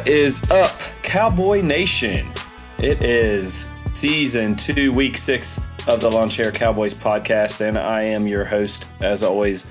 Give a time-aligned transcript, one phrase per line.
[0.00, 2.26] What is up, Cowboy Nation?
[2.78, 8.26] It is season two, week six of the Lawn Chair Cowboys podcast, and I am
[8.26, 9.66] your host, as always,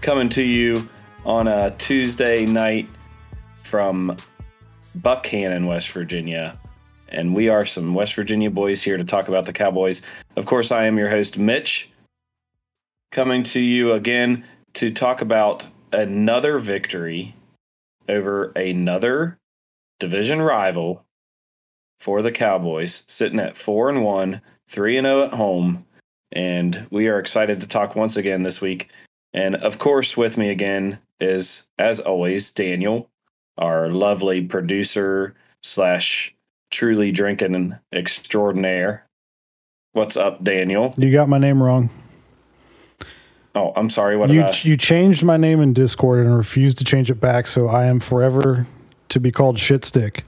[0.00, 0.88] coming to you
[1.24, 2.90] on a Tuesday night
[3.56, 4.16] from
[4.98, 6.60] Buckhannon, West Virginia.
[7.08, 10.00] And we are some West Virginia boys here to talk about the Cowboys.
[10.36, 11.90] Of course, I am your host, Mitch,
[13.10, 17.34] coming to you again to talk about another victory
[18.08, 19.38] over another
[20.02, 21.06] division rival
[22.00, 25.86] for the Cowboys, sitting at four and one, three and zero at home,
[26.32, 28.90] and we are excited to talk once again this week.
[29.32, 33.08] And of course, with me again is, as always, Daniel,
[33.56, 36.34] our lovely producer slash
[36.72, 39.06] truly drinking extraordinaire.
[39.92, 40.92] What's up, Daniel?
[40.98, 41.90] You got my name wrong.
[43.54, 44.16] Oh, I'm sorry.
[44.16, 47.68] What you you changed my name in Discord and refused to change it back, so
[47.68, 48.66] I am forever
[49.12, 50.22] to be called Shitstick.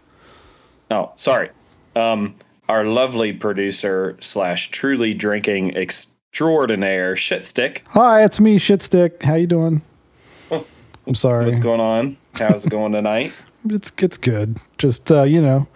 [0.91, 1.51] Oh, sorry.
[1.97, 2.35] Um,
[2.69, 7.81] our lovely producer slash truly drinking extraordinaire shitstick.
[7.89, 9.23] Hi, it's me, Shitstick.
[9.23, 9.83] How you doing?
[11.07, 11.47] I'm sorry.
[11.47, 12.17] What's going on?
[12.35, 13.33] How's it going tonight?
[13.67, 14.59] It's it's good.
[14.77, 15.67] Just uh, you know,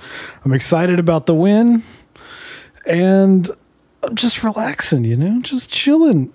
[0.44, 1.82] I'm excited about the win,
[2.84, 3.50] and
[4.02, 5.06] I'm just relaxing.
[5.06, 6.30] You know, just chilling.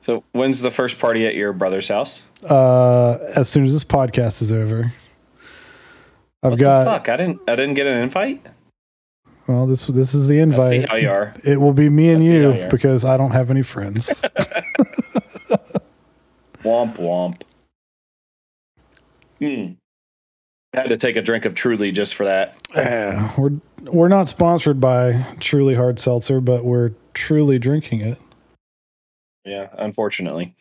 [0.00, 2.24] So, when's the first party at your brother's house?
[2.42, 4.94] Uh, as soon as this podcast is over,
[6.42, 6.84] I've What got.
[6.84, 7.08] the fuck?
[7.08, 7.40] I didn't.
[7.48, 8.46] I didn't get an invite.
[9.46, 10.88] Well, this this is the I see invite.
[10.90, 11.34] how you are.
[11.44, 13.62] It will be me and I see how you you because I don't have any
[13.62, 14.08] friends.
[16.62, 17.40] Womp womp.
[19.38, 19.72] Hmm.
[20.74, 22.56] I had to take a drink of Truly just for that.
[22.74, 23.52] Yeah, we're
[23.84, 28.18] we're not sponsored by Truly Hard Seltzer, but we're truly drinking it.
[29.44, 30.54] Yeah, unfortunately.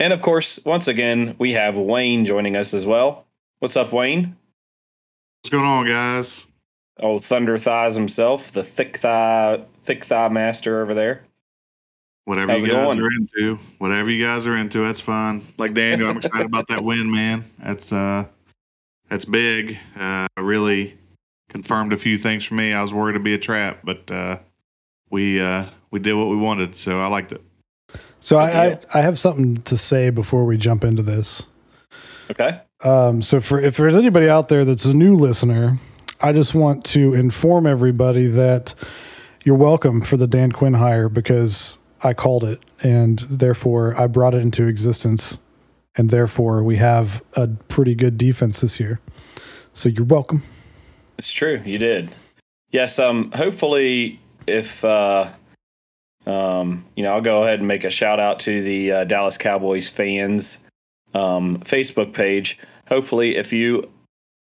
[0.00, 3.26] And of course, once again, we have Wayne joining us as well.
[3.58, 4.36] What's up, Wayne?
[5.42, 6.46] What's going on, guys?
[7.00, 11.24] Oh, Thunder Thighs himself, the thick thigh, thick thigh master over there.
[12.26, 13.00] Whatever How's you guys going?
[13.00, 15.42] are into, whatever you guys are into, that's fine.
[15.58, 17.42] Like Daniel, I'm excited about that win, man.
[17.58, 18.26] That's uh,
[19.08, 19.76] that's big.
[19.98, 20.96] Uh, really
[21.48, 22.72] confirmed a few things for me.
[22.72, 24.38] I was worried it'd be a trap, but uh,
[25.10, 27.42] we uh, we did what we wanted, so I liked it.
[28.20, 28.78] So I, I.
[28.94, 31.42] I have something to say before we jump into this.
[32.30, 32.60] Okay.
[32.84, 35.78] Um, so for if there's anybody out there that's a new listener,
[36.20, 38.74] I just want to inform everybody that
[39.44, 44.34] you're welcome for the Dan Quinn hire because I called it and therefore I brought
[44.34, 45.38] it into existence
[45.96, 49.00] and therefore we have a pretty good defense this year.
[49.72, 50.42] So you're welcome.
[51.18, 51.62] It's true.
[51.64, 52.10] You did.
[52.70, 52.98] Yes.
[52.98, 53.30] Um.
[53.34, 55.30] Hopefully, if uh,
[56.26, 59.38] um, you know, I'll go ahead and make a shout out to the uh, Dallas
[59.38, 60.58] Cowboys fans
[61.14, 62.58] um, Facebook page.
[62.92, 63.90] Hopefully, if you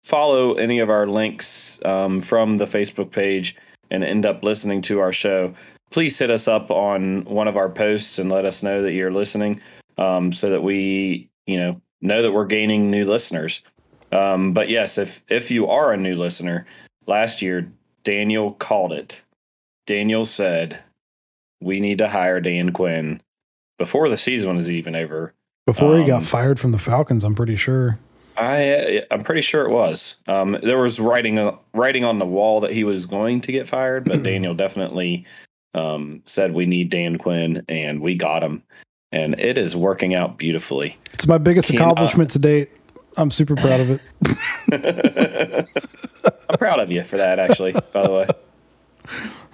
[0.03, 3.55] follow any of our links um, from the Facebook page
[3.89, 5.53] and end up listening to our show,
[5.89, 9.09] please hit us up on one of our posts and let us know that you're
[9.13, 9.61] listening,
[9.97, 13.63] um, so that we, you know, know that we're gaining new listeners.
[14.11, 16.65] Um, but yes, if if you are a new listener,
[17.07, 17.71] last year
[18.03, 19.23] Daniel called it.
[19.87, 20.77] Daniel said,
[21.61, 23.21] "We need to hire Dan Quinn
[23.79, 25.33] before the season is even over."
[25.65, 27.97] Before he got Um, fired from the Falcons, I'm pretty sure.
[28.37, 30.15] I I'm pretty sure it was.
[30.27, 33.67] Um, there was writing uh, writing on the wall that he was going to get
[33.67, 35.25] fired, but Daniel definitely
[35.73, 38.63] um, said we need Dan Quinn, and we got him,
[39.11, 40.97] and it is working out beautifully.
[41.13, 42.71] It's my biggest Cannot- accomplishment to date.
[43.17, 44.01] I'm super proud of it.
[46.49, 47.73] I'm proud of you for that, actually.
[47.73, 48.27] by the way,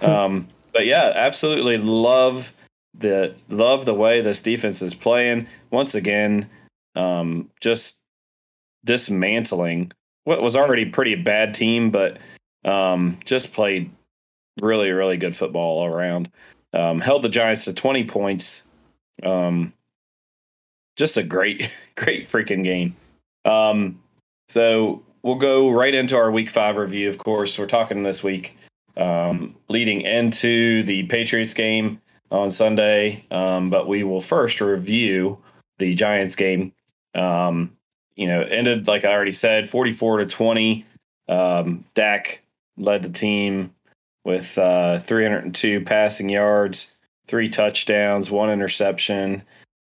[0.06, 2.54] um, but yeah, absolutely love
[2.94, 5.46] the love the way this defense is playing.
[5.70, 6.48] Once again,
[6.94, 8.00] um, just
[8.88, 9.92] dismantling
[10.24, 12.18] what was already pretty bad team, but
[12.64, 13.90] um, just played
[14.62, 16.30] really, really good football all around.
[16.72, 18.62] Um, held the Giants to 20 points.
[19.22, 19.74] Um,
[20.96, 22.96] just a great, great freaking game.
[23.44, 24.02] Um,
[24.48, 27.10] so we'll go right into our week five review.
[27.10, 28.56] Of course, we're talking this week
[28.96, 35.38] um, leading into the Patriots game on Sunday, um, but we will first review
[35.76, 36.72] the Giants game.
[37.14, 37.77] Um,
[38.18, 40.84] you know, ended like I already said, forty-four to twenty.
[41.28, 42.42] Um, Dak
[42.76, 43.72] led the team
[44.24, 46.94] with uh, 302 passing yards,
[47.26, 49.42] three touchdowns, one interception,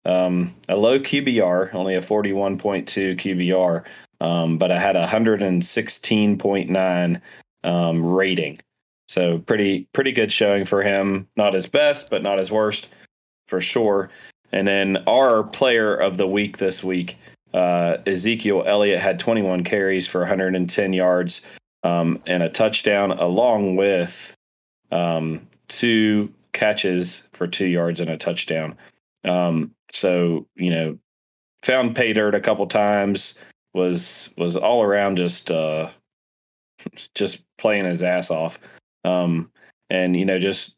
[0.05, 3.85] um, a low QBR, only a 41.2 QBR,
[4.21, 7.21] um, but I had a 116.9
[7.63, 8.57] um, rating.
[9.07, 11.27] So pretty pretty good showing for him.
[11.35, 12.89] Not his best, but not his worst
[13.47, 14.09] for sure.
[14.51, 17.17] And then our player of the week this week
[17.53, 21.41] uh, Ezekiel Elliott had 21 carries for 110 yards
[21.83, 24.35] um, and a touchdown, along with
[24.91, 28.77] um, two catches for two yards and a touchdown.
[29.23, 30.99] Um, so you know,
[31.63, 33.35] found pay dirt a couple times.
[33.73, 35.89] Was was all around just uh,
[37.15, 38.59] just playing his ass off.
[39.05, 39.51] Um,
[39.89, 40.75] and you know, just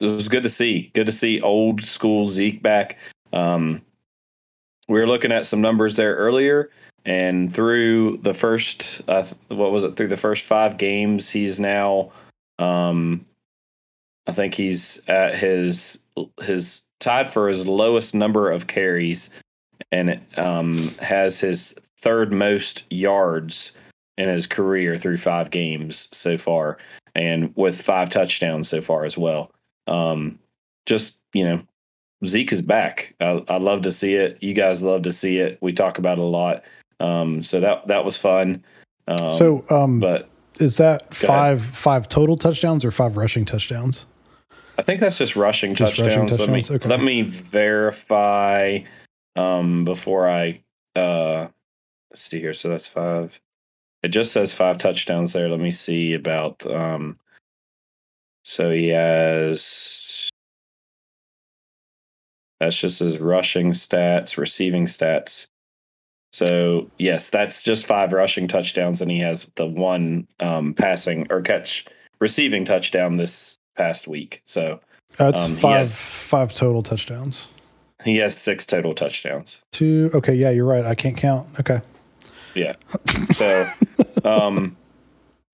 [0.00, 0.90] it was good to see.
[0.94, 2.98] Good to see old school Zeke back.
[3.32, 3.82] Um,
[4.90, 6.68] we were looking at some numbers there earlier,
[7.04, 9.94] and through the first, uh, what was it?
[9.96, 12.10] Through the first five games, he's now,
[12.58, 13.24] um,
[14.26, 16.00] I think he's at his
[16.42, 19.30] his tied for his lowest number of carries,
[19.92, 23.70] and um, has his third most yards
[24.18, 26.78] in his career through five games so far,
[27.14, 29.52] and with five touchdowns so far as well.
[29.86, 30.40] Um,
[30.84, 31.62] just you know,
[32.26, 33.14] Zeke is back.
[33.20, 34.38] I, I love to see it.
[34.42, 35.58] You guys love to see it.
[35.60, 36.64] We talk about it a lot.
[37.00, 38.62] Um, so that that was fun.
[39.08, 40.28] Um, so, um, but
[40.60, 41.74] is that five ahead.
[41.74, 44.06] five total touchdowns or five rushing touchdowns?
[44.78, 46.32] I think that's just rushing just touchdowns.
[46.32, 46.70] Rushing touchdowns?
[46.70, 46.88] Let me okay.
[46.88, 48.80] let me verify
[49.36, 50.62] um, before I
[50.94, 51.48] uh,
[52.14, 52.54] see here.
[52.54, 53.40] So that's five.
[54.02, 55.48] It just says five touchdowns there.
[55.48, 56.64] Let me see about.
[56.66, 57.18] Um,
[58.42, 59.62] so he has
[62.60, 65.46] that's just his rushing stats, receiving stats.
[66.32, 71.40] So yes, that's just five rushing touchdowns, and he has the one um, passing or
[71.40, 71.86] catch
[72.20, 74.42] receiving touchdown this past week.
[74.44, 74.78] So
[75.16, 77.48] that's um, five has, five total touchdowns.
[78.04, 79.60] He has six total touchdowns.
[79.72, 80.10] Two.
[80.14, 80.84] Okay, yeah, you're right.
[80.84, 81.48] I can't count.
[81.58, 81.80] Okay.
[82.54, 82.74] Yeah.
[83.32, 83.68] So,
[84.24, 84.76] um,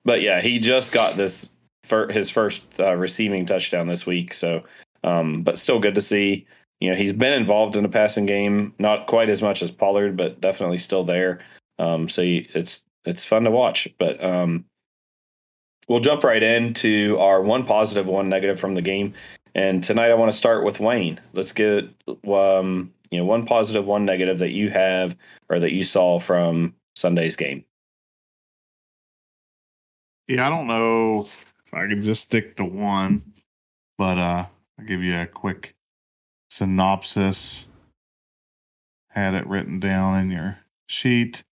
[0.04, 1.52] but yeah, he just got this
[1.84, 4.34] for his first uh, receiving touchdown this week.
[4.34, 4.62] So,
[5.04, 6.46] um, but still good to see
[6.80, 10.16] you know, he's been involved in the passing game, not quite as much as Pollard,
[10.16, 11.40] but definitely still there.
[11.78, 13.88] Um, so it's it's fun to watch.
[13.98, 14.64] But um,
[15.88, 19.14] we'll jump right into our one positive, one negative from the game.
[19.54, 21.18] And tonight, I want to start with Wayne.
[21.32, 21.88] Let's get
[22.28, 25.16] um, you know one positive, one negative that you have
[25.48, 27.64] or that you saw from Sunday's game.
[30.28, 33.22] Yeah, I don't know if I can just stick to one,
[33.96, 34.46] but uh,
[34.78, 35.75] I'll give you a quick
[36.50, 37.68] synopsis.
[39.10, 41.42] Had it written down in your sheet.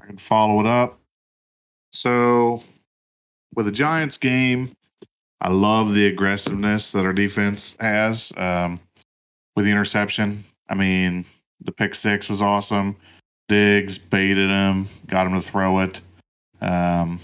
[0.00, 0.98] I can follow it up.
[1.90, 2.62] So,
[3.54, 4.70] with the Giants game,
[5.40, 8.80] I love the aggressiveness that our defense has um,
[9.54, 10.38] with the interception.
[10.68, 11.24] I mean,
[11.60, 12.96] the pick six was awesome.
[13.48, 16.00] Diggs baited him, got him to throw it.
[16.60, 17.18] Um,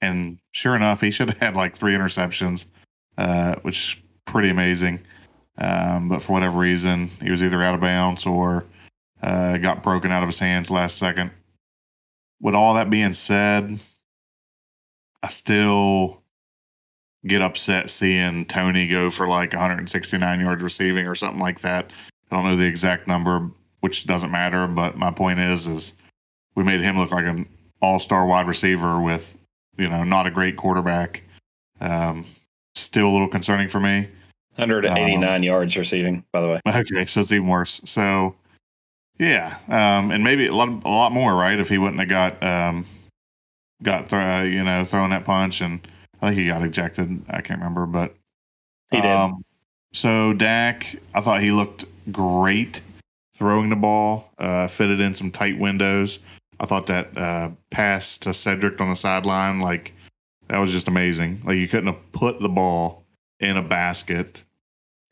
[0.00, 2.66] and sure enough, he should have had like three interceptions,
[3.18, 5.00] uh, which is pretty amazing.
[5.56, 8.66] Um, but for whatever reason, he was either out of bounds or
[9.22, 11.30] uh, got broken out of his hands last second.
[12.40, 13.78] With all that being said,
[15.22, 16.22] I still
[17.26, 21.90] get upset seeing Toney go for like 169 yards receiving or something like that.
[22.30, 23.50] I don't know the exact number,
[23.80, 24.66] which doesn't matter.
[24.66, 25.94] But my point is, is
[26.54, 27.48] we made him look like an
[27.80, 29.38] all-star wide receiver with,
[29.78, 31.22] you know, not a great quarterback.
[31.80, 32.24] Um,
[32.74, 34.08] still a little concerning for me.
[34.56, 36.60] 189 um, yards receiving, by the way.
[36.66, 37.80] Okay, so it's even worse.
[37.84, 38.36] So,
[39.18, 41.58] yeah, um, and maybe a lot, a lot more, right?
[41.58, 42.86] If he wouldn't have got um,
[43.82, 45.86] got th- you know thrown that punch, and
[46.22, 47.22] I think he got ejected.
[47.28, 48.14] I can't remember, but
[48.90, 49.10] he did.
[49.10, 49.44] Um,
[49.92, 52.80] so Dak, I thought he looked great
[53.34, 56.18] throwing the ball, uh, fitted in some tight windows.
[56.60, 59.92] I thought that uh, pass to Cedrick on the sideline, like
[60.48, 61.40] that was just amazing.
[61.44, 63.03] Like you couldn't have put the ball
[63.40, 64.44] in a basket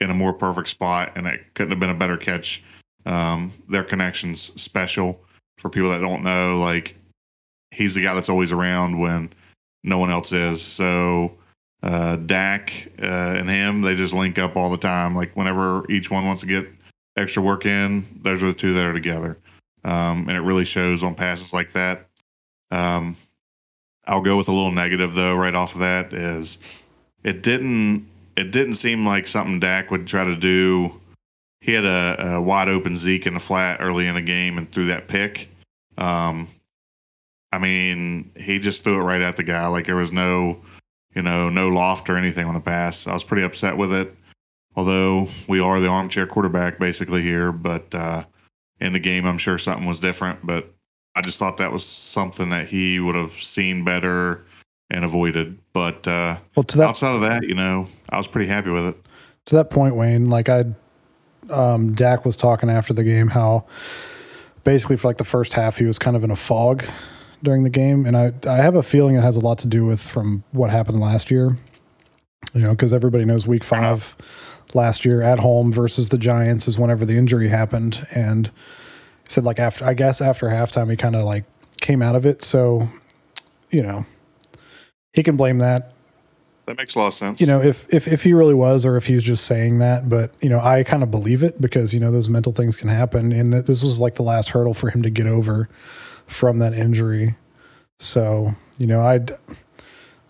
[0.03, 2.63] in a more perfect spot, and it couldn't have been a better catch.
[3.07, 5.21] Um, their connection's special
[5.59, 6.59] for people that don't know.
[6.59, 6.97] Like
[7.71, 9.31] he's the guy that's always around when
[9.85, 10.63] no one else is.
[10.63, 11.37] So
[11.83, 15.15] uh, Dak uh, and him, they just link up all the time.
[15.17, 16.69] Like whenever each one wants to get
[17.17, 19.39] extra work in, those are the two that are together,
[19.85, 22.09] um, and it really shows on passes like that.
[22.71, 23.17] Um,
[24.05, 25.35] I'll go with a little negative though.
[25.35, 26.59] Right off of that is
[27.23, 31.01] it didn't it didn't seem like something Dak would try to do.
[31.61, 34.71] He had a, a wide open Zeke in the flat early in the game and
[34.71, 35.49] threw that pick.
[35.97, 36.49] Um,
[37.53, 39.67] I mean, he just threw it right at the guy.
[39.69, 40.61] Like there was no,
[41.15, 43.07] you know, no loft or anything on the pass.
[43.07, 44.17] I was pretty upset with it.
[44.75, 48.25] Although we are the armchair quarterback basically here, but uh,
[48.81, 50.47] in the game, I'm sure something was different.
[50.47, 50.73] But
[51.15, 54.47] I just thought that was something that he would have seen better
[54.93, 55.59] and avoided.
[55.73, 58.85] But uh, well, to that, outside of that, you know, I was pretty happy with
[58.85, 58.97] it.
[59.47, 60.67] To that point, Wayne, like I,
[61.51, 63.67] um, Dak was talking after the game how
[64.65, 66.85] basically for like the first half, he was kind of in a fog
[67.43, 69.85] during the game, and I I have a feeling it has a lot to do
[69.85, 71.57] with from what happened last year.
[72.55, 74.17] You know, because everybody knows Week Five
[74.75, 78.49] last year at home versus the Giants is whenever the injury happened, and
[79.25, 81.45] he said like after I guess after halftime he kind of like
[81.81, 82.45] came out of it.
[82.45, 82.89] So,
[83.71, 84.07] you know,
[85.13, 85.93] he can blame that
[86.67, 87.41] That makes a lot of sense.
[87.41, 90.33] you know if if if he really was or if he's just saying that but
[90.41, 93.33] you know i kind of believe it because you know those mental things can happen
[93.33, 95.69] and that this was like the last hurdle for him to get over
[96.27, 97.35] from that injury
[97.99, 99.19] so you know i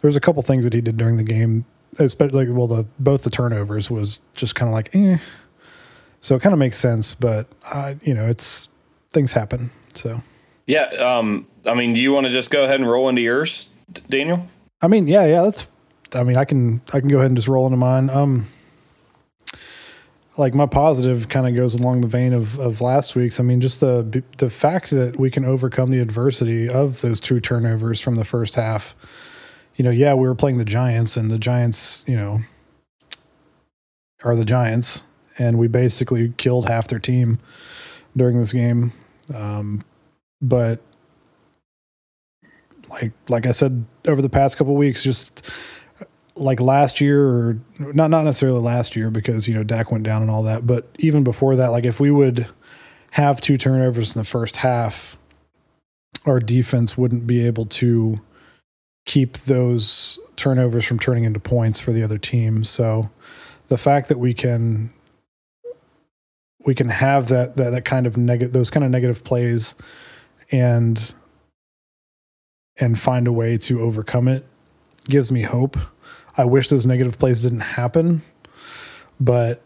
[0.01, 1.65] there's a couple things that he did during the game
[1.99, 5.19] especially well the both the turnovers was just kind of like eh.
[6.21, 8.69] so it kind of makes sense but i you know it's
[9.13, 10.23] things happen so
[10.67, 10.85] Yeah.
[10.85, 14.01] Um, I mean, do you want to just go ahead and roll into yours, D-
[14.09, 14.49] Daniel?
[14.83, 15.69] I mean, yeah, yeah, that's.
[16.15, 18.11] I mean, I can I can go ahead and just roll into mine.
[18.11, 18.47] Um,
[20.37, 23.39] like my positive kind of goes along the vein of of last week's.
[23.39, 27.41] I mean, just the the fact that we can overcome the adversity of those two
[27.41, 28.95] turnovers from the first half.
[29.77, 32.43] You know, yeah, we were playing the Giants, and the Giants, you know,
[34.23, 35.03] are the Giants,
[35.39, 37.39] and we basically killed half their team
[38.17, 38.93] during this game.
[39.35, 39.83] Um,
[40.43, 40.81] but
[42.93, 45.51] like like I said over the past couple weeks, just
[46.35, 50.23] like last year or not not necessarily last year because you know Dak went down
[50.23, 52.47] and all that, but even before that, like if we would
[53.13, 55.19] have two turnovers in the first half,
[56.25, 58.21] our defense wouldn't be able to
[59.05, 62.65] keep those turnovers from turning into points for the other team.
[62.65, 63.11] So
[63.69, 64.93] the fact that we can
[66.65, 69.75] we can have that that, that kind of negative those kind of negative plays
[70.51, 71.15] and
[72.79, 74.47] and find a way to overcome it
[75.05, 75.77] gives me hope.
[76.37, 78.23] I wish those negative plays didn't happen,
[79.21, 79.63] but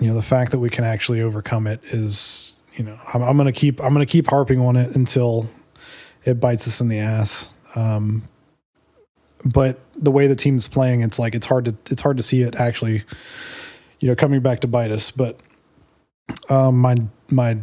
[0.00, 3.36] you know the fact that we can actually overcome it is you know I'm, I'm
[3.36, 5.48] gonna keep I'm gonna keep harping on it until
[6.24, 7.50] it bites us in the ass.
[7.76, 8.28] Um,
[9.44, 12.42] but the way the team's playing, it's like it's hard to it's hard to see
[12.42, 13.04] it actually,
[14.00, 15.10] you know, coming back to bite us.
[15.10, 15.38] But
[16.48, 16.96] um, my
[17.30, 17.58] my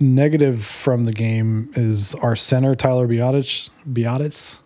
[0.00, 3.68] negative from the game is our center Tyler Biadasz.
[3.86, 4.58] Biadasz.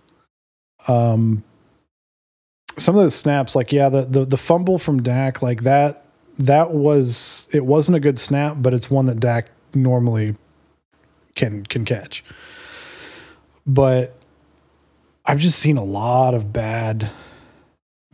[0.87, 1.43] Um,
[2.79, 6.05] some of those snaps, like yeah, the, the the fumble from Dak, like that,
[6.39, 10.37] that was it wasn't a good snap, but it's one that Dak normally
[11.35, 12.25] can can catch.
[13.67, 14.17] But
[15.25, 17.11] I've just seen a lot of bad,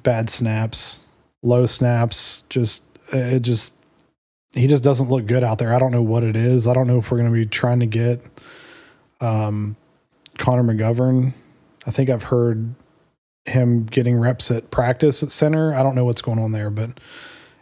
[0.03, 0.99] bad snaps,
[1.43, 2.43] low snaps.
[2.49, 3.73] Just it just
[4.53, 5.75] he just doesn't look good out there.
[5.75, 6.67] I don't know what it is.
[6.67, 8.23] I don't know if we're going to be trying to get
[9.21, 9.77] um,
[10.39, 11.35] Connor McGovern.
[11.87, 12.75] I think I've heard
[13.47, 15.75] him getting reps at practice at center.
[15.75, 16.99] I don't know what's going on there, but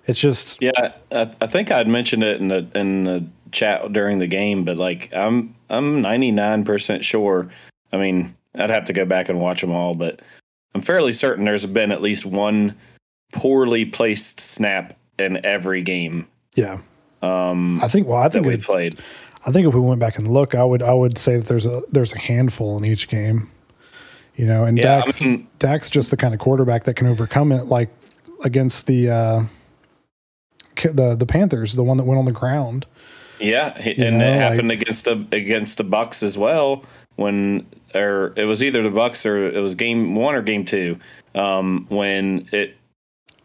[0.06, 4.18] it's just Yeah, I, I think I'd mentioned it in the in the chat during
[4.18, 7.50] the game, but like I'm I'm 99 percent sure.
[7.92, 10.20] I mean, I'd have to go back and watch them all, but
[10.74, 12.74] I'm fairly certain there's been at least one
[13.32, 16.26] poorly placed snap in every game
[16.58, 16.78] yeah.
[17.22, 18.98] um, I think well, I think we played.
[19.46, 21.66] I think if we went back and look, I would I would say that there's
[21.66, 23.50] a there's a handful in each game.
[24.36, 27.50] You know, and Yeah, I mean- Dak's just the kind of quarterback that can overcome
[27.52, 27.90] it, like
[28.44, 29.42] against the uh,
[30.76, 32.86] the the Panthers, the one that went on the ground.
[33.40, 36.84] Yeah, You and know, it like- happened against the against the Bucks as well.
[37.16, 40.98] When or it was either the Bucks or it was game one or game two.
[41.34, 42.76] Um, when it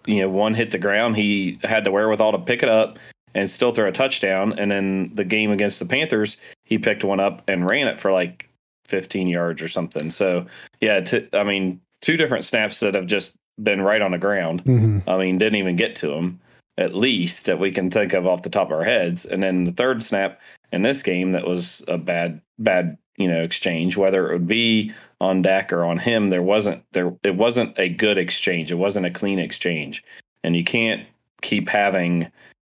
[0.06, 3.00] you know one hit the ground, he had the wherewithal to pick it up
[3.36, 4.58] and still throw a touchdown.
[4.58, 8.12] And then the game against the Panthers, he picked one up and ran it for
[8.12, 8.50] like
[8.88, 10.12] 15 yards or something.
[10.12, 10.46] So
[10.82, 14.64] yeah, t- I mean, two different snaps that have just been right on the ground.
[14.66, 15.10] Mm-hmm.
[15.10, 16.40] I mean, didn't even get to him,
[16.78, 19.26] at least that we can think of off the top of our heads.
[19.26, 20.42] And then the third snap
[20.72, 24.92] in this game that was a bad, bad, you know, exchange, whether it would be
[25.24, 28.72] on Dak or on him, there wasn't there it wasn't a good exchange.
[28.72, 30.04] It wasn't a clean exchange.
[30.44, 31.08] And you can't
[31.42, 32.32] keep having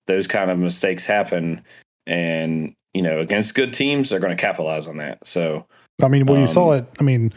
[0.06, 1.62] those kind of mistakes happen.
[2.06, 5.26] And, you know, against good teams, they're going to capitalize on that.
[5.26, 5.66] So
[6.02, 6.86] I mean, well, you Um, saw it.
[7.00, 7.32] I mean,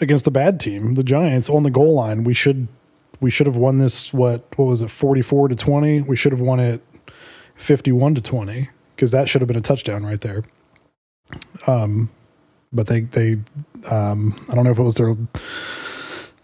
[0.00, 2.24] against a bad team, the Giants on the goal line.
[2.24, 2.68] We should
[3.20, 4.12] we should have won this.
[4.12, 4.90] What what was it?
[4.90, 6.02] Forty four to twenty.
[6.02, 6.82] We should have won it
[7.54, 10.44] fifty one to twenty because that should have been a touchdown right there.
[11.66, 12.10] Um,
[12.72, 13.36] but they they
[13.90, 15.16] um, I don't know if it was their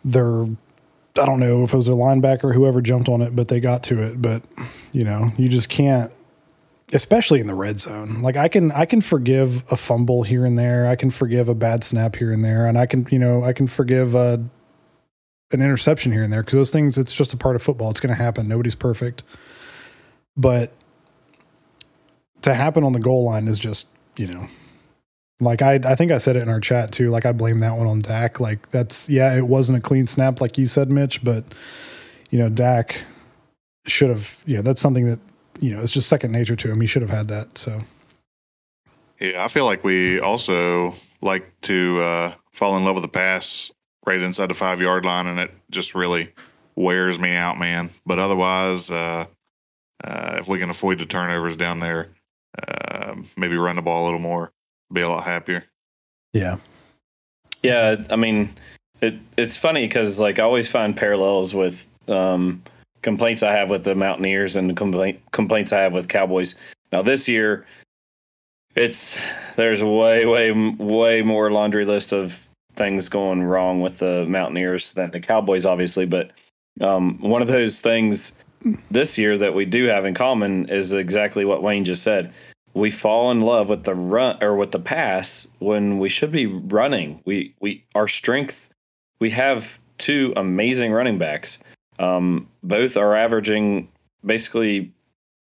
[0.04, 3.61] their I don't know if it was their linebacker whoever jumped on it, but they
[3.61, 4.20] got to it.
[4.20, 4.42] But
[4.92, 6.12] you know, you just can't
[6.92, 8.23] especially in the red zone.
[8.23, 10.87] Like I can I can forgive a fumble here and there.
[10.87, 13.52] I can forgive a bad snap here and there, and I can you know I
[13.52, 14.44] can forgive a,
[15.52, 17.90] an interception here and there because those things it's just a part of football.
[17.90, 18.49] It's going to happen.
[18.49, 19.23] Nobody's perfect,
[20.37, 20.73] but
[22.42, 24.49] to happen on the goal line is just you know,
[25.40, 27.11] like I, I think I said it in our chat too.
[27.11, 28.40] Like I blame that one on Dak.
[28.40, 31.45] Like that's yeah, it wasn't a clean snap like you said, Mitch, but
[32.30, 33.04] you know, Dak
[33.87, 34.42] should have.
[34.47, 35.21] You know, that's something that
[35.61, 36.80] you know it's just second nature to him.
[36.80, 37.59] He should have had that.
[37.59, 37.83] So
[39.21, 43.71] Yeah, I feel like we also like to uh, fall in love with the pass
[44.07, 46.33] right inside the five yard line, and it just really
[46.75, 47.90] wears me out, man.
[48.07, 49.26] But otherwise, uh,
[50.02, 52.11] uh, if we can avoid the turnovers down there,
[52.66, 54.52] uh, maybe run the ball a little more,
[54.92, 55.64] be a lot happier.
[56.33, 56.57] yeah,
[57.62, 58.50] Yeah, I mean,
[59.00, 62.62] it it's funny because like I always find parallels with um,
[63.02, 66.54] complaints I have with the Mountaineers and the complaint complaints I have with Cowboys.
[66.92, 67.66] Now this year,
[68.75, 69.18] it's
[69.57, 75.11] there's way way way more laundry list of things going wrong with the Mountaineers than
[75.11, 76.07] the Cowboys, obviously.
[76.07, 76.30] But
[76.80, 78.33] um, one of those things
[78.90, 82.33] this year that we do have in common is exactly what Wayne just said.
[82.75, 86.46] We fall in love with the run or with the pass when we should be
[86.46, 87.20] running.
[87.25, 88.70] We we our strength.
[89.20, 91.58] We have two amazing running backs.
[91.98, 93.88] Um, both are averaging
[94.25, 94.92] basically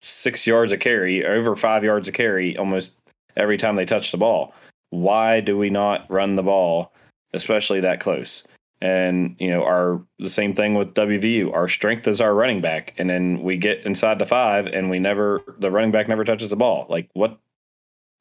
[0.02, 2.96] six yards a carry, over five yards a carry, almost
[3.36, 4.54] every time they touch the ball.
[4.90, 6.94] Why do we not run the ball,
[7.34, 8.44] especially that close?
[8.84, 11.54] And you know, our the same thing with WVU.
[11.54, 15.00] Our strength is our running back, and then we get inside the five, and we
[15.00, 16.86] never the running back never touches the ball.
[16.90, 17.40] Like what?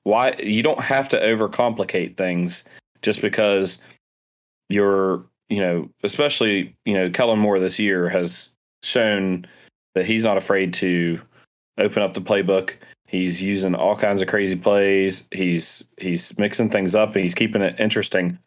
[0.04, 2.62] Why you don't have to overcomplicate things
[3.02, 3.82] just because
[4.68, 8.52] you're you know, especially you know, Kellen Moore this year has
[8.84, 9.44] shown
[9.96, 11.20] that he's not afraid to
[11.76, 12.76] open up the playbook.
[13.08, 15.26] He's using all kinds of crazy plays.
[15.32, 18.38] He's he's mixing things up and he's keeping it interesting.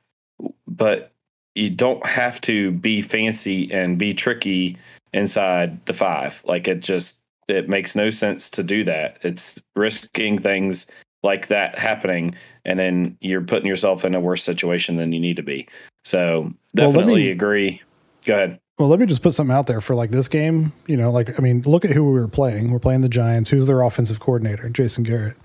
[0.65, 1.11] But
[1.55, 4.77] you don't have to be fancy and be tricky
[5.13, 6.43] inside the five.
[6.45, 9.17] Like it just it makes no sense to do that.
[9.21, 10.87] It's risking things
[11.23, 15.35] like that happening and then you're putting yourself in a worse situation than you need
[15.37, 15.67] to be.
[16.03, 16.41] So
[16.75, 17.81] Well, definitely me- agree.
[18.25, 18.59] Go ahead.
[18.77, 20.73] Well, let me just put something out there for like this game.
[20.85, 22.71] You know, like I mean, look at who we were playing.
[22.71, 23.49] We're playing the Giants.
[23.49, 24.67] Who's their offensive coordinator?
[24.69, 25.37] Jason Garrett.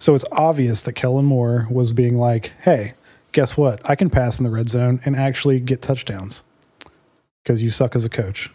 [0.00, 2.94] So it's obvious that Kellen Moore was being like, "Hey,
[3.34, 3.88] guess what?
[3.88, 6.42] I can pass in the red zone and actually get touchdowns
[7.42, 8.50] because you suck as a coach."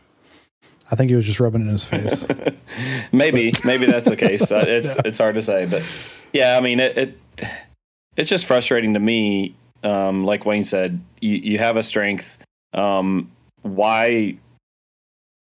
[0.92, 2.26] I think he was just rubbing it in his face.
[3.12, 5.84] maybe maybe that's the case Uh, it's it's hard to say but
[6.34, 7.18] yeah i mean it, it
[8.16, 12.38] it's just frustrating to me um like wayne said you you have a strength
[12.74, 13.30] um
[13.62, 14.38] why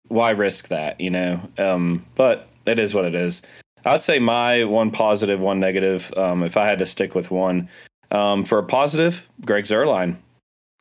[0.09, 3.43] why risk that you know um but it is what it is
[3.85, 7.31] i would say my one positive one negative um if i had to stick with
[7.31, 7.69] one
[8.13, 10.17] um for a positive greg zuerlein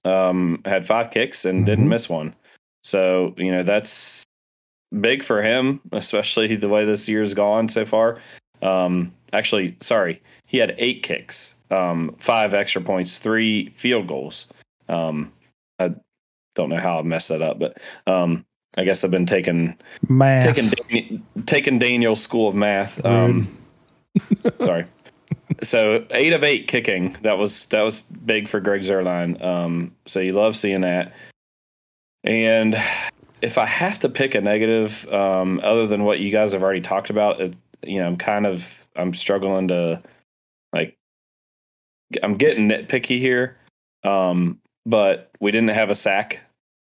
[0.05, 1.89] um had five kicks and didn't Mhm.
[1.89, 2.35] miss one
[2.83, 4.23] so you know that's
[4.99, 8.19] big for him, especially the way this year's gone so far.
[8.61, 14.47] Um, actually, sorry, he had eight kicks, um, five extra points, three field goals.
[14.89, 15.31] Um,
[15.79, 15.93] I
[16.55, 18.43] don't know how I messed that up, but um,
[18.77, 19.77] I guess I've been taking
[20.09, 20.43] Math.
[20.55, 22.99] taking taking Daniel's school of math.
[23.05, 23.57] Um,
[24.59, 24.85] sorry.
[25.63, 27.13] So eight of eight kicking.
[27.21, 29.41] That was that was big for Greg Zuerlein.
[29.43, 31.13] Um, so you love seeing that.
[32.23, 32.75] And
[33.41, 36.81] if I have to pick a negative, um, other than what you guys have already
[36.81, 40.01] talked about, it, you know, I'm kind of I'm struggling to
[40.73, 40.95] like
[42.23, 43.57] I'm getting nitpicky here.
[44.03, 46.39] Um, but we didn't have a sack.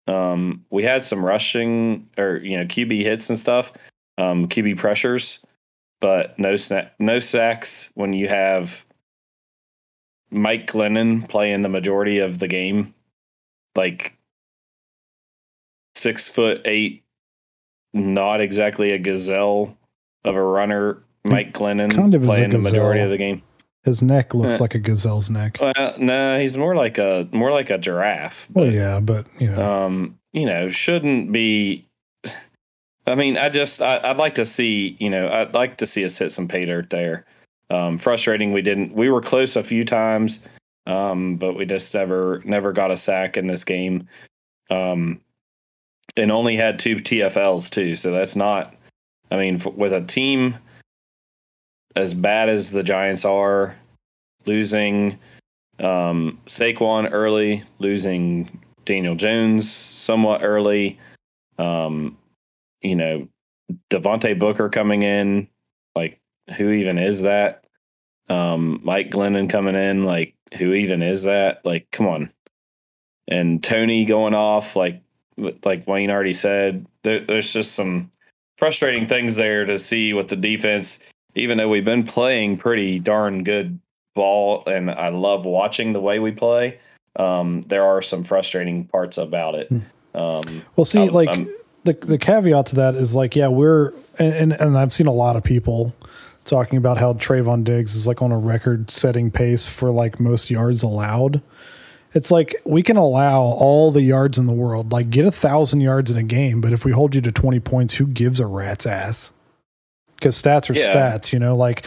[0.08, 3.74] Um, we had some rushing or you know QB hits and stuff,
[4.18, 5.40] um, QB pressures,
[6.02, 8.86] but no sna- no sacks when you have
[10.32, 12.94] Mike Glennon playing the majority of the game,
[13.76, 14.18] like
[15.96, 17.04] six foot eight,
[17.94, 19.78] not exactly a gazelle
[20.24, 21.02] of a runner.
[21.24, 23.42] Mike Glennon kind of playing the majority of the game.
[23.84, 25.58] His neck looks Uh, like a gazelle's neck.
[25.60, 28.48] Well, no, he's more like a more like a giraffe.
[28.54, 31.88] Well, yeah, but you know, um, you know, shouldn't be.
[33.08, 36.06] I mean, I just I, I'd like to see you know I'd like to see
[36.06, 37.26] us hit some pay dirt there.
[37.70, 38.94] Um, frustrating, we didn't.
[38.94, 40.44] We were close a few times,
[40.86, 44.08] um, but we just never never got a sack in this game,
[44.70, 45.20] um,
[46.16, 47.96] and only had two TFLs too.
[47.96, 48.76] So that's not.
[49.32, 50.58] I mean, f- with a team
[51.96, 53.76] as bad as the Giants are,
[54.46, 55.18] losing
[55.80, 61.00] um, Saquon early, losing Daniel Jones somewhat early.
[61.58, 62.18] Um,
[62.82, 63.28] you know,
[63.90, 65.48] Devontae Booker coming in,
[65.96, 66.20] like
[66.58, 67.64] who even is that?
[68.30, 71.66] Um, Mike Glennon coming in, like who even is that?
[71.66, 72.32] Like, come on.
[73.28, 75.02] And Toney going off, like
[75.38, 78.10] like Wayne already said, there, there's just some
[78.58, 81.00] frustrating things there to see with the defense.
[81.38, 83.78] Even though we've been playing pretty darn good
[84.16, 86.80] ball and I love watching the way we play.
[87.18, 89.70] Um, there are some frustrating parts about it.
[90.14, 91.50] Um, Well, see, I'm- like I'm-
[91.86, 95.36] the the caveat to that is like, yeah, we're and, and I've seen a lot
[95.38, 95.96] of people
[96.44, 100.50] talking about how Trevon Diggs is like on a record setting pace for like most
[100.50, 101.42] yards allowed.
[102.14, 105.82] It's like we can allow all the yards in the world, like get a thousand
[105.82, 108.46] yards in a game, but if we hold you to twenty points, who gives a
[108.48, 109.32] rat's ass?
[110.16, 110.90] Because stats are Yeah.
[110.90, 111.56] stats, you know.
[111.56, 111.86] Like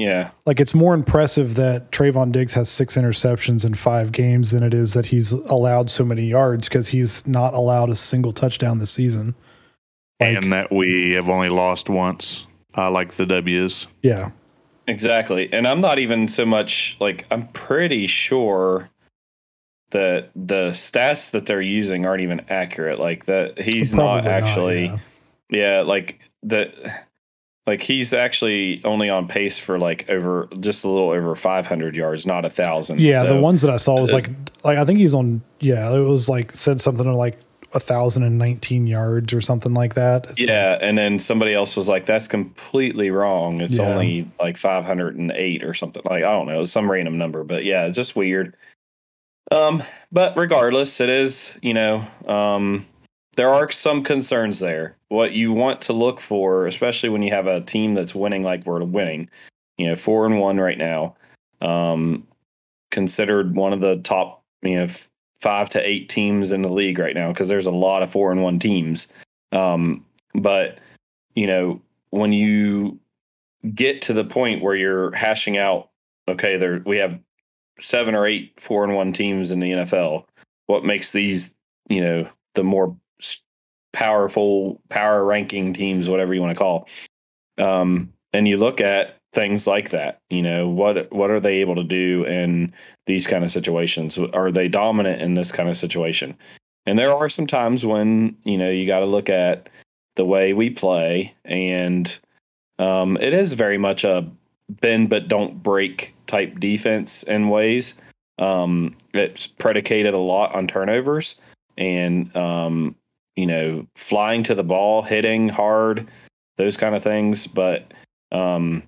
[0.00, 4.62] yeah, like it's more impressive that Trevon Diggs has six interceptions in five games than
[4.62, 8.78] it is that he's allowed so many yards because he's not allowed a single touchdown
[8.78, 9.34] this season.
[10.20, 12.46] Like- and that we have only lost once.
[12.74, 13.86] I like the W's.
[14.02, 14.30] Yeah.
[14.86, 15.52] exactly.
[15.52, 18.88] And I'm not even so much like I'm pretty sure
[19.90, 22.98] that the stats that they're using aren't even accurate.
[23.00, 24.98] Like that he's not Probably actually yeah.
[25.50, 27.08] Yeah, like that.
[27.70, 32.26] Like he's actually only on pace for like over just a little over 500 yards,
[32.26, 32.98] not a thousand.
[32.98, 34.30] Yeah, So, the ones that I saw was uh, like
[34.64, 37.38] like I think he's on yeah, it was like said something like
[37.72, 40.30] a thousand and nineteen yards or something like that.
[40.30, 43.60] It's Yeah, and then somebody else was like, "That's completely wrong.
[43.60, 43.84] It's Yeah.
[43.84, 47.94] only like 508 or something." Like I don't know, some random number, but yeah, it's
[47.94, 48.56] just weird.
[49.52, 49.80] Um,
[50.10, 52.84] but regardless, it is you know, um,
[53.40, 54.98] there are some concerns there.
[55.08, 58.66] What you want to look for, especially when you have a team that's winning like
[58.66, 59.30] we're winning,
[59.78, 61.16] you know, four and one right now,
[61.62, 62.28] um,
[62.90, 66.98] considered one of the top, you know, f- five to eight teams in the league
[66.98, 69.08] right now because there's a lot of four and one teams.
[69.52, 70.78] Um, but
[71.34, 73.00] you know, when you
[73.74, 75.88] get to the point where you're hashing out,
[76.28, 77.18] okay, there we have
[77.78, 80.26] seven or eight four and one teams in the NFL.
[80.66, 81.54] What makes these,
[81.88, 82.94] you know, the more
[83.92, 86.88] powerful power ranking teams, whatever you want to call,
[87.58, 90.20] um, and you look at things like that.
[90.30, 92.72] You know, what what are they able to do in
[93.06, 94.18] these kind of situations?
[94.18, 96.36] Are they dominant in this kind of situation?
[96.86, 99.68] And there are some times when you know you got to look at
[100.16, 102.18] the way we play, and
[102.78, 104.28] um, it is very much a
[104.80, 107.94] bend but don't break type defense in ways.
[108.38, 111.36] Um, it's predicated a lot on turnovers
[111.76, 112.94] and um,
[113.40, 116.06] you know flying to the ball, hitting hard,
[116.56, 117.46] those kind of things.
[117.46, 117.92] But
[118.30, 118.82] um,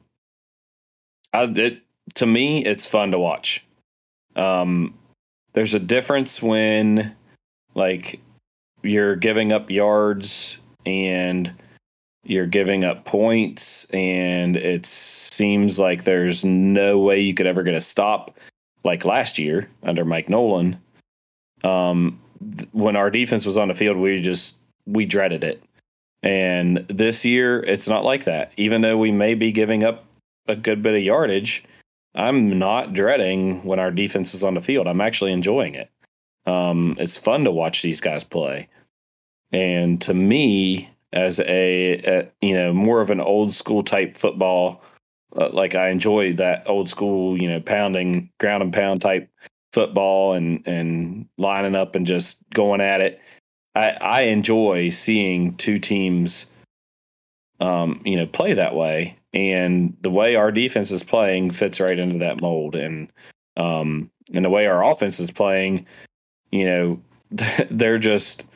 [1.33, 1.83] I, it,
[2.15, 3.65] to me, it's fun to watch.
[4.37, 4.95] Um,
[5.55, 7.17] there's a difference when
[7.75, 8.21] like
[8.83, 11.53] you're giving up yards and
[12.25, 17.75] you're giving up points and it seems like there's no way you could ever get
[17.75, 18.39] a stop
[18.85, 20.81] like last year under Mike Nolan.
[21.65, 22.21] Um,
[22.73, 25.63] when our defense was on the field, we just we dreaded it.
[26.23, 28.53] And this year, it's not like that.
[28.57, 30.05] Even though we may be giving up
[30.47, 31.65] a good bit of yardage,
[32.15, 34.87] I'm not dreading when our defense is on the field.
[34.87, 35.91] I'm actually enjoying it.
[36.47, 38.69] Um, it's fun to watch these guys play.
[39.53, 44.83] And to me, as a, a you know more of an old school type football,
[45.37, 49.29] uh, like I enjoy that old school you know pounding ground and pound type
[49.73, 53.21] football and and lining up and just going at it.
[53.75, 56.47] I I enjoy seeing two teams,
[57.61, 61.99] um, you know, play that way, and the way our defense is playing fits right
[61.99, 63.09] into that mold, and
[63.57, 65.87] um, and the way our offense is playing,
[66.51, 67.03] you know,
[67.69, 68.47] they're just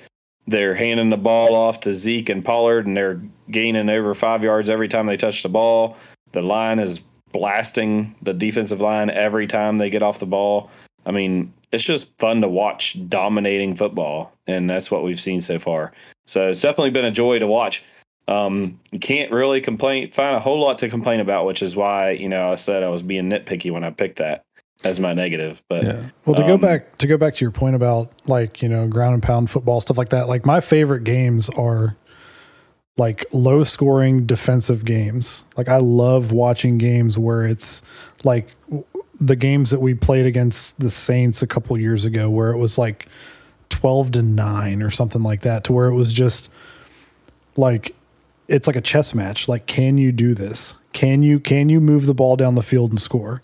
[0.47, 4.71] they're handing the ball off to Zeke and Pollard, and they're gaining over five yards
[4.71, 5.97] every time they touch the ball.
[6.33, 7.03] The line is
[7.33, 10.71] blasting the defensive line every time they get off the ball.
[11.07, 15.59] I mean, it's just fun to watch dominating football, and that's what we've seen so
[15.59, 15.93] far.
[16.27, 17.83] So it's definitely been a joy to watch.
[18.29, 22.11] Um, you can't really complain, find a whole lot to complain about, which is why
[22.11, 24.45] you know I said I was being nitpicky when I picked that
[24.85, 25.63] as my negative.
[25.69, 26.03] But Yeah.
[26.25, 28.89] Well, to go Um, back to go back to your point about like you know
[28.89, 30.29] ground and pound football stuff like that.
[30.29, 31.97] Like my favorite games are
[32.97, 35.45] like low scoring defensive games.
[35.57, 37.83] Like I love watching games where it's
[38.25, 38.55] like
[39.21, 42.79] the games that we played against the Saints a couple years ago, where it was
[42.79, 43.09] like
[43.69, 46.51] twelve to nine or something like that, to where it was just
[47.57, 47.95] like
[48.49, 49.49] it's like a chess match.
[49.49, 50.77] Like, can you do this?
[50.93, 53.41] Can you can you move the ball down the field and score?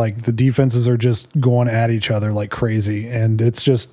[0.00, 3.90] like the defenses are just going at each other like crazy and it's just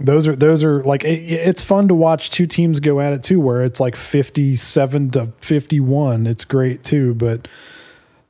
[0.00, 3.22] those are those are like it, it's fun to watch two teams go at it
[3.22, 7.46] too where it's like 57 to 51 it's great too but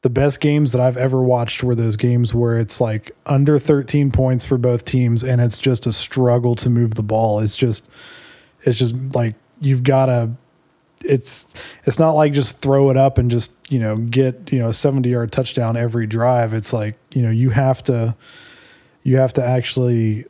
[0.03, 4.11] the best games that I've ever watched were those games where it's like under 13
[4.11, 7.39] points for both teams and it's just a struggle to move the ball.
[7.39, 7.89] It's just
[8.63, 10.31] it's just like you've got to
[11.05, 11.47] it's
[11.85, 14.75] it's not like just throw it up and just you know get you know a
[14.75, 16.53] 70 yard touchdown every drive.
[16.53, 18.17] It's like you know you have to
[19.05, 20.27] you have to actually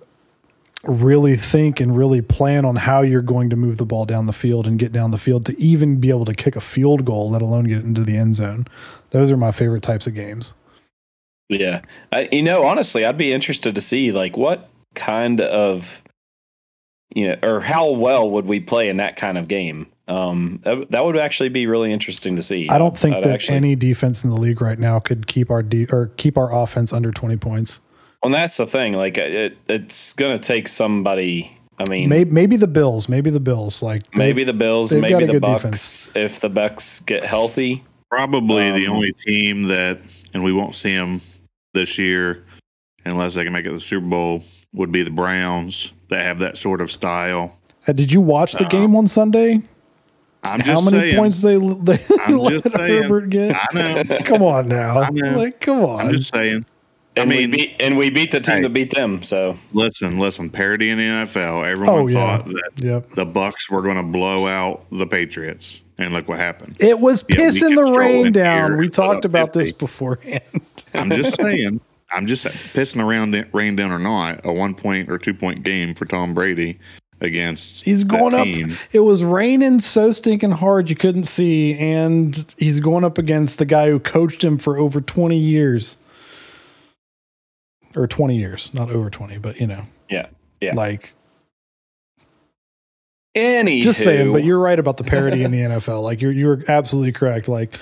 [0.85, 4.33] really think and really plan on how you're going to move the ball down the
[4.33, 7.31] field and get down the field to even be able to kick a field goal
[7.31, 8.67] let alone get into the end zone
[9.11, 10.55] those are my favorite types of games
[11.49, 16.03] Yeah, I, you know, honestly, I'd be interested to see like what kind of,
[17.15, 19.87] you know, or how well would we play in that kind of game.
[20.09, 22.69] Um, that, that would actually be really interesting to see.
[22.69, 25.51] i don't think I'd that actually- any defense in the league right now could keep
[25.51, 27.79] our de- or keep our offense under 20 points
[28.23, 28.93] Well, that's the thing.
[28.93, 31.57] Like, it, it's gonna take somebody.
[31.79, 35.33] I mean, maybe, maybe the bills maybe the bills like maybe the Bills, maybe the
[35.33, 35.63] good Bucks.
[35.63, 36.11] defense.
[36.15, 39.99] If the Bucks get healthy, Probably the Um, only team that,
[40.35, 41.21] and we won't see them
[41.73, 42.45] this year
[43.07, 46.39] unless they can make it to the Super Bowl, would be the Browns that have
[46.41, 47.59] that sort of style.
[47.89, 49.63] Uh, did you watch the Uh, game on Sunday?
[50.45, 51.17] I'm just How many saying.
[51.17, 53.03] points they they I'm let just saying.
[53.05, 53.57] Herbert get?
[53.57, 54.19] I know.
[54.25, 55.39] Come on now, I know.
[55.39, 56.01] like come on.
[56.07, 56.65] I'm just saying.
[57.17, 58.63] And I mean, we beat and we beat the team Hey.
[58.63, 59.23] that beat them.
[59.23, 60.51] So listen, listen.
[60.51, 61.65] Parity in the NFL.
[61.67, 62.39] Everyone Oh, yeah.
[62.39, 63.11] thought that yep.
[63.11, 66.77] the Bucks were going to blow out the Patriots, and look what happened.
[66.81, 68.77] It was Yeah, pissing the rain down.
[68.77, 70.43] We talked up about this beforehand.
[70.95, 71.81] I'm just saying.
[72.15, 72.45] I'm just
[72.75, 76.35] pissing around rain down or not, a one point or two point game for Tom
[76.35, 76.79] Brady
[77.23, 78.47] against He's that going up.
[78.93, 83.65] It was raining so stinking hard you couldn't see, and he's going up against the
[83.65, 85.97] guy who coached him for over twenty years,
[87.97, 90.27] or twenty years, not over twenty, but you know, yeah,
[90.61, 90.75] yeah.
[90.75, 91.15] like
[93.35, 94.33] any just saying.
[94.33, 96.03] But you're right about the parity in the NFL.
[96.03, 97.49] Like you're you're absolutely correct.
[97.49, 97.79] Like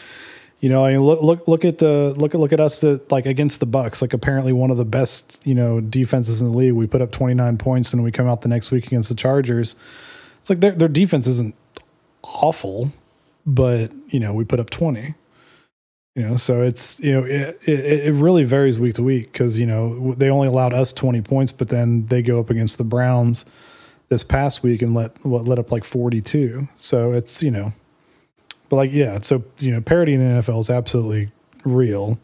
[0.61, 3.11] you know, I mean, look look look at the look at look at us that
[3.11, 4.03] like against the Bucks.
[4.03, 6.75] Like apparently one of the best you know defenses in the league.
[6.75, 9.75] We put up 29 points, and we come out the next week against the Chargers.
[10.39, 11.55] It's like their their defense isn't
[12.23, 12.93] awful,
[13.47, 15.15] but you know we put up 20.
[16.21, 19.59] You know, so it's you know it it, it really varies week to week because
[19.59, 22.85] you know they only allowed us 20 points, but then they go up against the
[22.85, 23.47] Browns
[24.11, 26.69] this past week and let what let up like 42.
[26.77, 27.73] So it's you know,
[28.69, 31.33] but like yeah, so you know parity in the NFL is absolutely
[31.65, 32.19] real.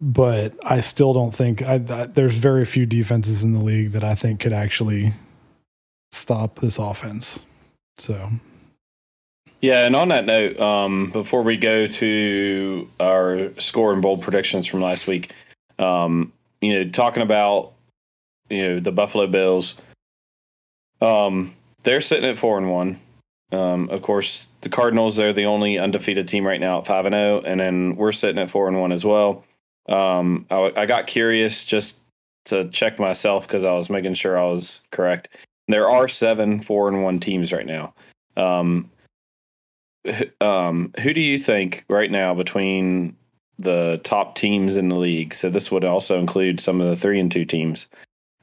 [0.00, 4.04] But I still don't think I, I, there's very few defenses in the league that
[4.04, 5.14] I think could actually
[6.12, 7.40] stop this offense.
[7.98, 8.30] So
[9.62, 14.66] Yeah, and on that note, um, before we go to our score and bold predictions
[14.66, 15.32] from last week,
[15.78, 17.72] um, you know, talking about
[18.50, 19.80] you know the Buffalo Bills,
[21.00, 22.98] um, they're sitting at four and one.
[23.52, 27.14] Um, of course, the Cardinals they're the only undefeated team right now at five and
[27.14, 29.44] zero, and then we're sitting at four and one as well.
[29.88, 32.00] Um, I, I got curious just
[32.46, 35.28] to check myself because I was making sure I was correct.
[35.68, 37.94] There are seven four and one teams right now.
[38.36, 38.90] Um,
[40.40, 43.16] um, who do you think right now between
[43.58, 45.34] the top teams in the league?
[45.34, 47.86] So this would also include some of the three and two teams.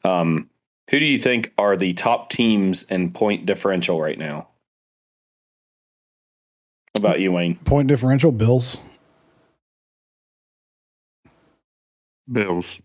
[0.04, 0.50] Um,
[0.89, 4.48] who do you think are the top teams in point differential right now?
[6.95, 7.56] How about you, Wayne?
[7.58, 8.78] point differential, Bills.
[12.32, 12.82] Bills.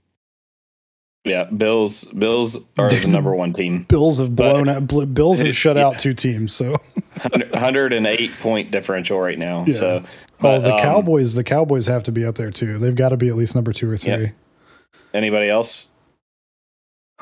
[1.25, 2.05] Yeah, Bills.
[2.05, 3.85] Bills are the number one team.
[3.89, 4.87] Bills have But- blown out.
[4.87, 5.87] Bl- Bills have shut Yeah.
[5.87, 6.53] out two teams.
[6.55, 6.77] So
[7.23, 9.65] 108 point differential right now.
[9.67, 9.73] Yeah.
[9.73, 10.05] So,
[10.43, 11.35] oh, the um, Cowboys.
[11.35, 12.79] The Cowboys have to be up there too.
[12.79, 14.17] They've got to be at least number two or Yeah.
[14.17, 14.33] three.
[15.15, 15.93] Anybody else?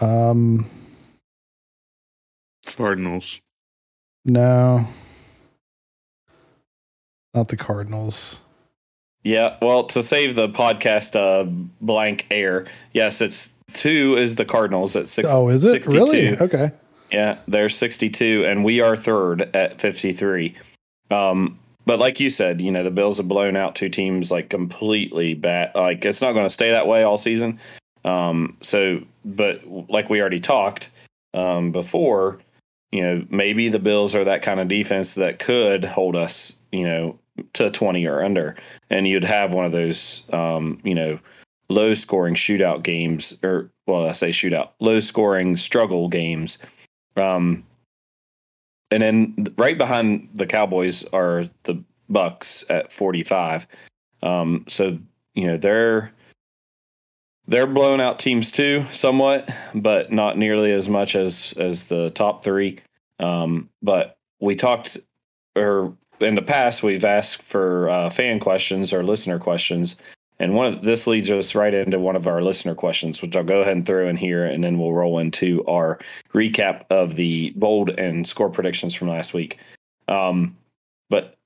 [0.00, 0.68] Um,
[2.76, 3.40] Cardinals.
[4.24, 4.88] no,
[7.34, 8.40] not the Cardinals.
[9.24, 11.44] Yeah, well, to save the podcast uh,
[11.80, 15.28] blank air, yes, it's two is the Cardinals at six.
[15.30, 15.96] Oh, is it 62.
[15.96, 16.38] really?
[16.38, 16.72] Okay.
[17.10, 20.54] Yeah, they're 62, and we are third at 53.
[21.10, 24.48] Um, but like you said, you know, the Bills have blown out two teams like
[24.48, 25.74] completely bad.
[25.74, 27.58] Like it's not going to stay that way all season.
[28.04, 30.90] Um, so, but like we already talked
[31.34, 32.38] um, before,
[32.92, 36.86] you know, maybe the Bills are that kind of defense that could hold us, you
[36.86, 37.18] know,
[37.54, 38.56] to 20 or under,
[38.90, 41.18] and you'd have one of those, um, you know,
[41.72, 46.58] low scoring shootout games, or well, I say shootout, low scoring struggle games.
[47.16, 47.64] Um,
[48.90, 53.66] and then right behind the Cowboys are the Bucks at 45.
[54.22, 54.98] Um, so
[55.34, 56.12] you know they're
[57.46, 62.44] they're blowing out teams too, somewhat, but not nearly as much as as the top
[62.44, 62.78] three.
[63.18, 64.98] Um, but we talked,
[65.56, 69.96] or in the past, we've asked for uh, fan questions or listener questions,
[70.42, 73.44] and one of this leads us right into one of our listener questions, which I'll
[73.44, 76.00] go ahead and throw in here, and then we'll roll into our
[76.34, 79.60] recap of the bold and score predictions from last week.
[80.08, 80.56] Um,
[81.08, 81.36] but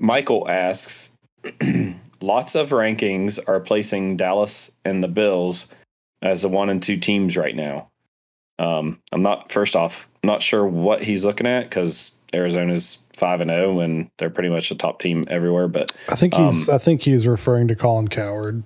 [0.00, 1.16] Michael asks,
[2.20, 5.68] lots of rankings are placing Dallas and the Bills
[6.20, 7.90] as the one and two teams right now.
[8.58, 13.50] Um, I'm not first off not sure what he's looking at because Arizona's five and
[13.50, 15.68] zero and they're pretty much the top team everywhere.
[15.68, 18.64] But I think he's um, I think he's referring to Colin Coward,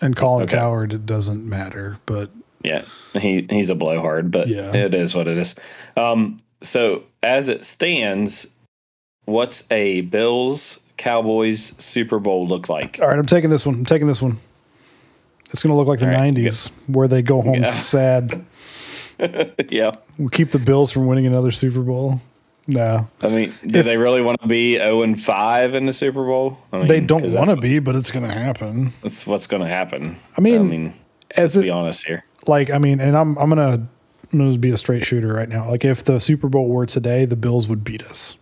[0.00, 0.56] and Colin okay.
[0.56, 2.30] Cowherd it doesn't matter, but
[2.62, 4.74] yeah, he he's a blowhard, but yeah.
[4.74, 5.54] it is what it is.
[5.96, 8.46] Um, so as it stands,
[9.26, 12.98] what's a Bills Cowboys Super Bowl look like?
[13.00, 13.76] All right, I'm taking this one.
[13.76, 14.38] I'm taking this one.
[15.50, 17.70] It's going to look like the right, 90s where they go home yeah.
[17.70, 18.32] sad.
[19.68, 19.92] yeah.
[20.18, 22.20] We keep the Bills from winning another Super Bowl.
[22.66, 23.08] No.
[23.20, 26.24] I mean, do if, they really want to be 0 and 5 in the Super
[26.24, 26.58] Bowl?
[26.72, 28.92] I mean, they don't want to be, but it's going to happen.
[29.02, 30.16] That's what's going to happen.
[30.36, 30.94] I mean, I mean
[31.36, 32.24] as let's it, be honest here.
[32.46, 33.86] Like, I mean, and I'm I'm going to
[34.32, 35.68] I'm going to be a straight shooter right now.
[35.68, 38.36] Like if the Super Bowl were today, the Bills would beat us.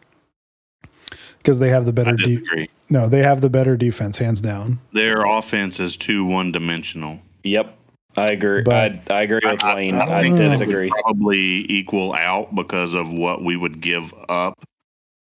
[1.38, 4.78] Because they have the better de- No, they have the better defense hands down.
[4.92, 7.20] Their offense is too one-dimensional.
[7.42, 7.76] Yep.
[8.16, 8.62] I agree.
[8.62, 9.94] But I, I agree with I, Wayne.
[9.94, 10.90] I, I disagree.
[10.90, 14.62] Probably equal out because of what we would give up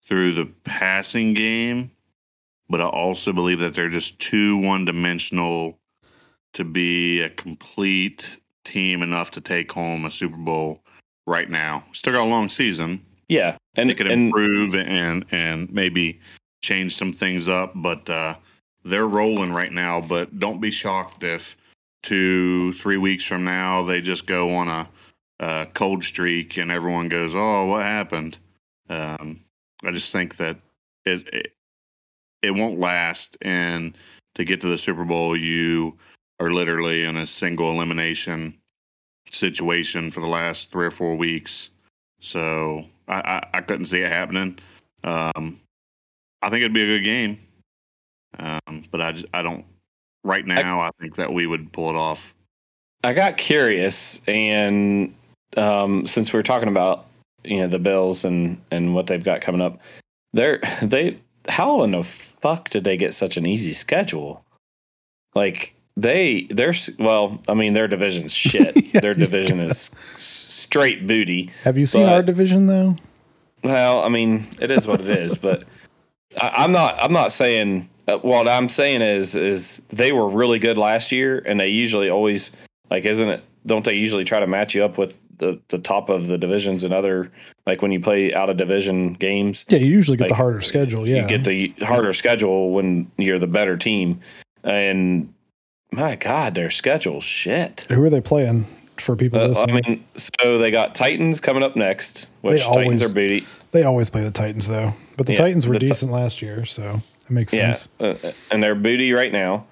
[0.03, 1.91] through the passing game,
[2.69, 5.79] but I also believe that they're just too one dimensional
[6.53, 10.83] to be a complete team enough to take home a Super Bowl
[11.25, 11.83] right now.
[11.91, 13.03] Still got a long season.
[13.27, 16.19] Yeah, and they could improve and and maybe
[16.61, 18.35] change some things up, but uh,
[18.83, 20.01] they're rolling right now.
[20.01, 21.57] But don't be shocked if
[22.05, 24.87] two, three weeks from now, they just go on a,
[25.39, 28.37] a cold streak and everyone goes, "Oh, what happened?"
[28.89, 29.39] Um,
[29.83, 30.57] I just think that
[31.05, 31.53] it, it
[32.41, 33.97] it won't last, and
[34.35, 35.97] to get to the Super Bowl, you
[36.39, 38.53] are literally in a single elimination
[39.31, 41.71] situation for the last three or four weeks.
[42.19, 44.59] So I, I, I couldn't see it happening.
[45.03, 45.57] Um,
[46.41, 47.37] I think it'd be a good game,
[48.37, 49.65] um, but I just, I don't
[50.25, 52.35] right now, I, I, think that we would pull it off.
[53.03, 55.13] I got curious, and
[55.55, 57.05] um, since we are talking about
[57.43, 59.79] you know the Bills and and what they've got coming up,
[60.33, 64.43] they're they how in the fuck did they get such an easy schedule?
[65.35, 68.75] Like they they're well, I mean their division's shit.
[68.93, 69.67] yeah, their division yeah.
[69.67, 71.51] is straight booty.
[71.63, 72.95] Have you seen but, our division though?
[73.63, 75.63] Well, I mean it is what it is, but
[76.41, 80.77] I, I'm not I'm not saying what I'm saying is is they were really good
[80.77, 82.51] last year, and they usually always
[82.89, 83.43] like isn't it?
[83.65, 86.83] Don't they usually try to match you up with the the top of the divisions
[86.83, 87.31] and other
[87.65, 89.65] like when you play out of division games?
[89.69, 91.07] Yeah, you usually get like, the harder schedule.
[91.07, 94.19] Yeah, you get the harder schedule when you're the better team,
[94.63, 95.33] and
[95.91, 97.85] my God, their schedule shit.
[97.89, 98.67] Who are they playing?
[98.97, 103.03] For people uh, I mean, so they got Titans coming up next, which always, Titans
[103.03, 103.45] are booty.
[103.71, 106.41] They always play the Titans though, but the yeah, Titans were the decent t- last
[106.41, 107.89] year, so that makes yeah, sense.
[107.99, 109.65] Uh, and they're booty right now.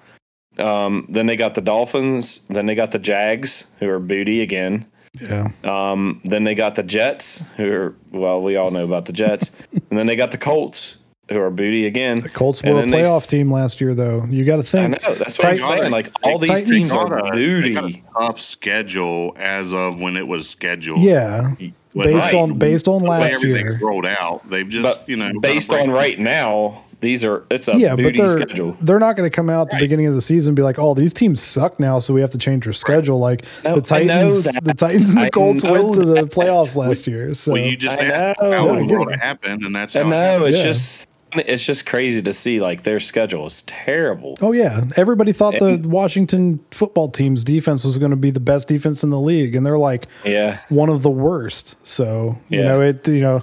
[0.58, 2.40] Um, then they got the Dolphins.
[2.48, 4.86] Then they got the Jags, who are booty again.
[5.20, 5.50] Yeah.
[5.62, 9.50] Um, then they got the Jets, who are well, we all know about the Jets.
[9.72, 12.20] and then they got the Colts, who are booty again.
[12.20, 14.24] The Colts were a playoff they, team last year, though.
[14.24, 14.96] You got to think.
[15.04, 15.90] I know that's what I'm saying.
[15.92, 18.02] Like all these Titans teams are booty.
[18.18, 21.00] tough schedule as of when it was scheduled.
[21.00, 21.54] Yeah.
[21.58, 24.48] based right, on based on last everything's year, rolled out.
[24.48, 26.84] They've just but you know based on right now.
[27.04, 28.78] These are it's a yeah, but they're, schedule.
[28.80, 30.78] They're not going to come out at the beginning of the season and be like,
[30.78, 33.82] "Oh, these teams suck now, so we have to change our schedule." Like no, the
[33.82, 37.34] Titans, the Titans and the Colts went to the playoffs last year.
[37.34, 38.34] So well, you just I know.
[38.40, 40.46] how yeah, it happened, and that's how I know.
[40.46, 40.64] It it's yeah.
[40.64, 44.38] just it's just crazy to see like their schedule is terrible.
[44.40, 48.40] Oh yeah, everybody thought and, the Washington football team's defense was going to be the
[48.40, 51.76] best defense in the league, and they're like, yeah, one of the worst.
[51.86, 52.68] So you yeah.
[52.68, 53.42] know it, you know,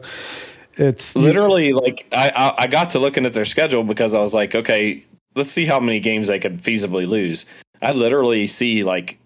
[0.76, 4.34] it's literally you, like I, I got to looking at their schedule because I was
[4.34, 5.04] like, okay,
[5.36, 7.46] let's see how many games they could feasibly lose.
[7.82, 9.18] I literally see like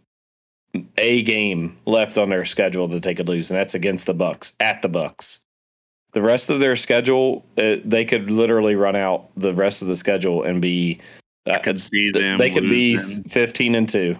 [0.98, 4.54] a game left on their schedule that they could lose, and that's against the Bucks
[4.60, 5.42] at the Bucks
[6.16, 9.90] the rest of their schedule, it, uh, they could literally run out the rest of
[9.90, 10.98] the schedule and be.
[11.46, 12.40] Uh, I could see them.
[12.40, 14.18] They could be fifteen and two.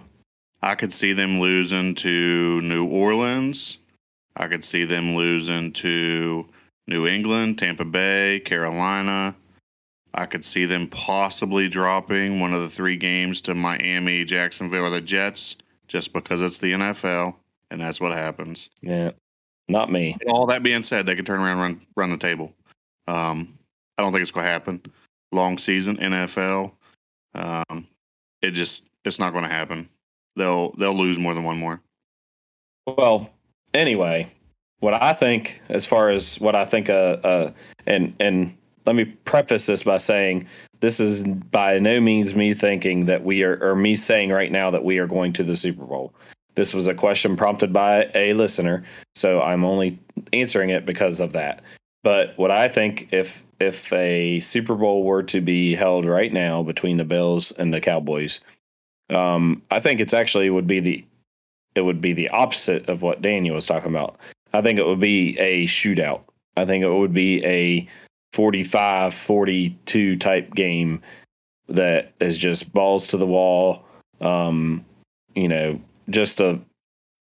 [0.62, 3.78] I could see them losing to New Orleans.
[4.36, 6.46] I could see them losing to
[6.88, 9.34] New England, Tampa Bay, Carolina.
[10.14, 14.90] I could see them possibly dropping one of the three games to Miami, Jacksonville, or
[14.90, 15.56] the Jets,
[15.88, 17.34] just because it's the NFL,
[17.70, 18.70] and that's what happens.
[18.80, 19.10] Yeah.
[19.68, 20.16] Not me.
[20.28, 22.52] All that being said, they could turn around and run, run the table.
[23.08, 23.48] Um,
[23.98, 24.80] I don't think it's going to happen.
[25.32, 26.72] Long season, NFL.
[27.34, 27.86] Um,
[28.42, 29.88] it just it's not going to happen.
[30.36, 31.80] They'll they'll lose more than one more.
[32.86, 33.30] Well,
[33.74, 34.32] anyway,
[34.80, 37.52] what I think, as far as what I think, uh, uh,
[37.86, 40.46] and and let me preface this by saying
[40.80, 44.70] this is by no means me thinking that we are, or me saying right now
[44.70, 46.12] that we are going to the Super Bowl.
[46.54, 49.98] This was a question prompted by a listener, so I'm only
[50.32, 51.62] answering it because of that.
[52.02, 56.62] But what I think, if if a Super Bowl were to be held right now
[56.62, 58.40] between the Bills and the Cowboys,
[59.10, 61.04] um, I think it's actually would be the
[61.74, 64.16] it would be the opposite of what Daniel was talking about.
[64.52, 66.22] I think it would be a shootout.
[66.56, 67.88] I think it would be a
[68.32, 71.02] 45 42 type game
[71.68, 73.84] that is just balls to the wall.
[74.20, 74.84] Um,
[75.34, 76.60] you know, just a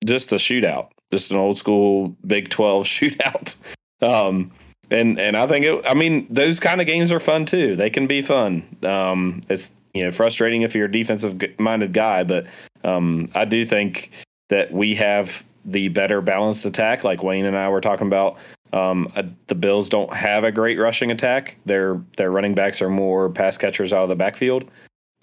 [0.05, 3.55] just a shootout, just an old school Big 12 shootout.
[4.01, 4.51] Um,
[4.91, 7.75] and and I think it, I mean those kind of games are fun too.
[7.75, 8.63] They can be fun.
[8.83, 12.45] Um, it's you know frustrating if you're a defensive minded guy, but
[12.83, 14.11] um, I do think
[14.49, 18.37] that we have the better balanced attack, like Wayne and I were talking about.
[18.71, 21.57] Um, uh, the Bills don't have a great rushing attack.
[21.65, 24.69] Their their running backs are more pass catchers out of the backfield.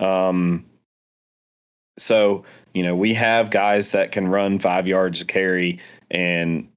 [0.00, 0.64] Um,
[1.98, 5.80] so you know we have guys that can run five yards a carry
[6.10, 6.68] and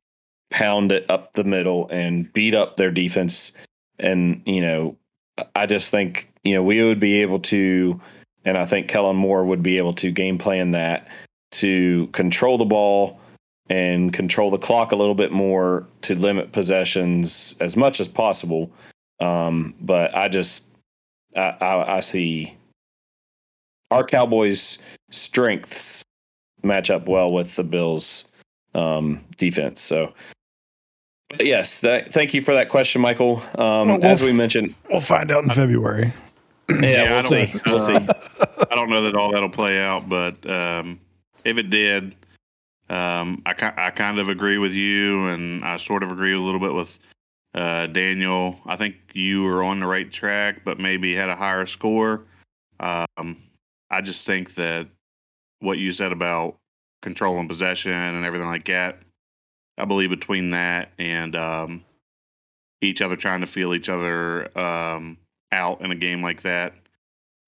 [0.51, 3.51] pound it up the middle and beat up their defense.
[3.97, 4.97] And you know,
[5.55, 7.99] I just think you know we would be able to,
[8.43, 11.07] and I think Kellen Moore would be able to game plan that
[11.51, 13.20] to control the ball
[13.70, 18.72] and control the clock a little bit more to limit possessions as much as possible.
[19.20, 20.66] Um, but I just
[21.36, 22.55] I, I, I see
[23.91, 24.78] our Cowboys'
[25.11, 26.03] strengths
[26.63, 28.26] match up well with the Bills'
[28.74, 29.82] um, defense.
[29.82, 30.13] So,
[31.30, 33.38] but yes, that, thank you for that question, Michael.
[33.57, 36.13] Um, Well, as we'll- we mentioned, We'll find out in February.
[36.70, 37.59] yeah, Yeah, I we'll don't- see.
[37.66, 37.93] We'll see.
[38.72, 40.99] I don't know that all that'll play out, but um,
[41.45, 42.16] if it did,
[42.90, 46.60] um, I, I kind of agree with you, and I sort of agree a little
[46.60, 47.00] bit with
[47.56, 48.60] uh, Daniel.
[48.66, 52.26] I think you were on the right track, but maybe had a higher score.
[52.80, 53.38] Um,
[53.90, 54.88] I just think that
[55.60, 56.58] what you said about
[57.02, 59.00] control and possession and everything like that,
[59.78, 61.84] I believe between that and um,
[62.82, 65.18] each other trying to feel each other um,
[65.52, 66.74] out in a game like that,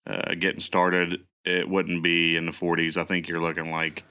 [0.07, 2.97] uh, getting started, it wouldn't be in the 40s.
[2.97, 4.03] I think you're looking like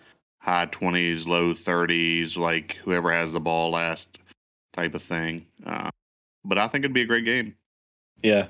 [0.47, 4.21] high 20s, low 30s, like whoever has the ball last
[4.73, 5.45] type of thing.
[5.65, 5.91] Uh,
[6.45, 7.57] but I think it'd be a great game.
[8.23, 8.47] Yeah.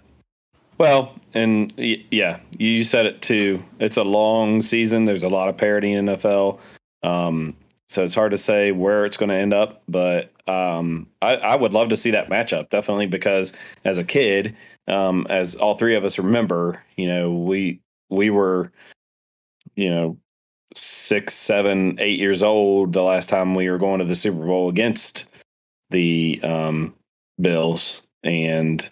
[0.77, 3.63] Well, and y- yeah, you said it too.
[3.79, 5.07] It's a long season.
[5.07, 6.61] There's a lot of parity in NFL.
[7.03, 7.57] Um,
[7.89, 11.57] so it's hard to say where it's going to end up, but um, I, I
[11.57, 14.55] would love to see that matchup definitely because as a kid,
[14.87, 17.81] um, as all three of us remember, you know, we
[18.11, 18.71] we were,
[19.77, 20.19] you know,
[20.77, 24.69] six, seven, eight years old the last time we were going to the Super Bowl
[24.69, 25.27] against
[25.91, 26.95] the um,
[27.41, 28.89] Bills, and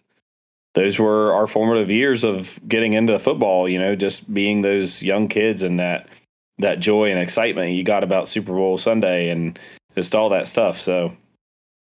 [0.75, 3.69] those were our formative years of getting into football.
[3.69, 6.09] You know, just being those young kids and that
[6.59, 9.59] that joy and excitement you got about Super Bowl Sunday and
[9.95, 10.79] just all that stuff.
[10.79, 11.17] So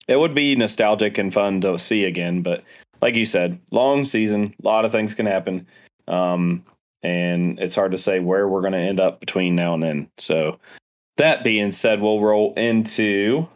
[0.08, 2.42] it would be nostalgic and fun to see again.
[2.42, 2.64] But
[3.00, 5.66] like you said, long season, a lot of things can happen.
[6.08, 6.64] Um,
[7.02, 10.10] and it's hard to say where we're going to end up between now and then.
[10.18, 10.58] So
[11.16, 13.48] that being said, we'll roll into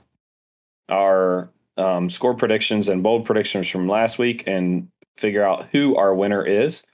[0.88, 6.14] our um, score predictions and bold predictions from last week and figure out who our
[6.14, 6.84] winner is.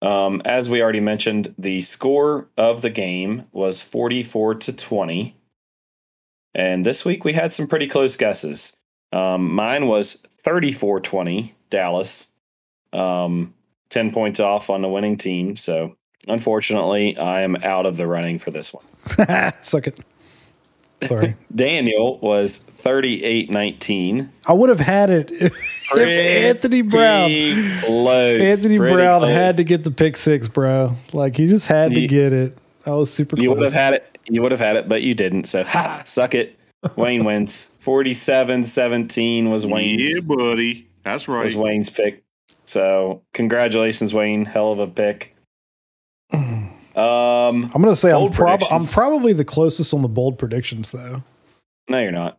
[0.00, 5.36] Um, as we already mentioned, the score of the game was 44 to 20.
[6.54, 8.76] And this week we had some pretty close guesses.
[9.12, 12.30] Um, mine was 34 20, Dallas.
[12.92, 13.54] Um,
[13.90, 15.56] 10 points off on the winning team.
[15.56, 18.84] So unfortunately, I am out of the running for this one.
[19.62, 20.00] Suck it.
[21.06, 21.36] Sorry.
[21.54, 24.30] Daniel was 38 19.
[24.46, 25.54] I would have had it if,
[25.94, 27.30] if Anthony Brown.
[27.80, 28.40] Close.
[28.40, 29.30] Anthony Pretty Brown close.
[29.32, 30.96] had to get the pick six, bro.
[31.12, 32.58] Like he just had to get it.
[32.84, 34.18] I was super You would have had it.
[34.28, 35.44] You would have had it, but you didn't.
[35.44, 36.58] So, ha, suck it.
[36.96, 37.66] Wayne wins.
[37.78, 40.86] 47 17 was Wayne's, Yeah, buddy.
[41.04, 41.44] That's right.
[41.44, 42.22] was Wayne's pick.
[42.68, 44.44] So, congratulations, Wayne.
[44.44, 45.34] Hell of a pick.
[46.32, 51.22] Um, I'm gonna say I'm, prob- I'm probably the closest on the bold predictions though.
[51.88, 52.38] no, you're not.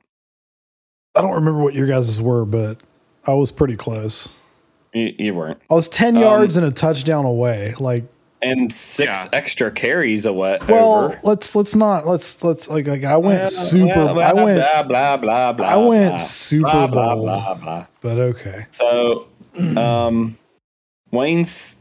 [1.15, 2.77] I don't remember what your guys' were, but
[3.25, 4.27] I was pretty close.
[4.93, 5.59] You, you weren't.
[5.71, 7.73] I was ten Um, yards and a touchdown away.
[7.79, 8.03] Like,
[8.41, 9.29] And six Yeah.
[9.37, 10.59] extra carries away.
[10.67, 11.19] well, over.
[11.23, 13.87] let's let's not let's let's like like I went Well, super.
[13.95, 15.65] well, I went, blah blah blah blah.
[15.67, 17.85] I went blah, super blah, blah, blah, blah.
[18.01, 18.65] but okay.
[18.71, 19.28] So,
[19.77, 20.37] um,
[21.11, 21.77] Wayne's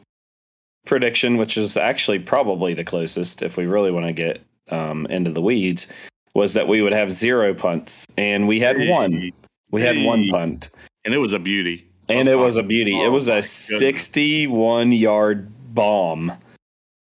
[0.86, 4.40] prediction, which is actually probably the closest, if we really want to get
[4.70, 5.86] um, into the weeds,
[6.34, 9.30] was that we would have zero punts, and we had one.
[9.70, 10.70] We had one punt,
[11.04, 11.86] and it was a beauty.
[12.08, 12.98] and it was a beauty.
[13.00, 16.32] It Oh was a 61 yard bomb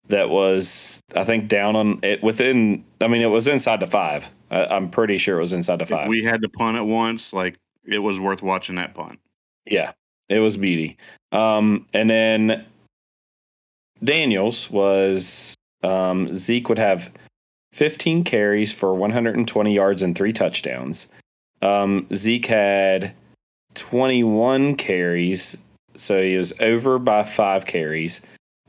[0.07, 2.85] that was, I think, down on it within.
[3.01, 4.29] I mean, it was inside the five.
[4.49, 6.07] I, I'm pretty sure it was inside the If five.
[6.07, 9.19] we had to punt it once, like it was worth watching that punt.
[9.65, 9.91] Yeah,
[10.29, 10.97] it was beauty.
[11.31, 12.65] Um, and then
[14.03, 17.11] Daniels was um, Zeke would have
[17.73, 21.07] 15 carries for 120 yards and three touchdowns.
[21.61, 23.13] Um, Zeke had
[23.75, 25.57] 21 carries,
[25.95, 28.21] so he was over by five carries,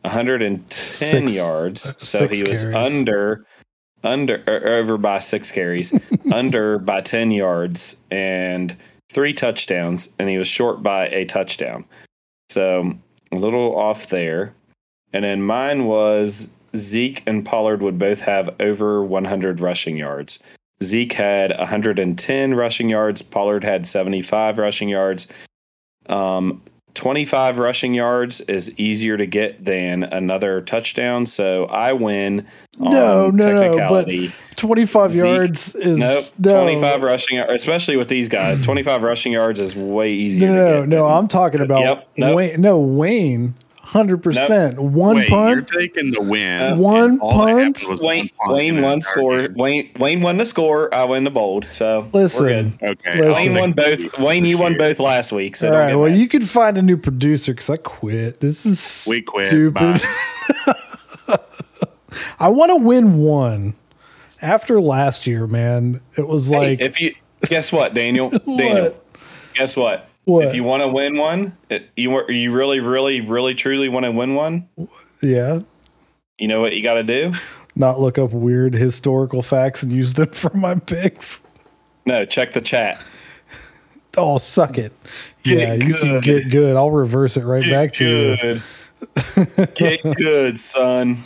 [0.02, 1.90] 110 Six- yards.
[1.90, 2.76] uh, So he was carries.
[2.92, 3.44] under
[4.02, 5.92] under or over by six carries,
[6.32, 8.76] under by 10 yards, and
[9.14, 11.84] three touchdowns, and he was short by a touchdown.
[12.50, 12.92] So
[13.32, 14.54] a little off there.
[15.12, 20.40] And then mine was Zeke and Pollard would both have over 100 rushing yards.
[20.82, 23.22] Zeke had 110 rushing yards.
[23.22, 25.28] Pollard had 75 rushing yards.
[26.06, 26.60] Um,
[26.94, 31.26] 25 rushing yards is easier to get than another touchdown.
[31.26, 32.46] So I win.
[32.78, 34.08] No, on no, no, but
[34.56, 36.24] 25 Zeke- yards is Nope.
[36.38, 36.62] no.
[36.62, 40.48] 25 rushing, especially with these guys, 25 rushing yards is way easier.
[40.48, 41.06] No, to no, get no.
[41.06, 42.36] I'm talking about Yep, nope.
[42.36, 42.60] Wayne.
[42.60, 43.54] No, Wayne.
[43.84, 44.80] Hundred percent.
[44.82, 45.54] One Wait, punt.
[45.70, 46.62] you're taking the win.
[46.62, 48.00] Uh, One all that happened punt?
[48.00, 49.48] Wayne, one punt Wayne won that score.
[49.54, 50.92] Wayne, Wayne won the score.
[50.92, 51.66] I win the bold.
[51.70, 52.42] So Listen.
[52.42, 52.72] we're good.
[52.82, 53.32] Okay, Listen.
[53.32, 54.00] Wayne won both.
[54.00, 55.54] lead Wayne, you won both last week.
[55.54, 55.88] So All don't right.
[55.90, 56.18] get Well, mad.
[56.18, 58.40] you could find a new producer because I quit.
[58.40, 59.48] This is We quit.
[59.48, 60.00] stupid.
[62.38, 63.74] I want to win one.
[64.42, 68.28] After last year, man, it was Hey, like if you guess what, Daniel,
[68.58, 68.94] Daniel,
[69.54, 70.08] guess what?
[70.24, 70.44] What?
[70.46, 74.10] If you want to win one, it, you you really, really, really, truly want to
[74.12, 74.68] win one.
[75.22, 75.60] yeah,
[76.38, 77.32] You know what you got to do?
[77.76, 81.40] not look up weird historical facts and use them for my picks.
[82.06, 83.04] No, check the chat.
[84.16, 84.92] Oh, suck it.
[85.42, 86.76] Get yeah, you get good.
[86.76, 88.36] I'll reverse it right back to you.
[88.40, 88.62] good.
[89.74, 91.18] Get good, son.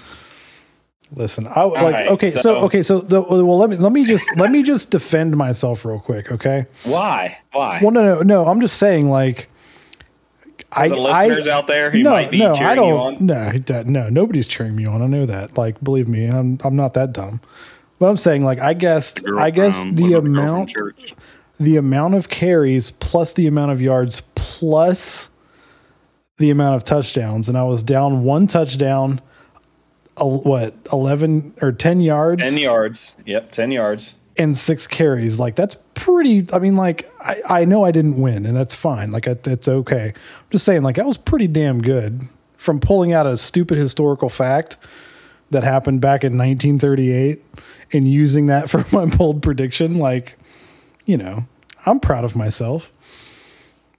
[1.15, 4.05] Listen, I like right, okay, so, so- okay, so the, well, let me let me
[4.05, 6.67] just let me just defend myself real quick, okay?
[6.85, 7.39] Why?
[7.53, 7.81] Why?
[7.83, 8.47] Well, no, no, no.
[8.47, 9.49] I'm just saying, like,
[10.71, 12.89] I the listeners I, out there who no, might be no, cheering I don't.
[12.89, 13.63] you on.
[13.67, 15.01] No, no, nobody's cheering me on.
[15.01, 15.57] I know that.
[15.57, 17.41] Like, believe me, I'm I'm not that dumb.
[17.99, 20.83] But I'm saying, like, I guessed, Girl I guess from- the what about girl from
[20.85, 21.15] amount,
[21.59, 25.31] the amount of carries plus the amount of yards plus
[26.37, 29.23] the amount of touchdowns, and I was down one touchdown.
[30.21, 32.43] What eleven or ten yards?
[32.43, 33.17] 10 yards.
[33.27, 34.15] Yep, 10 yards.
[34.37, 35.39] and six carries.
[35.39, 36.47] Like that's pretty.
[36.53, 39.11] I mean, like I, I know I didn't win, and that's fine.
[39.11, 40.13] Like it, it's okay.
[40.15, 44.29] I'm just saying, like that was pretty damn good from pulling out a stupid historical
[44.29, 44.77] fact
[45.51, 47.43] that happened back in 1938
[47.93, 49.99] and using that for my bold prediction.
[49.99, 50.37] Like,
[51.07, 51.47] you know,
[51.87, 52.93] I'm proud of myself.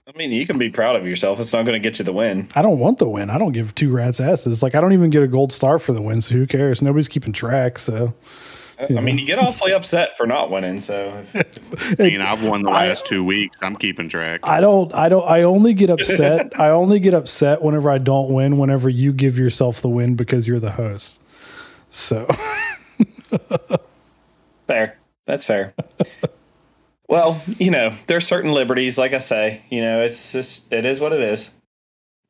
[0.06, 1.38] I mean, you can be proud of yourself.
[1.38, 2.48] It's not going to get you the win.
[2.54, 3.30] I don't want the win.
[3.30, 4.62] I don't give two rats asses.
[4.62, 6.20] Like I don't even get a gold star for the win.
[6.20, 6.82] So who cares?
[6.82, 7.78] Nobody's keeping track.
[7.78, 8.14] So
[8.80, 10.80] I mean, you get awfully upset for not winning.
[10.80, 13.58] So if, I mean, I've won the last two weeks.
[13.62, 14.40] I'm keeping track.
[14.44, 16.58] I don't I don't I only get upset.
[16.58, 20.48] I only get upset whenever I don't win whenever you give yourself the win because
[20.48, 21.20] you're the host.
[21.90, 22.26] So
[24.66, 24.98] fair.
[25.26, 25.74] That's fair.
[27.10, 28.96] Well, you know, there's certain liberties.
[28.96, 31.52] Like I say, you know, it's just it is what it is.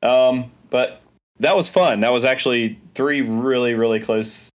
[0.02, 1.02] Um, but
[1.38, 2.00] that was fun.
[2.00, 4.48] That was actually three really, really close.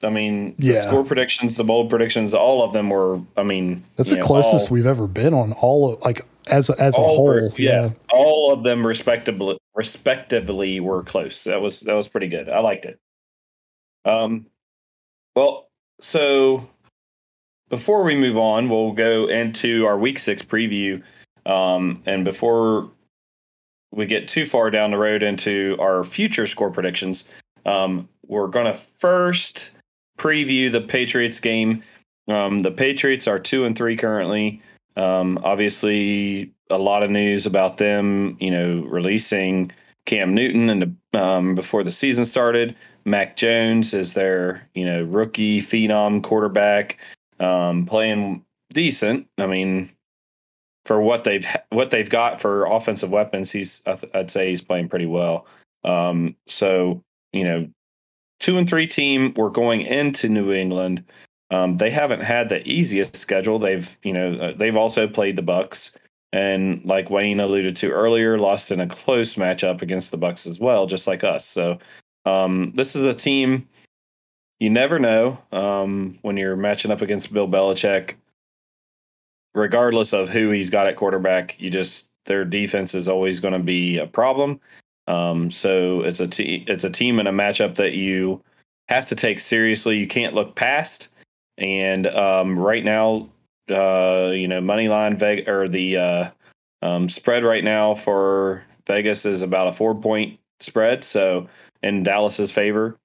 [0.00, 3.20] I mean, the score predictions, the bold predictions, all of them were.
[3.36, 6.70] I mean, that's the know, closest all- we've ever been on all of like as
[6.70, 7.24] as a whole.
[7.24, 7.90] were- yeah.
[8.12, 11.42] all of them respectively respectively were close.
[11.44, 12.48] That was that was pretty good.
[12.48, 13.00] I liked it.
[14.04, 14.46] Um,
[15.34, 15.68] well,
[16.00, 16.68] so
[17.72, 21.02] before we move on, we'll go into our week six preview.
[21.46, 22.90] Um, and before
[23.90, 27.26] we get too far down the road into our future score predictions,
[27.64, 29.70] um, we're going to first
[30.18, 31.82] preview the Patriots game.
[32.28, 34.60] Um, the Patriots are two and three currently.
[34.94, 39.72] Um, obviously, a lot of news about them, you know, releasing
[40.04, 42.76] Cam Newton and um, before the season started.
[43.06, 46.98] Mac Jones is their, you know, rookie phenom quarterback,
[47.42, 49.26] um, playing decent.
[49.38, 49.90] I mean,
[50.84, 53.82] for what they've what they've got for offensive weapons, he's
[54.14, 55.46] I'd say he's playing pretty well.
[55.84, 57.68] Um, so you know,
[58.40, 59.34] two and three team.
[59.36, 61.04] We're going into New England.
[61.50, 63.58] Um, they haven't had the easiest schedule.
[63.58, 65.96] They've you know uh, they've also played the Bucks,
[66.32, 70.58] and like Wayne alluded to earlier, lost in a close matchup against the Bucks as
[70.58, 71.44] well, just like us.
[71.44, 71.78] So
[72.24, 73.68] um, this is a team.
[74.62, 78.14] You never know um, when you're matching up against Bill Belichick.
[79.56, 83.58] Regardless of who he's got at quarterback, you just their defense is always going to
[83.58, 84.60] be a problem.
[85.08, 88.40] Um, so it's a te- it's a team in a matchup that you
[88.88, 89.98] have to take seriously.
[89.98, 91.08] You can't look past.
[91.58, 93.28] And um, right now,
[93.68, 96.30] uh, you know, money line Veg- or the uh,
[96.82, 101.02] um, spread right now for Vegas is about a four point spread.
[101.02, 101.48] So
[101.82, 102.96] in Dallas's favor.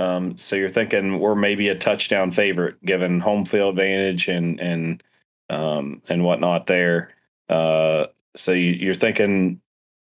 [0.00, 5.02] Um, so you're thinking we're maybe a touchdown favorite given home field advantage and and
[5.50, 7.10] um, and whatnot there.
[7.50, 9.60] Uh, so you, are thinking,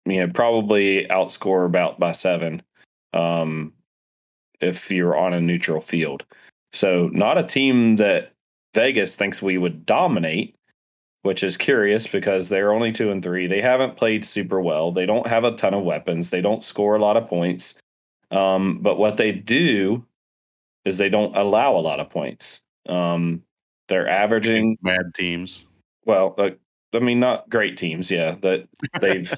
[0.06, 2.62] you know, probably outscore about by seven
[3.12, 3.72] um,
[4.60, 6.24] if you're on a neutral field.
[6.72, 8.32] So not a team that
[8.74, 10.54] Vegas thinks we would dominate,
[11.22, 13.46] which is curious because they're only two and three.
[13.46, 14.90] They haven't played super well.
[14.90, 16.30] They don't have a ton of weapons.
[16.30, 17.74] They don't score a lot of points.
[18.32, 20.04] Um, but what they do
[20.84, 22.62] is they don't allow a lot of points.
[22.88, 23.42] Um,
[23.88, 25.66] they're averaging bad teams.
[26.04, 26.50] Well, uh,
[26.94, 28.10] I mean, not great teams.
[28.10, 28.68] Yeah, that
[29.00, 29.32] they've.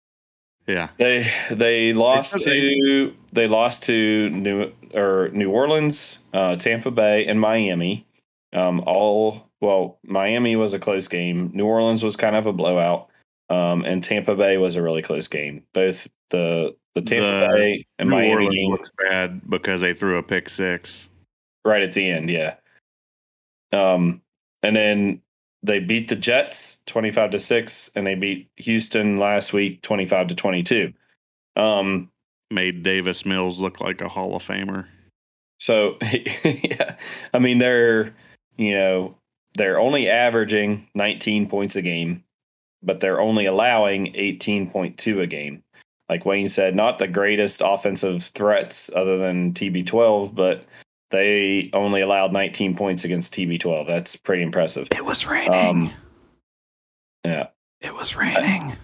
[0.66, 0.88] yeah.
[0.98, 7.40] They they lost to they lost to New or New Orleans, uh, Tampa Bay, and
[7.40, 8.06] Miami.
[8.52, 11.50] Um, all well, Miami was a close game.
[11.54, 13.08] New Orleans was kind of a blowout,
[13.48, 15.64] um, and Tampa Bay was a really close game.
[15.72, 19.92] Both the the Tampa the Bay and New Miami Orleans game looks bad because they
[19.92, 21.10] threw a pick six
[21.62, 22.30] right at the end.
[22.30, 22.54] Yeah.
[23.70, 24.22] Um,
[24.62, 25.20] and then
[25.62, 30.34] they beat the Jets 25 to 6 and they beat Houston last week 25 to
[30.34, 30.92] 22.
[31.54, 32.10] Um
[32.50, 34.86] made Davis Mills look like a Hall of Famer.
[35.58, 35.98] So
[36.44, 36.96] yeah,
[37.34, 38.14] I mean they're
[38.56, 39.18] you know
[39.54, 42.24] they're only averaging 19 points a game,
[42.82, 45.62] but they're only allowing 18.2 a game.
[46.08, 50.64] Like Wayne said, not the greatest offensive threats other than TB12, but
[51.10, 53.86] they only allowed 19 points against TB12.
[53.86, 54.88] That's pretty impressive.
[54.92, 55.52] It was raining.
[55.52, 55.92] Um,
[57.24, 57.48] yeah.
[57.80, 58.76] It was raining.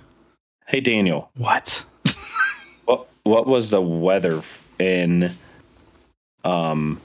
[0.66, 1.30] Hey, Daniel.
[1.36, 1.84] What?
[2.84, 4.40] what what was the weather
[4.78, 5.30] in
[6.44, 7.00] um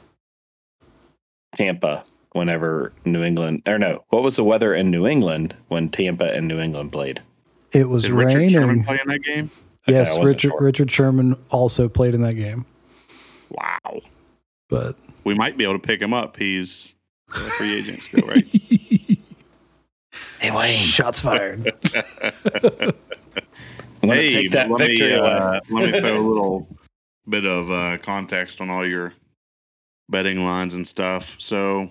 [1.55, 6.33] Tampa whenever New England or no, what was the weather in New England when Tampa
[6.33, 7.21] and New England played?
[7.71, 8.35] It was Did raining.
[8.35, 9.51] Richard Sherman play in that game?
[9.87, 10.61] Yes, okay, Richard sure.
[10.61, 12.65] Richard Sherman also played in that game.
[13.49, 14.01] Wow
[14.69, 16.37] but we might be able to pick him up.
[16.37, 16.95] He's
[17.33, 18.45] a free agent still, right?
[20.39, 21.65] hey Wayne, shots fired.
[24.01, 26.67] hey, take that let victory me, uh, let me throw a little
[27.27, 29.13] bit of uh, context on all your
[30.09, 31.35] betting lines and stuff.
[31.39, 31.89] So,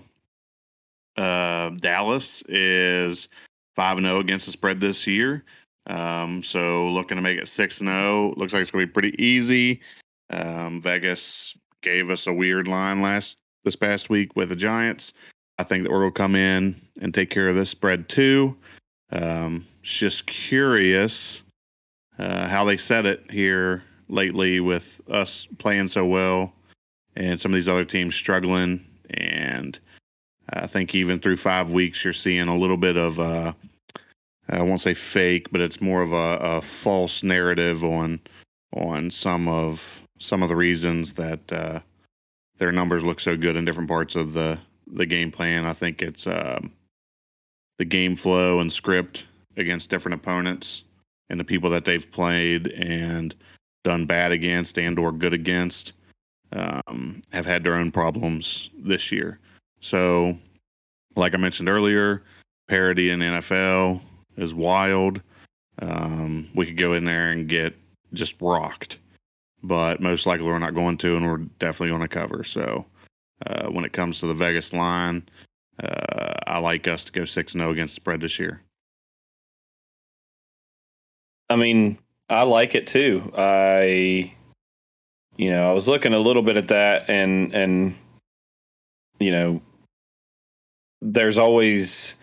[1.15, 3.29] uh, Dallas is
[3.75, 5.43] five and zero oh against the spread this year.
[5.87, 7.99] Um, so looking to make it six and zero.
[8.01, 8.33] Oh.
[8.37, 9.81] Looks like it's going to be pretty easy.
[10.29, 15.13] Um, Vegas gave us a weird line last this past week with the Giants.
[15.57, 18.55] I think that we're going to come in and take care of this spread too.
[19.11, 21.43] Um, just curious
[22.19, 26.53] uh, how they set it here lately with us playing so well
[27.15, 28.81] and some of these other teams struggling.
[29.11, 29.79] And
[30.51, 33.53] I think even through five weeks, you're seeing a little bit of uh,
[34.49, 38.19] I won't say fake, but it's more of a, a false narrative on
[38.73, 41.79] on some of some of the reasons that uh,
[42.57, 45.65] their numbers look so good in different parts of the the game plan.
[45.65, 46.71] I think it's um,
[47.77, 49.25] the game flow and script
[49.57, 50.83] against different opponents
[51.29, 53.35] and the people that they've played and
[53.83, 55.93] done bad against and or good against
[56.51, 59.39] um, have had their own problems this year.
[59.81, 60.37] So,
[61.15, 62.23] like I mentioned earlier,
[62.67, 64.01] parity in NFL
[64.37, 65.21] is wild.
[65.79, 67.75] Um, we could go in there and get
[68.13, 68.99] just rocked
[69.63, 72.43] but most likely we're not going to, and we're definitely going to cover.
[72.43, 72.85] So
[73.45, 75.27] uh, when it comes to the Vegas line,
[75.83, 78.61] uh, I like us to go 6 0 against spread this year.
[81.49, 81.97] I mean,
[82.29, 83.31] I like it too.
[83.35, 84.33] I,
[85.37, 87.95] you know, I was looking a little bit at that, and and
[89.19, 89.61] you know,
[91.01, 92.15] there's always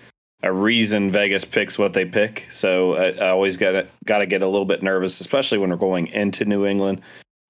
[0.44, 2.46] a reason Vegas picks what they pick.
[2.50, 5.76] So I, I always got got to get a little bit nervous, especially when we're
[5.76, 7.00] going into New England.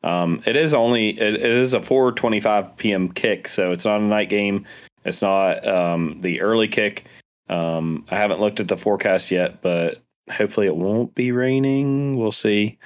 [0.04, 3.10] Um, it is only it, it is a 4:25 p.m.
[3.10, 4.64] kick, so it's not a night game.
[5.04, 7.04] It's not um, the early kick.
[7.48, 12.16] Um, I haven't looked at the forecast yet, but hopefully it won't be raining.
[12.16, 12.78] We'll see.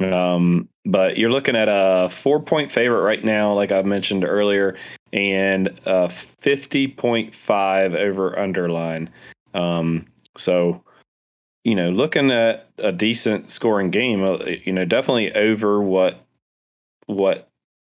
[0.00, 4.76] Um, but you're looking at a four point favorite right now, like I mentioned earlier,
[5.12, 9.10] and a 50.5 over underline.
[9.54, 10.82] Um, so,
[11.62, 16.20] you know, looking at a decent scoring game, uh, you know, definitely over what
[17.06, 17.48] what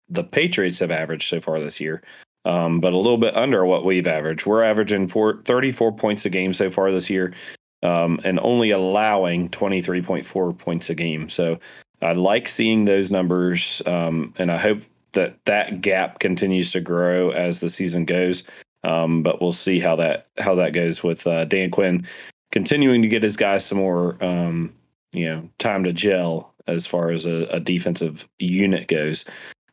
[0.09, 2.03] the Patriots have averaged so far this year,
[2.43, 4.45] um, but a little bit under what we've averaged.
[4.45, 7.33] We're averaging four, 34 points a game so far this year,
[7.81, 11.29] um, and only allowing 23.4 points a game.
[11.29, 11.59] So
[12.01, 14.79] I like seeing those numbers, um, and I hope
[15.13, 18.43] that that gap continues to grow as the season goes.
[18.85, 22.05] Um, but we'll see how that how that goes with uh, Dan Quinn
[22.51, 24.73] continuing to get his guys some more um,
[25.11, 29.25] you know time to gel as far as a, a defensive unit goes.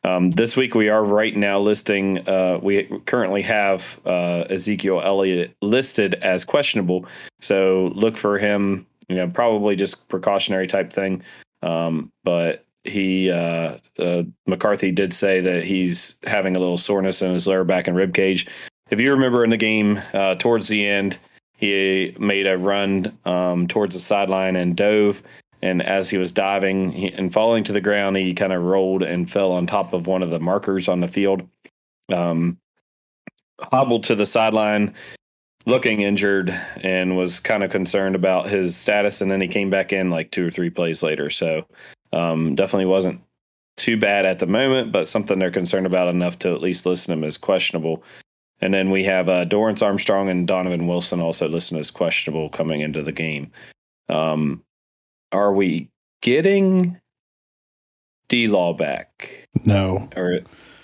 [0.03, 2.27] Um, this week we are right now listing.
[2.27, 7.05] Uh, we currently have uh, Ezekiel Elliott listed as questionable,
[7.39, 8.85] so look for him.
[9.09, 11.21] You know, probably just precautionary type thing.
[11.61, 17.33] Um, but he uh, uh, McCarthy did say that he's having a little soreness in
[17.33, 18.47] his lower back and rib cage.
[18.93, 21.17] If you remember in the game uh, towards the end,
[21.55, 25.23] he made a run um, towards the sideline and dove.
[25.63, 29.01] And as he was diving he, and falling to the ground, he kind of rolled
[29.01, 31.41] and fell on top of one of the markers on the field.
[32.11, 32.59] Um,
[33.59, 34.93] hobbled to the sideline,
[35.65, 36.51] looking injured,
[36.83, 39.21] and was kind of concerned about his status.
[39.21, 41.31] And then he came back in like two or three plays later.
[41.31, 41.65] So
[42.11, 43.21] um, definitely wasn't
[43.75, 47.09] too bad at the moment, but something they're concerned about enough to at least list
[47.09, 48.03] him as questionable.
[48.63, 52.79] And then we have uh, Dorance Armstrong and Donovan Wilson also listed as questionable coming
[52.79, 53.51] into the game.
[54.07, 54.63] Um,
[55.33, 55.89] are we
[56.21, 56.97] getting
[58.29, 59.49] D Law back?
[59.65, 60.07] No.
[60.15, 60.39] Or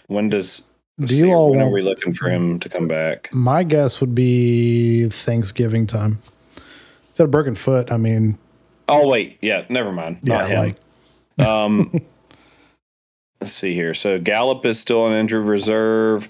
[0.07, 0.63] when does
[0.99, 1.51] D Law?
[1.51, 3.29] When are we looking for him to come back?
[3.33, 6.19] My guess would be Thanksgiving time.
[6.57, 6.63] Is
[7.15, 7.93] that a broken foot?
[7.93, 8.37] I mean,
[8.89, 10.19] oh wait, yeah, never mind.
[10.23, 10.75] Yeah, Not him.
[11.37, 12.01] like Um,
[13.39, 13.93] let's see here.
[13.93, 16.27] So Gallup is still on injured reserve.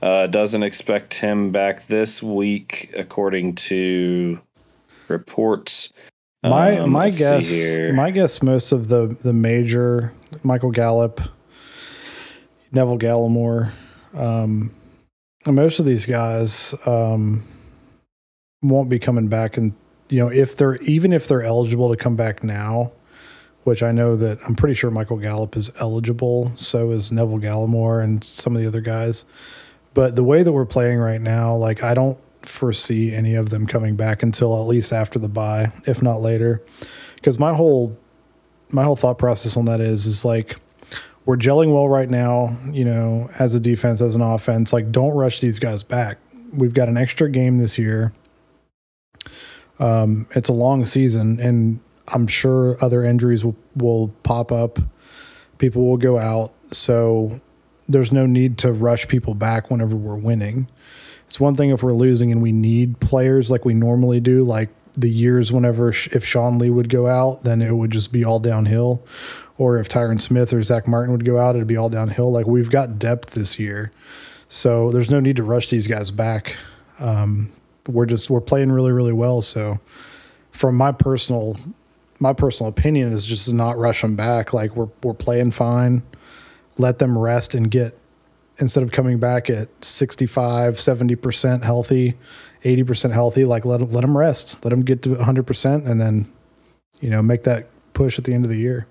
[0.00, 4.40] Uh, doesn't expect him back this week, according to
[5.08, 5.92] reports.
[6.42, 7.50] my Um, my guess
[7.92, 10.12] my guess most of the the major
[10.44, 11.20] Michael Gallup,
[12.70, 13.72] Neville Gallimore,
[14.14, 14.72] um,
[15.46, 17.42] most of these guys um,
[18.62, 19.72] won't be coming back, and
[20.08, 22.92] you know if they're even if they're eligible to come back now,
[23.64, 28.02] which I know that I'm pretty sure Michael Gallup is eligible, so is Neville Gallimore
[28.02, 29.24] and some of the other guys.
[29.98, 33.66] But the way that we're playing right now, like I don't foresee any of them
[33.66, 36.62] coming back until at least after the bye, if not later.
[37.16, 37.98] Because my whole
[38.70, 40.54] my whole thought process on that is is like
[41.24, 44.72] we're gelling well right now, you know, as a defense, as an offense.
[44.72, 46.18] Like, don't rush these guys back.
[46.54, 48.12] We've got an extra game this year.
[49.80, 54.78] Um, it's a long season, and I'm sure other injuries will, will pop up.
[55.58, 56.52] People will go out.
[56.70, 57.40] So
[57.88, 60.68] there's no need to rush people back whenever we're winning.
[61.26, 64.70] It's one thing if we're losing and we need players like we normally do, like
[64.96, 68.40] the years whenever if Sean Lee would go out, then it would just be all
[68.40, 69.02] downhill.
[69.56, 72.30] Or if Tyron Smith or Zack Martin would go out, it'd be all downhill.
[72.30, 73.92] Like we've got depth this year,
[74.48, 76.56] so there's no need to rush these guys back.
[77.00, 77.52] Um,
[77.86, 79.42] we're just we're playing really really well.
[79.42, 79.80] So
[80.52, 81.56] from my personal
[82.20, 84.52] my personal opinion is just not rush them back.
[84.52, 86.02] Like we're we're playing fine.
[86.78, 87.98] Let them rest and get
[88.58, 92.14] instead of coming back at 65, 70% healthy,
[92.64, 94.56] 80% healthy, like let let them rest.
[94.64, 96.32] Let them get to 100% and then
[97.00, 98.86] you know, make that push at the end of the year.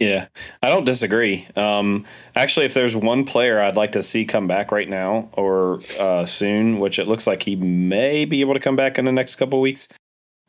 [0.00, 0.26] Yeah,
[0.60, 1.46] I don't disagree.
[1.54, 2.04] Um,
[2.34, 6.26] actually, if there's one player I'd like to see come back right now or uh,
[6.26, 9.36] soon, which it looks like he may be able to come back in the next
[9.36, 9.88] couple weeks,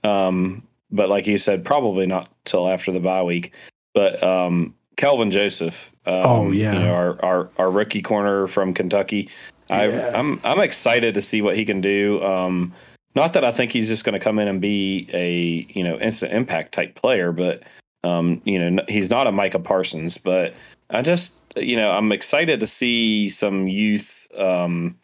[0.04, 3.54] um, but like you said, probably not till after the bye week.
[3.94, 6.74] But um, Kelvin Joseph, um, Oh, yeah.
[6.74, 9.30] you know, our, our our rookie corner from Kentucky.
[9.70, 9.78] Yeah.
[9.78, 12.24] I, I'm I'm excited to see what he can do.
[12.24, 12.74] Um,
[13.16, 15.98] not that I think he's just going to come in and be a you know
[16.00, 17.64] instant impact type player, but
[18.04, 20.18] um, you know he's not a Micah Parsons.
[20.18, 20.54] But
[20.90, 24.96] I just you know I'm excited to see some youth um,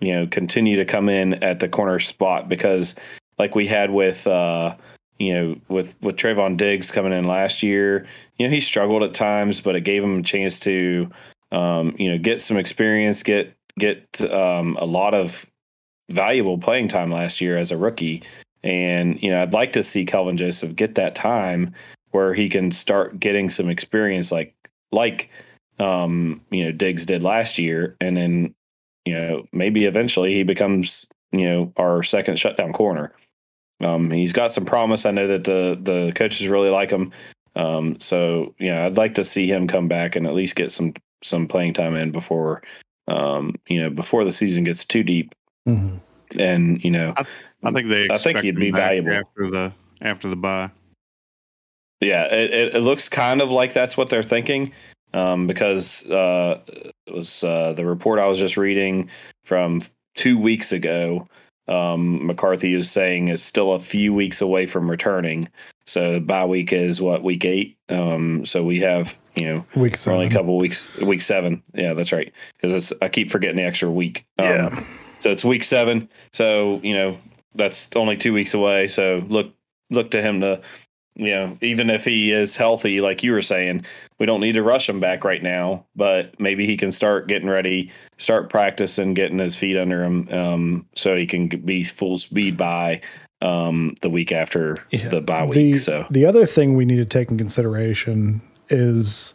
[0.00, 2.94] you know continue to come in at the corner spot because
[3.38, 4.74] like we had with uh,
[5.20, 8.06] you know with with Trevon Diggs coming in last year,
[8.38, 11.08] you know he struggled at times, but it gave him a chance to
[11.52, 15.50] um, you know get some experience, get get um, a lot of
[16.10, 18.22] valuable playing time last year as a rookie.
[18.62, 21.72] And, you know, I'd like to see Kelvin Joseph get that time
[22.10, 24.54] where he can start getting some experience like
[24.92, 25.30] like
[25.78, 27.96] um, you know, Diggs did last year.
[28.00, 28.54] And then,
[29.06, 33.14] you know, maybe eventually he becomes, you know, our second shutdown corner.
[33.80, 35.06] Um, he's got some promise.
[35.06, 37.12] I know that the the coaches really like him.
[37.56, 40.94] Um, so yeah, I'd like to see him come back and at least get some
[41.22, 42.62] some playing time in before
[43.10, 45.34] um, you know, before the season gets too deep.
[45.68, 45.96] Mm-hmm.
[46.38, 47.12] And, you know,
[47.64, 48.08] I think they.
[48.08, 49.12] I think he'd be valuable.
[49.12, 50.70] after the after the bye.
[52.00, 54.72] yeah, it, it, it looks kind of like that's what they're thinking.
[55.12, 56.60] um, because uh,
[57.06, 59.10] it was uh, the report I was just reading
[59.42, 59.82] from
[60.14, 61.26] two weeks ago.
[61.70, 65.48] Um, McCarthy is saying is still a few weeks away from returning.
[65.86, 67.78] So bye week is what week eight.
[67.88, 70.92] Um, so we have you know Week we're only a couple weeks.
[70.98, 72.32] Week seven, yeah, that's right.
[72.60, 74.26] Because I keep forgetting the extra week.
[74.38, 74.84] Um, Yeah.
[75.20, 76.08] So it's week seven.
[76.32, 77.18] So you know
[77.54, 78.86] that's only two weeks away.
[78.88, 79.52] So look
[79.90, 80.60] look to him to
[81.20, 83.84] you know even if he is healthy, like you were saying,
[84.18, 85.84] we don't need to rush him back right now.
[85.94, 90.86] But maybe he can start getting ready, start practicing, getting his feet under him, um,
[90.94, 93.00] so he can be full speed by
[93.42, 95.08] um, the week after Yeah.
[95.08, 95.54] the bye week.
[95.54, 99.34] the, so the other thing we need to take in consideration is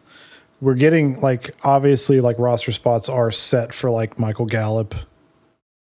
[0.62, 4.96] we're getting like obviously like roster spots are set for like Michael Gallup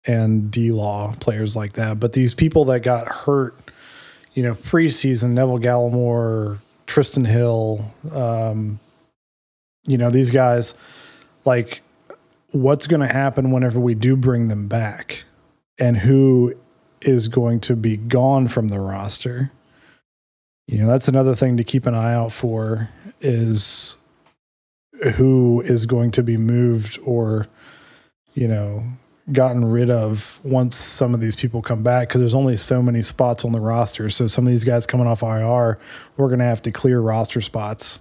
[0.08, 3.56] and D Law players like that, but these people that got hurt,
[4.34, 8.80] you know, preseason Neville Gallimore, Trysten Hill, um,
[9.86, 10.74] you know, these guys,
[11.46, 11.82] like,
[12.52, 15.24] what's going to happen whenever we do bring them back,
[15.80, 16.54] and who
[17.02, 19.52] is going to be gone from the roster?
[20.72, 23.98] you know that's another thing to keep an eye out for is
[25.16, 27.48] who is going to be moved or
[28.34, 28.84] you know
[29.32, 33.02] gotten rid of once some of these people come back because there's only so many
[33.02, 35.78] spots on the roster so some of these guys coming off ir
[36.18, 38.00] we're going to have to clear roster spots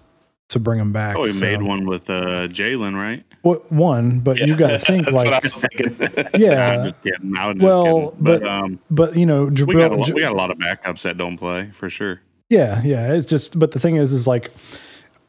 [0.49, 3.23] to bring them back Oh, he So- made one with uh, Jalen, right?
[3.43, 7.37] What- one but you got to think that's what I like yeah I'm just kidding.
[7.37, 8.17] I was just Well.
[8.19, 10.51] But, but- um, but you know we got, a Jabril, lot, we got a lot
[10.51, 12.21] of backups that don't play for sure.
[12.49, 13.13] Yeah, yeah.
[13.13, 14.51] It's just, but the thing is, is like,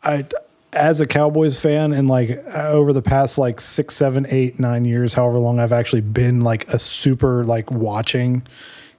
[0.04, 0.26] I,
[0.74, 4.86] as a Cowboys fan, and like uh, over the past like six, seven, eight, nine
[4.86, 8.46] years, however long I've actually been like a super like watching,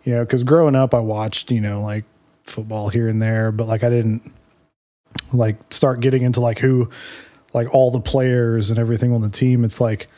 [0.05, 2.05] you know, because growing up I watched, you know, like
[2.45, 4.33] football here and there, but like I didn't
[5.33, 6.91] like start getting into like who,
[7.55, 9.65] like all the players and everything on the team.
[9.65, 10.09] It's like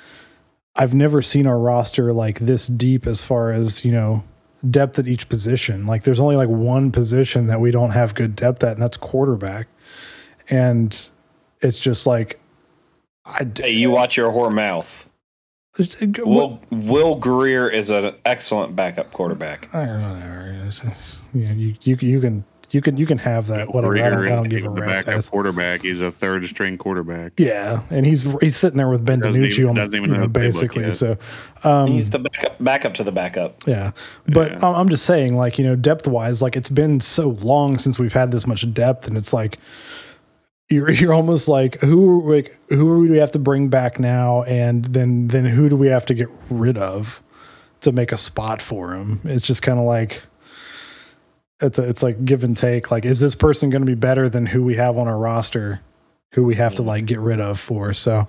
[0.76, 4.24] I've never seen our roster like this deep as far as you know
[4.68, 5.86] depth at each position.
[5.86, 8.96] Like there's only like one position that we don't have good depth at, and that's
[8.96, 9.68] quarterback.
[10.50, 11.08] And
[11.64, 12.38] it's just like
[13.24, 15.08] I hey, you watch your whore mouth.
[16.24, 19.74] Will Will Grier is an excellent backup quarterback.
[19.74, 20.68] I don't know.
[20.68, 20.82] It's-
[21.32, 23.74] Yeah, you, you you can you can you can have that.
[23.74, 23.96] Whatever.
[23.96, 25.28] I don't, Grier I don't is give a the rat's backup ass.
[25.28, 25.82] quarterback.
[25.82, 27.32] He's a third string quarterback.
[27.38, 30.14] Yeah, and he's he's sitting there with Ben Doesn't DiNucci even- on doesn't even you
[30.14, 30.90] know know, the playbook basically.
[30.92, 31.16] So
[31.64, 33.66] um, He's the backup, backup to the backup.
[33.66, 33.90] Yeah.
[34.28, 34.58] But Yeah.
[34.68, 37.98] I'm I'm just saying, like, you know, depth wise, like it's been so long since
[37.98, 39.58] we've had this much depth, and it's like
[40.68, 44.84] you're you're almost like who like who do we have to bring back now, and
[44.84, 47.22] then then who do we have to get rid of
[47.82, 49.20] to make a spot for him?
[49.24, 50.22] It's just kind of like
[51.60, 52.90] it's a, it's like give and take.
[52.90, 55.80] Like, is this person going to be better than who we have on our roster,
[56.32, 56.88] who we have to mm-hmm.
[56.88, 57.92] like get rid of for?
[57.94, 58.28] So.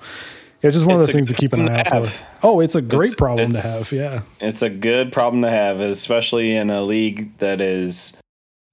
[0.61, 2.25] It's just one of those things to keep an eye out for.
[2.41, 3.91] Oh, it's a great It's- problem to have.
[3.91, 4.21] Yeah.
[4.39, 8.17] It's a good problem to have, especially in a league that is,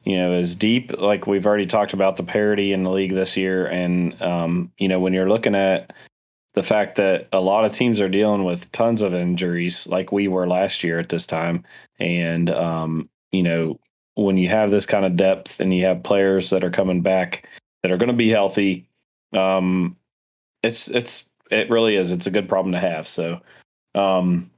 [0.05, 0.98] you know, is deep.
[0.98, 4.88] Like we've already talked about the parity in the league this year, and um, you
[4.88, 5.92] know, when you're looking at
[6.55, 10.28] the fact that a lot of teams are dealing with tons of injuries, like we
[10.28, 11.64] were last year at this time,
[11.98, 13.78] and um, you know,
[14.14, 17.48] when you have this kind of depth and you have players that are coming back
[17.82, 18.86] that are going to be healthy,
[19.32, 19.96] um,
[20.62, 22.12] it's it's it really is.
[22.12, 23.07] It's a good problem to have.
[23.07, 23.40] So,
[23.94, 24.50] um,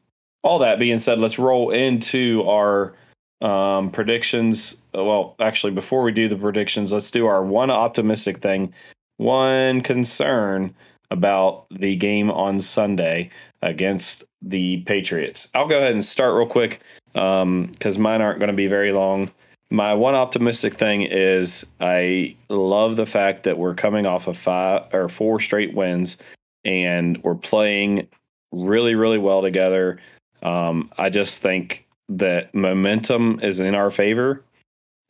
[0.43, 2.95] all that being said, let's roll into our
[3.41, 4.77] um, predictions.
[4.93, 8.73] Well, actually, before we do the predictions, let's do our one optimistic thing,
[9.17, 10.75] one concern
[11.11, 13.31] about the game on Sunday
[13.63, 15.49] against the Patriots.
[15.55, 16.81] I'll go ahead and start real quick
[17.13, 19.31] because mine aren't going to be very long.
[19.71, 24.83] My one optimistic thing is I love the fact that we're coming off of five
[24.93, 26.17] or four straight wins
[26.65, 28.07] and we're playing
[28.53, 29.99] really, really well together.
[30.43, 34.43] Um, I just think that momentum is in our favor,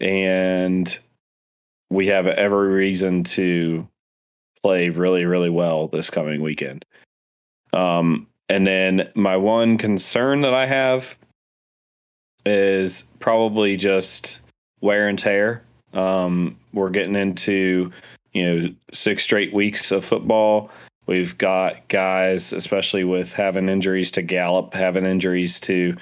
[0.00, 0.98] and
[1.90, 3.86] we have every reason to
[4.62, 6.84] play really, really well this coming weekend.
[7.72, 11.16] Um, and then my one concern that I have
[12.46, 14.40] is probably just
[14.80, 15.62] wear and tear.
[15.92, 17.90] Um, we're getting into
[18.32, 20.70] you know six straight weeks of football.
[21.06, 25.96] We've got guys, especially with having injuries to Gallup, having injuries to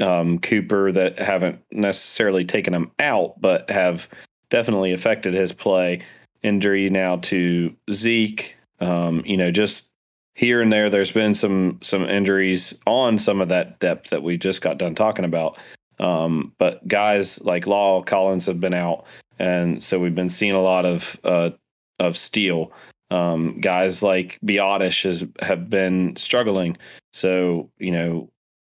[0.00, 4.08] um, Cooper that haven't necessarily taken him out, but have
[4.50, 6.02] definitely affected his play.
[6.42, 8.56] Injury now to Zeke.
[8.80, 9.90] Um, you know, just
[10.34, 14.36] here and there, there's been some some injuries on some of that depth that we
[14.36, 15.58] just got done talking about.
[16.00, 19.04] Um, but guys like La'el Collins have been out,
[19.38, 21.50] and so we've been seeing a lot of uh,
[21.98, 22.72] of steel.
[23.10, 26.76] Um, guys like Biadasz has have been struggling.
[27.12, 28.31] So you know,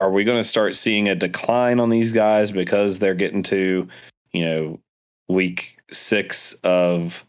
[0.05, 3.87] are we going to start seeing a decline on these guys because they're getting to
[4.33, 4.79] you know
[5.27, 7.25] week six of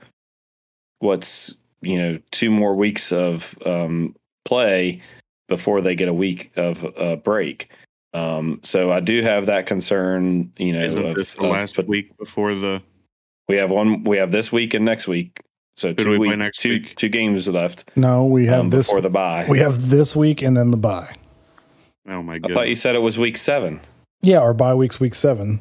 [0.99, 4.15] what's you know two more weeks of um,
[4.45, 5.01] play
[5.49, 7.71] before they get a week of a break.
[8.13, 10.53] Um, so I do have that concern.
[10.59, 12.83] You know, Isn't of- this the of last put- week before the?
[13.49, 14.05] we have one.
[14.05, 15.41] We have this week and next week.
[15.77, 16.95] So do two we week, next two week?
[16.97, 18.87] two games left No, we have um, this.
[18.87, 19.47] before the bye.
[19.49, 21.15] We have this week and then the bye.
[22.09, 22.51] Oh my god!
[22.51, 23.81] I thought you said it was week seven.
[24.23, 25.61] Yeah, our bye week's week seven.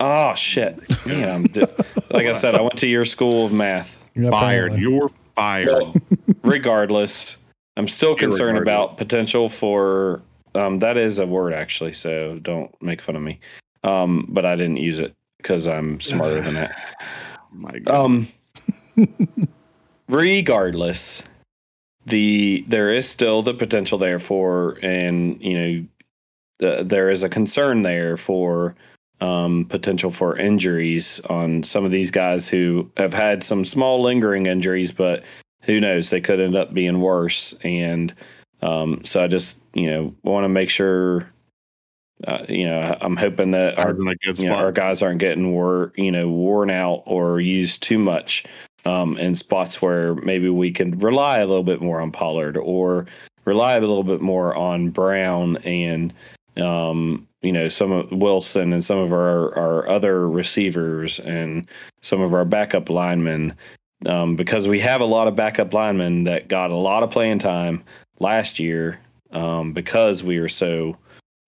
[0.00, 0.78] Oh shit!
[1.06, 1.66] Yeah, I'm di-
[2.10, 4.02] like I said, I went to your school of math.
[4.14, 4.72] Yeah, fired.
[4.72, 4.80] apparently.
[4.82, 6.02] You're fired.
[6.42, 7.38] Regardless,
[7.76, 10.22] I'm still concerned about potential for.
[10.54, 13.40] Um, that is a word actually, so don't make fun of me.
[13.84, 16.76] Um, but I didn't use it because I'm smarter than that.
[17.52, 17.94] my god.
[17.94, 18.28] Um,
[20.08, 21.24] regardless,
[22.06, 25.86] the there is still the potential there for, and you know,
[26.58, 28.74] the, there is a concern there for
[29.20, 34.46] um, potential for injuries on some of these guys who have had some small lingering
[34.46, 35.22] injuries, but
[35.62, 36.10] who knows?
[36.10, 37.54] They could end up being worse.
[37.62, 38.12] And
[38.62, 41.28] um, so I just, you know, want to make sure.
[42.24, 45.02] Uh, you know, I'm hoping that our was in a good you know, our guys
[45.02, 48.44] aren't getting wor- you know worn out or used too much
[48.84, 53.06] um, in spots where maybe we can rely a little bit more on Pollard or
[53.44, 56.12] rely a little bit more on Brown and
[56.56, 61.68] um, you know some of Wilson and some of our our other receivers and
[62.00, 63.54] some of our backup linemen
[64.06, 67.38] um, because we have a lot of backup linemen that got a lot of playing
[67.38, 67.82] time
[68.18, 69.00] last year
[69.32, 70.96] um, because we were so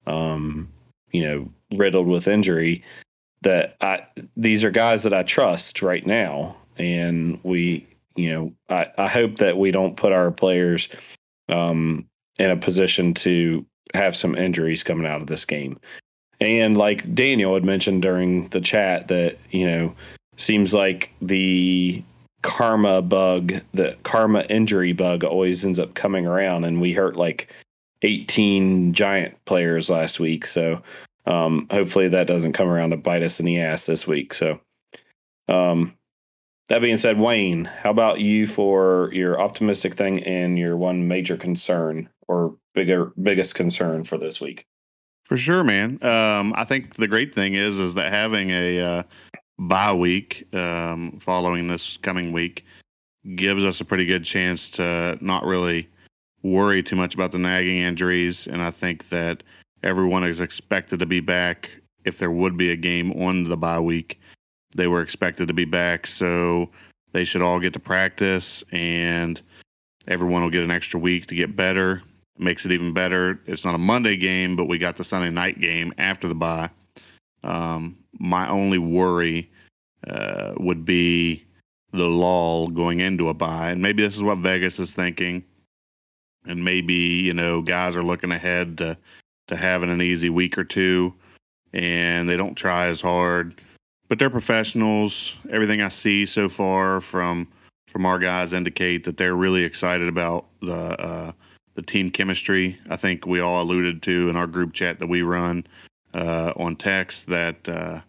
[0.07, 0.69] um,
[1.11, 2.83] you know riddled with injury
[3.43, 4.07] that I
[4.37, 9.37] these are guys that I trust right now and we you know I, I hope
[9.37, 10.89] that we don't put our players
[11.49, 12.07] um,
[12.39, 13.65] in a position to
[13.95, 15.79] have some injuries coming out of this game.
[16.41, 19.95] And like Daniel had mentioned during the chat that you know
[20.37, 22.03] seems like the
[22.43, 26.65] karma bug the karma injury bug always ends up coming around.
[26.65, 27.53] And we hurt like
[28.03, 30.45] 18 giant players last week.
[30.45, 30.83] So
[31.27, 34.35] um, hopefully that doesn't come around to bite us in the ass this week.
[34.35, 34.61] So,
[35.49, 35.95] um,
[36.69, 41.37] that being said, Wayne, how about you for your optimistic thing and your one major
[41.37, 44.67] concern or bigger biggest concern for this week?
[45.25, 46.03] For sure, man.
[46.03, 49.03] Um, I think the great thing is is that having a uh,
[49.59, 52.65] bye week um, following this coming week
[53.35, 55.89] gives us a pretty good chance to not really
[56.43, 59.43] worry too much about the nagging injuries, and I think that
[59.83, 61.71] everyone is expected to be back.
[62.05, 64.21] If there would be a game on the bye week,
[64.75, 66.71] they were expected to be back, so
[67.13, 69.41] they should all get to practice, and
[70.09, 72.03] everyone will get an extra week to get better
[72.39, 73.41] makes it even better.
[73.47, 76.71] It's not a Monday game, but we got the Sunday night game after the bye.
[77.43, 79.51] Um, my only worry
[80.07, 81.45] uh, would be
[81.93, 85.45] the lull going into a bye, and maybe this is what Vegas is thinking,
[86.47, 88.97] and maybe you know guys are looking ahead to
[89.47, 91.15] to having an easy week or two,
[91.73, 93.55] and they don't try as hard,
[94.15, 95.37] but they're professionals.
[95.51, 97.49] Everything I see so far from
[97.89, 101.33] from our guys indicate that they're really excited about the uh,
[101.75, 102.79] the team chemistry.
[102.89, 105.67] I think we all alluded to in our group chat that we run
[106.15, 108.03] uh, on text that uh,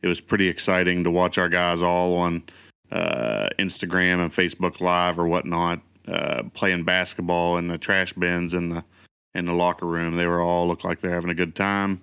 [0.00, 2.44] it was pretty exciting to watch our guys all on
[2.92, 8.68] uh, Instagram and Facebook Live or whatnot uh, playing basketball in the trash bins in
[8.68, 8.84] the
[9.34, 10.14] in the locker room.
[10.14, 12.00] They were all look like they're having a good time.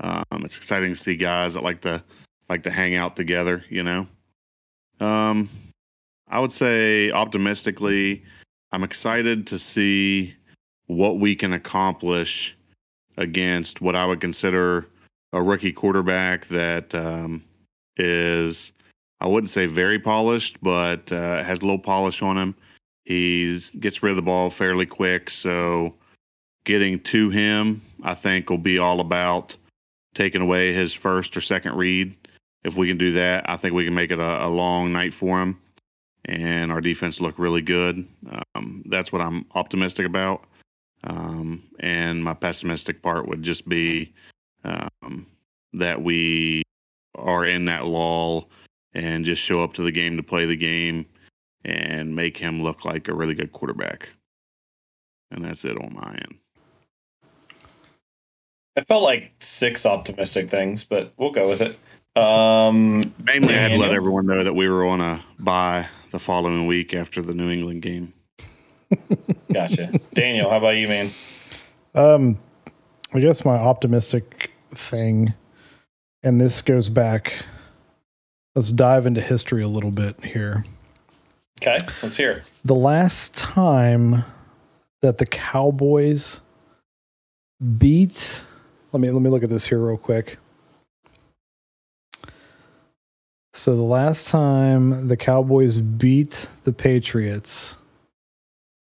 [0.00, 2.02] Um, it's exciting to see guys that like to
[2.48, 3.64] like to hang out together.
[3.68, 4.06] You know,
[5.00, 5.48] um,
[6.28, 8.24] I would say optimistically.
[8.70, 10.34] I'm excited to see
[10.86, 12.56] what we can accomplish
[13.16, 14.88] against what I would consider
[15.32, 17.42] a rookie quarterback that um,
[17.96, 18.72] is,
[19.20, 22.54] I wouldn't say very polished, but uh, has low polish on him.
[23.04, 25.30] He gets rid of the ball fairly quick.
[25.30, 25.94] So
[26.64, 29.56] getting to him, I think, will be all about
[30.14, 32.16] taking away his first or second read.
[32.64, 35.14] If we can do that, I think we can make it a, a long night
[35.14, 35.58] for him
[36.28, 38.04] and our defense look really good.
[38.54, 40.44] Um, that's what I'm optimistic about.
[41.04, 44.12] Um, and my pessimistic part would just be
[44.64, 45.26] um,
[45.72, 46.62] that we
[47.14, 48.50] are in that lull
[48.92, 51.06] and just show up to the game to play the game
[51.64, 54.10] and make him look like a really good quarterback.
[55.30, 56.38] And that's it on my end.
[58.76, 61.78] I felt like six optimistic things, but we'll go with it.
[62.18, 66.18] Um, Mainly, I had to let everyone know that we were on a bye the
[66.18, 68.12] following week after the New England game.
[69.52, 69.92] Gotcha.
[70.14, 71.10] Daniel, how about you, man?
[71.94, 72.38] Um,
[73.14, 75.34] I guess my optimistic thing,
[76.22, 77.44] and this goes back.
[78.54, 80.64] Let's dive into history a little bit here.
[81.62, 82.50] Okay, let's hear it.
[82.64, 84.24] The last time
[85.02, 86.40] that the Cowboys
[87.78, 88.44] beat,
[88.92, 90.38] let me let me look at this here real quick.
[93.58, 97.74] So the last time the Cowboys beat the Patriots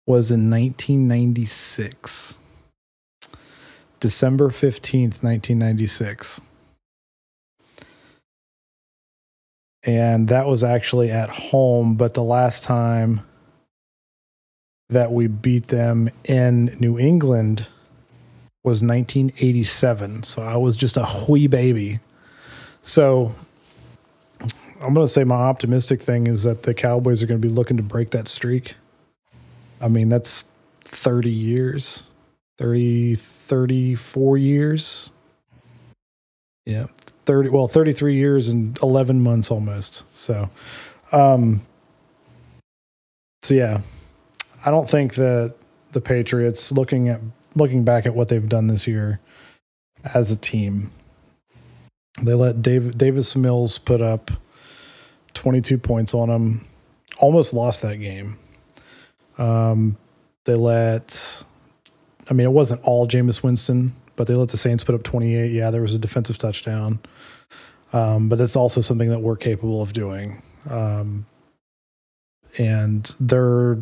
[0.08, 2.40] was in 1996.
[4.00, 6.42] December 15th, 1996.
[9.84, 13.22] And that was actually at home, but the last time
[14.90, 17.68] that we beat them in New England
[18.64, 20.24] was 1987.
[20.24, 22.00] So I was just a wee baby.
[22.82, 23.36] So
[24.82, 27.54] I'm going to say my optimistic thing is that the Cowboys are going to be
[27.54, 28.76] looking to break that streak.
[29.82, 30.46] I mean, that's
[30.82, 32.04] 30 years,
[32.58, 35.12] 30, 34 years.
[36.66, 36.88] Yeah.
[37.26, 40.04] 30, well, 33 years and 11 months almost.
[40.14, 40.50] So,
[41.12, 41.62] um,
[43.44, 43.82] so yeah,
[44.66, 45.56] I don't think that
[45.92, 47.22] the Patriots looking at,
[47.56, 49.20] looking back at what they've done this year
[50.14, 50.92] as a team,
[52.22, 54.32] they let David, Davis Mills put up
[55.36, 56.66] 22 points on them,
[57.20, 58.38] almost lost that game.
[59.38, 59.98] Um,
[60.46, 61.44] they let,
[62.30, 65.52] I mean, it wasn't all Jameis Winston, but they let the Saints put up 28.
[65.52, 67.00] Yeah, there was a defensive touchdown.
[67.94, 70.42] Um, but that's also something that we're capable of doing.
[70.70, 71.26] Um,
[72.58, 73.78] and their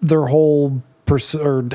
[0.00, 1.68] their whole pers- or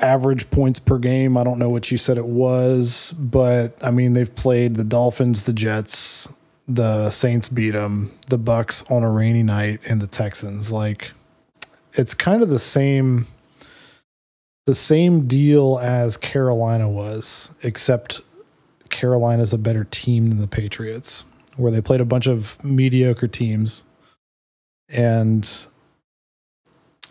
[0.00, 1.36] average points per game.
[1.36, 5.44] I don't know what you said it was, but I mean they've played the Dolphins,
[5.44, 6.28] the Jets,
[6.74, 10.70] the Saints beat them, the Bucs on a rainy night, and the Texans.
[10.70, 11.12] Like
[11.94, 13.26] it's kind of the same
[14.66, 18.20] the same deal as Carolina was, except
[18.88, 21.24] Carolina's a better team than the Patriots,
[21.56, 23.82] where they played a bunch of mediocre teams.
[24.88, 25.48] And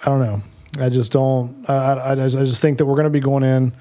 [0.01, 0.41] I don't know.
[0.79, 1.69] I just don't.
[1.69, 3.73] I, I, I just think that we're going to be going in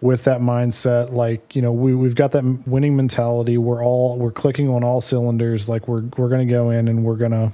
[0.00, 1.12] with that mindset.
[1.12, 3.58] Like you know, we we've got that winning mentality.
[3.58, 5.68] We're all we're clicking on all cylinders.
[5.68, 7.52] Like we're we're going to go in and we're gonna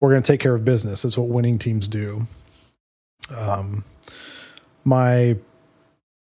[0.00, 1.02] we're going to take care of business.
[1.02, 2.26] That's what winning teams do.
[3.34, 3.84] Um,
[4.84, 5.36] my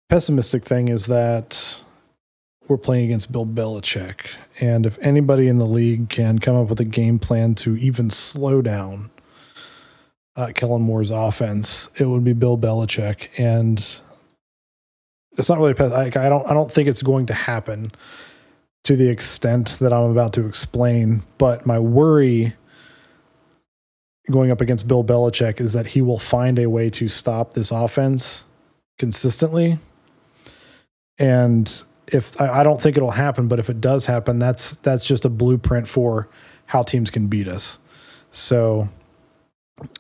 [0.09, 1.81] pessimistic thing is that
[2.69, 4.31] we're playing against Bill Belichick.
[4.61, 8.11] And if anybody in the league can come up with a game plan to even
[8.11, 9.11] slow down
[10.37, 13.29] uh, Kellen Moore's offense, it would be Bill Belichick.
[13.39, 13.99] And
[15.37, 17.93] it's not really, I, I don't, I don't think it's going to happen
[18.85, 21.23] to the extent that I'm about to explain.
[21.39, 22.55] But my worry
[24.31, 27.71] going up against Bill Belichick is that he will find a way to stop this
[27.71, 28.45] offense
[28.99, 29.79] consistently.
[31.19, 31.83] And
[32.13, 35.25] if I, I, don't think it'll happen, but if it does happen, that's that's just
[35.25, 36.29] a blueprint for
[36.67, 37.79] how teams can beat us.
[38.31, 38.89] So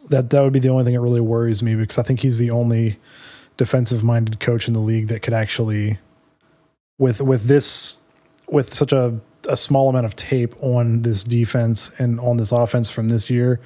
[0.08, 2.38] that that would be the only thing that really worries me because I think he's
[2.38, 2.98] the only
[3.56, 5.98] defensive minded coach in the league that could actually
[6.98, 7.98] with with this
[8.48, 9.18] with such a,
[9.48, 13.60] a small amount of tape on this defense and on this offense from this year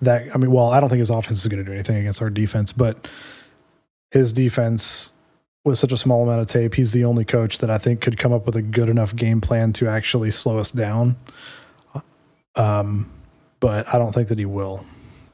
[0.00, 2.22] that I mean well I don't think his offense is going to do anything against
[2.22, 3.08] our defense but
[4.10, 5.12] his defense
[5.64, 8.18] with such a small amount of tape, he's the only coach that I think could
[8.18, 11.16] come up with a good enough game plan to actually slow us down.
[12.56, 13.10] Um,
[13.60, 14.84] but I don't think that he will.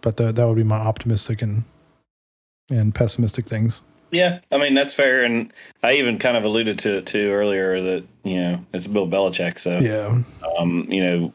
[0.01, 1.64] But the, that would be my optimistic and
[2.70, 3.80] and pessimistic things.
[4.10, 5.52] Yeah, I mean that's fair, and
[5.82, 9.59] I even kind of alluded to it too earlier that you know it's Bill Belichick,
[9.59, 10.22] so yeah,
[10.59, 11.35] um, you know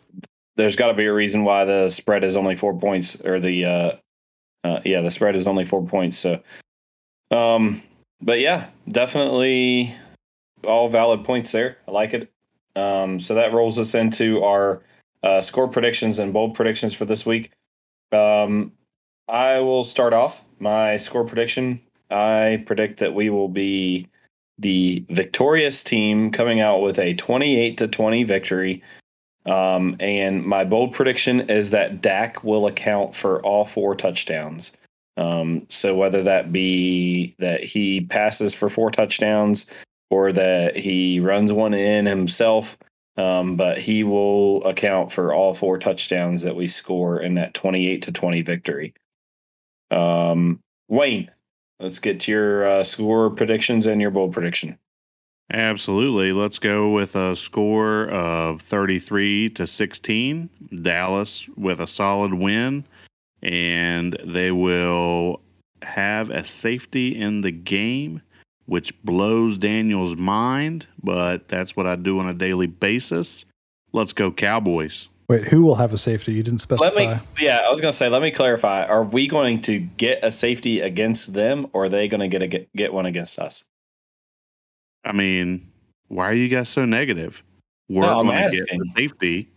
[0.56, 3.66] there's got to be a reason why the spread is only four points, or the
[3.66, 3.92] uh,
[4.64, 6.18] uh, yeah the spread is only four points.
[6.18, 6.42] So,
[7.32, 7.82] um,
[8.22, 9.96] but yeah, definitely
[10.64, 11.78] all valid points there.
[11.88, 12.32] I like it.
[12.76, 14.82] Um, so that rolls us into our
[15.22, 17.52] uh, score predictions and bold predictions for this week.
[18.12, 18.74] Um,
[19.28, 21.82] I will start off my score prediction.
[22.14, 24.08] I predict that we will be
[24.60, 28.84] the victorious team coming out with a 28 to 20 victory.
[29.46, 34.72] Um, and my bold prediction is that Dak will account for all four touchdowns.
[35.18, 39.66] Um, so whether that be that he passes for four touchdowns
[40.10, 42.78] or that he runs one in himself,
[43.18, 48.02] um, but he will account for all four touchdowns that we score in that 28
[48.04, 48.94] to 20 victory.
[49.92, 51.30] Um, Wayne,
[51.84, 54.80] let's get to your uh, score predictions and your bold prediction.
[55.52, 56.32] Absolutely.
[56.32, 60.50] Let's go with a score of 33 to 16.
[60.82, 62.86] Dallas with a solid win,
[63.44, 65.42] and they will
[65.84, 68.22] have a safety in the game,
[68.66, 73.46] which blows Daniel's mind, but that's what I do on a daily basis.
[73.92, 75.10] Let's go, Cowboys.
[75.34, 76.34] Wait, who will have a safety?
[76.34, 76.86] You didn't specify.
[76.96, 78.10] Let me, yeah, I was gonna say.
[78.10, 78.86] Let me clarify.
[78.86, 82.42] Are we going to get a safety against them, or are they going to get
[82.44, 83.64] a get, get one against us?
[85.06, 85.62] I mean,
[86.08, 87.44] why are you guys so negative?
[87.90, 88.80] We're No, going to get asking.
[88.80, 89.50] the safety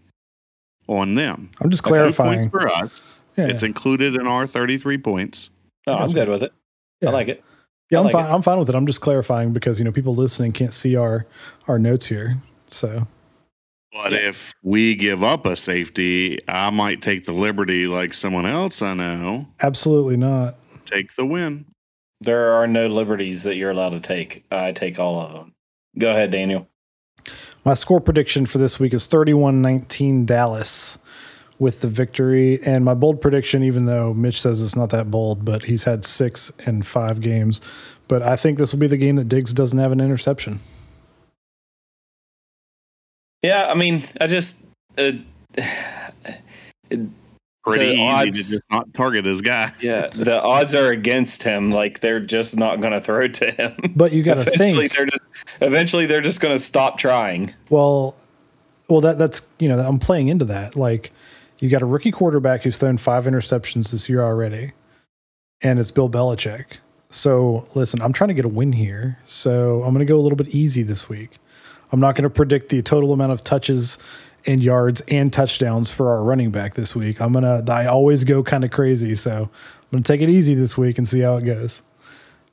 [0.89, 1.51] on them.
[1.61, 2.51] I'm just Two points clarifying.
[2.51, 3.11] for us.
[3.37, 5.51] Yeah, It's included in our 33 points.
[5.87, 6.53] No, I'm good with it.
[7.01, 7.11] yeah.
[7.11, 7.45] I like it.
[7.91, 8.25] Yeah, I I'm like fine.
[8.25, 8.35] it.
[8.35, 8.75] I'm fine with it.
[8.75, 11.27] I'm just clarifying because you know people listening can't see our
[11.69, 12.39] our notes here.
[12.69, 13.07] So
[13.93, 18.83] But if we give up a safety, I might take the liberty, like someone else
[18.83, 20.57] I know, absolutely not.
[20.85, 21.67] take the win.
[22.21, 24.45] There are no liberties that you're allowed to take.
[24.51, 25.53] I take all of them.
[25.99, 26.67] Go ahead, Daniel.
[27.65, 30.99] My score prediction for this week is 31-19 Dallas
[31.59, 32.63] with the victory.
[32.63, 36.05] And my bold prediction, even though Mitch says it's not that bold, but he's had
[36.05, 37.61] six in five games.
[38.09, 40.61] But I think this will be the game that Diggs doesn't have an interception.
[43.47, 44.57] Yeah, I mean, I just
[44.99, 45.13] uh,
[47.65, 49.73] Pretty easy odds- to just not target this guy.
[49.83, 51.73] yeah, the odds are against him.
[51.73, 53.75] Like they're just not going to throw to him.
[53.97, 54.95] But you got to eventually, think.
[54.95, 55.23] they're just
[55.61, 57.53] eventually they're just going to stop trying.
[57.69, 58.15] Well,
[58.89, 60.77] well, that that's you know I'm playing into that.
[60.77, 61.11] Like
[61.59, 64.73] you got a rookie quarterback who's thrown five interceptions this year already,
[65.61, 66.77] and it's Bill Belichick.
[67.11, 69.19] So listen, I'm trying to get a win here.
[69.27, 71.39] So I'm going to go a little bit easy this week.
[71.93, 73.99] I'm not going to predict the total amount of touches
[74.47, 77.21] and yards and touchdowns for our running back this week.
[77.21, 79.51] I'm gonna I always go kind of crazy, so I'm
[79.91, 81.83] gonna take it easy this week and see how it goes.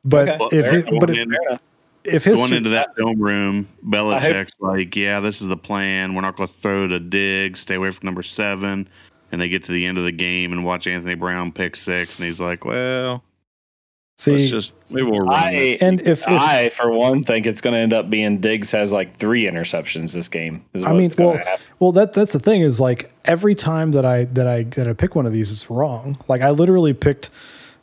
[0.04, 0.58] But Okay.
[0.58, 1.62] if Fair it, but Going if, in- Fair enough.
[2.26, 6.14] Going into that film room, Belichick's like, yeah, this is the plan.
[6.14, 8.90] We're not going to throw to Diggs, stay away from number seven.
[9.32, 12.18] And they get to the end of the game and watch Anthony Brown pick six.
[12.18, 13.24] And he's like, well,
[14.18, 17.62] let's see, just, maybe we'll run I and if, if I for one think it's
[17.62, 20.64] going to end up being Diggs has like three interceptions this game.
[20.74, 21.66] Is I mean, well, happen.
[21.80, 24.94] well, that that's the thing is like every time that I that I that I
[24.94, 26.18] pick one of these, it's wrong.
[26.28, 27.32] Like I literally picked,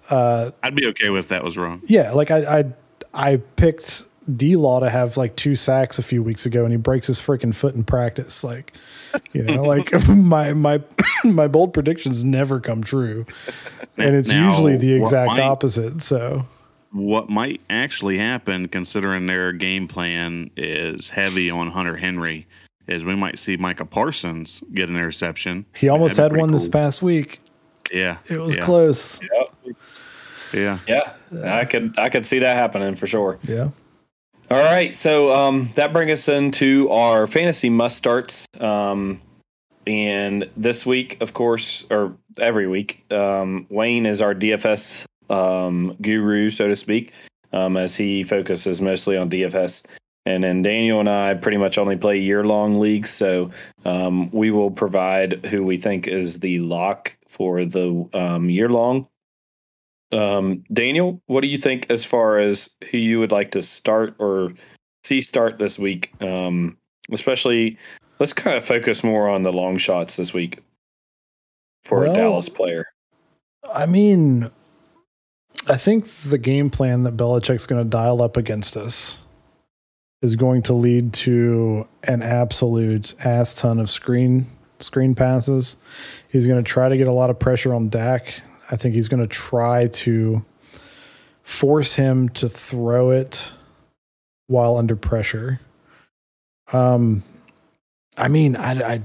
[0.09, 1.83] uh, I'd be okay with that was wrong.
[1.87, 2.65] yeah, like I I
[3.13, 4.05] I picked
[4.37, 7.19] D Law to have like two sacks a few weeks ago, and he breaks his
[7.21, 8.45] freaking foot in practice.
[8.45, 8.73] Like,
[9.33, 10.81] you know, like my my
[11.25, 13.27] my bold predictions never come true,
[13.97, 16.03] and it's Now, usually the exact might- opposite.
[16.03, 16.47] So
[16.93, 22.47] What might actually happen, considering their game plan is heavy on Hunter Henry,
[22.87, 25.65] is we might see Micah Parsons get an interception.
[25.77, 27.41] he almost had one pretty this past week.
[27.93, 29.21] Yeah, It was yeah, close.
[30.53, 31.13] Yeah, Yeah,
[31.45, 33.39] I could I could see that happening for sure.
[33.49, 33.69] Yeah.
[34.53, 38.47] All right, so um, that brings us into our fantasy must starts.
[38.59, 39.21] Um,
[39.87, 46.51] and this week, of course, or every week, um, Wayne is our DFS um, guru,
[46.51, 47.13] so to speak,
[47.53, 49.87] um, as he focuses mostly on DFS.
[50.27, 53.53] And then Daniel and I pretty much only play year long leagues, so
[53.85, 58.09] um, we will provide who we think is the lock for the
[58.49, 59.07] year long.
[60.13, 64.15] Um, Daniel, what do you think as far as who you would like to start
[64.19, 64.53] or
[65.05, 66.13] see start this week?
[66.21, 66.77] Um,
[67.13, 67.79] especially,
[68.19, 70.59] let's kind of focus more on the long shots this week
[71.85, 72.87] for Well- a Dallas player.
[73.73, 74.51] I mean,
[75.69, 79.19] I think the game plan that Belichick's going to dial up against us
[80.23, 84.47] is going to lead to an absolute ass ton of screen
[84.81, 85.77] screen passes.
[86.29, 88.41] He's going to try to get a lot of pressure on Dak.
[88.71, 90.45] I think he's going to try to
[91.43, 93.53] force him to throw it
[94.47, 95.61] while under pressure.
[96.73, 97.25] Um,
[98.17, 99.03] I mean, I, I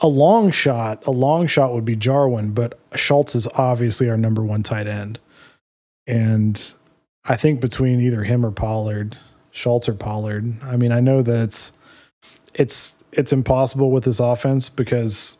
[0.00, 4.44] a long shot, a long shot would be Jarwin, but Schultz is obviously our number
[4.44, 5.18] one tight end.
[6.06, 6.72] And
[7.24, 9.16] I think between either him or Pollard,
[9.50, 11.72] Schultz or Pollard, I mean, I know that it's
[12.54, 15.37] it's it's impossible with this offense because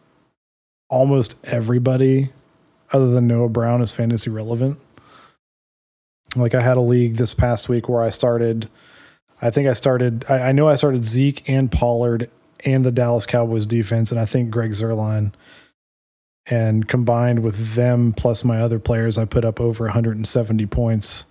[0.89, 2.31] almost everybody
[2.93, 4.79] other than Noah Brown is fantasy relevant.
[6.37, 8.69] Like I had a league this past week where I started
[9.41, 12.31] I think I started I, I know I started Zeke and Pollard
[12.65, 15.33] and the Dallas Cowboys defense, and I think Greg Zuerlein.
[16.51, 21.27] And combined with them plus my other players, I put up over 170 points.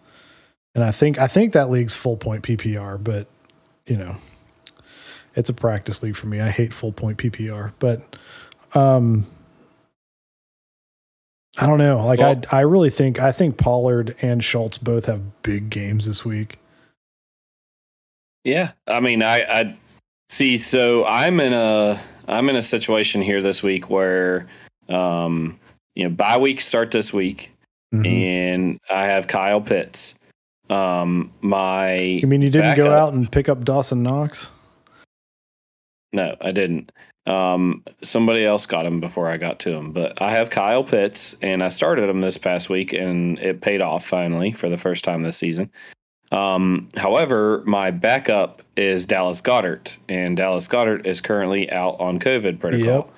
[0.76, 3.28] And I think I think that league's full point PPR, but
[3.88, 4.18] you know,
[5.34, 6.40] it's a practice league for me.
[6.40, 8.16] I hate full point PPR, but
[8.76, 9.26] um,
[11.58, 12.06] I don't know.
[12.06, 16.06] Like Well- I I really think I think Pollard and Schultz both have big games
[16.06, 16.60] this week.
[18.44, 19.76] Yeah, I mean, I, I
[20.30, 20.58] see.
[20.58, 24.48] So I'm in a I'm in a situation here this week where,
[24.90, 25.60] um,
[25.96, 27.52] you know, bye week start this week,
[27.94, 28.08] Mhm.
[28.08, 30.16] and I have Kyle Pitts.
[30.70, 34.52] Um, my You mean you didn't go out and pick up Dawson Knox?
[36.14, 36.92] No, I didn't.
[37.28, 41.36] Um, somebody else got him before I got to him, but I have Kyle Pitts,
[41.42, 45.04] and I started him this past week, and it paid off finally for the first
[45.04, 45.70] time this season.
[46.32, 52.60] Um, however, my backup is Dallas Goedert, and Dallas Goedert is currently out on COVID
[52.60, 53.12] protocol,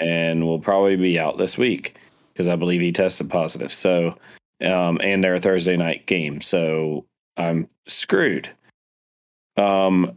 [0.00, 0.08] Yep.
[0.08, 1.96] and will probably be out this week
[2.32, 3.72] because I believe he tested positive.
[3.72, 4.16] So,
[4.64, 7.04] um, and they're a Thursday night game, so
[7.36, 8.48] I'm screwed.
[9.56, 10.16] Um,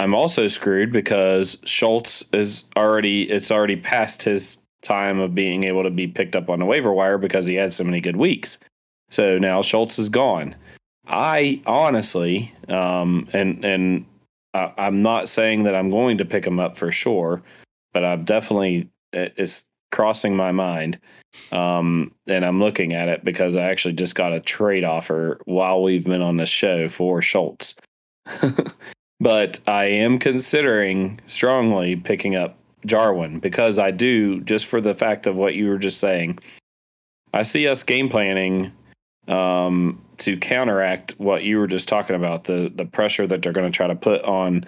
[0.00, 5.82] I'm also screwed because Schultz is already it's already past his time of being able
[5.82, 8.58] to be picked up on the waiver wire because he had so many good weeks.
[9.10, 10.54] So now Schultz is gone.
[11.06, 14.06] I honestly, um, and and
[14.54, 17.42] I, I'm not saying that I'm going to pick him up for sure,
[17.92, 20.98] but I've definitely it's crossing my mind,
[21.50, 25.82] um, and I'm looking at it because I actually just got a trade offer while
[25.82, 27.74] we've been on the show for Schultz.
[29.20, 35.26] but I am considering strongly picking up Jarwin because I do just for the fact
[35.26, 36.38] of what you were just saying.
[37.34, 38.72] I see us game planning
[39.26, 43.70] um, to counteract what you were just talking about the the pressure that they're going
[43.70, 44.64] to try to put on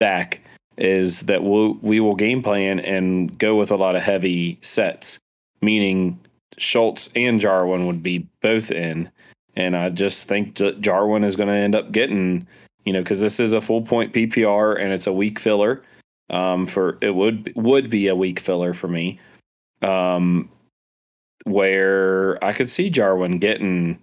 [0.00, 0.40] Dak
[0.76, 5.18] is that we'll, we will game plan and go with a lot of heavy sets,
[5.60, 6.18] meaning
[6.58, 9.10] Schultz and Jarwin would be both in.
[9.54, 12.46] And I just think Jarwin is going to end up getting,
[12.84, 15.82] you know, because this is a full point PPR and it's a week filler.
[16.30, 19.20] Um, for it would would be a week filler for me.
[19.82, 20.48] Um,
[21.44, 23.98] where I could see Jarwin getting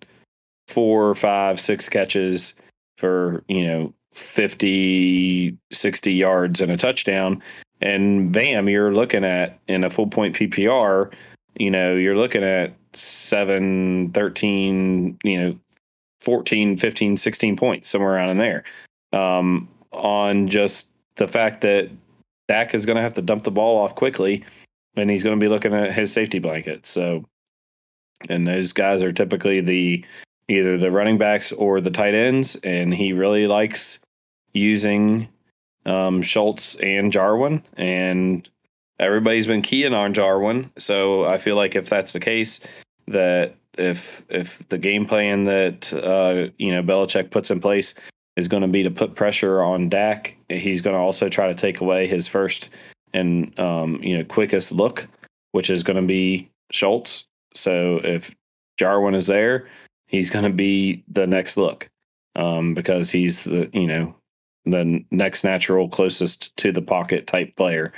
[0.67, 2.55] four, five, six catches
[2.97, 7.41] for, you know, 50, 60 yards and a touchdown.
[7.81, 11.11] And bam, you're looking at in a full point PPR,
[11.55, 15.59] you know, you're looking at 7, 13, you know,
[16.21, 18.63] 14, 15, 16 points, somewhere around in there.
[19.11, 21.89] Um, on just the fact that
[22.47, 24.43] Dak is going to have to dump the ball off quickly
[24.95, 26.85] and he's going to be looking at his safety blanket.
[26.85, 27.25] So,
[28.29, 30.03] and those guys are typically the
[30.47, 33.99] either the running backs or the tight ends, and he really likes
[34.53, 35.29] using
[35.85, 38.49] um, Schultz and Jarwin, and
[38.99, 40.71] everybody's been keying on Jarwin.
[40.77, 42.59] So I feel like if that's the case,
[43.07, 47.93] that if if the game plan that uh, you know Belichick puts in place
[48.35, 51.55] is going to be to put pressure on Dak, he's going to also try to
[51.55, 52.69] take away his first
[53.13, 55.07] and um, you know quickest look,
[55.51, 57.27] which is going to be Schultz.
[57.53, 58.35] So if
[58.77, 59.67] Jarwin is there,
[60.07, 61.89] he's going to be the next look
[62.35, 64.15] um, because he's the you know
[64.65, 67.93] the next natural closest to the pocket type player.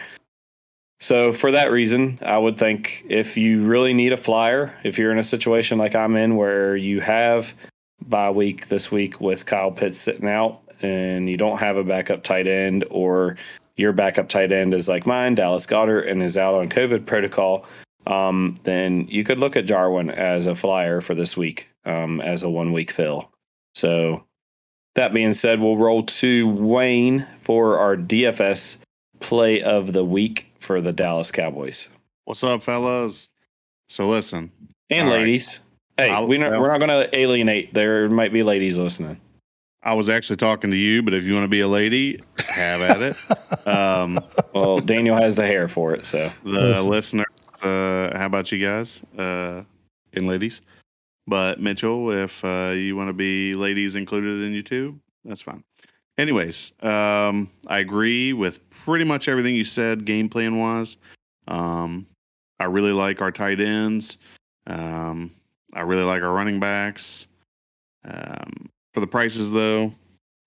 [1.01, 5.11] So for that reason, I would think if you really need a flyer, if you're
[5.11, 7.55] in a situation like I'm in where you have
[8.07, 12.21] bye week this week with Kyle Pitts sitting out and you don't have a backup
[12.21, 13.35] tight end or
[13.77, 17.65] your backup tight end is like mine, Dallas Goedert, and is out on COVID protocol,
[18.05, 22.43] um, then you could look at Jarwin as a flyer for this week um, as
[22.43, 23.31] a one week fill.
[23.73, 24.25] So
[24.93, 28.77] that being said, we'll roll to Wayne for our DFS
[29.21, 31.87] play of the week for the Dallas Cowboys
[32.25, 33.29] What's up, fellas?
[33.89, 34.51] So listen,
[34.89, 35.21] and All right.
[35.21, 35.59] ladies.
[35.97, 37.73] Hey, I'll- we not, well- we're not going to alienate.
[37.73, 39.19] There might be ladies listening.
[39.83, 42.81] I was actually talking to you, but if you want to be a lady, have
[42.81, 43.15] at it.
[43.67, 44.17] Um,
[44.53, 46.89] Well, Daniel has the hair for it, so the Listen.
[46.89, 47.25] listeners,
[47.61, 49.63] uh, how about you guys uh,
[50.13, 50.61] and ladies?
[51.27, 55.63] But Mitchell, if uh, you want to be ladies included in YouTube, that's fine.
[56.21, 60.97] Anyways, um, I agree with pretty much everything you said game plan wise.
[61.47, 62.05] Um,
[62.59, 64.19] I really like our tight ends.
[64.67, 65.31] Um,
[65.73, 67.27] I really like our running backs.
[68.05, 69.91] Um, for the prices, though,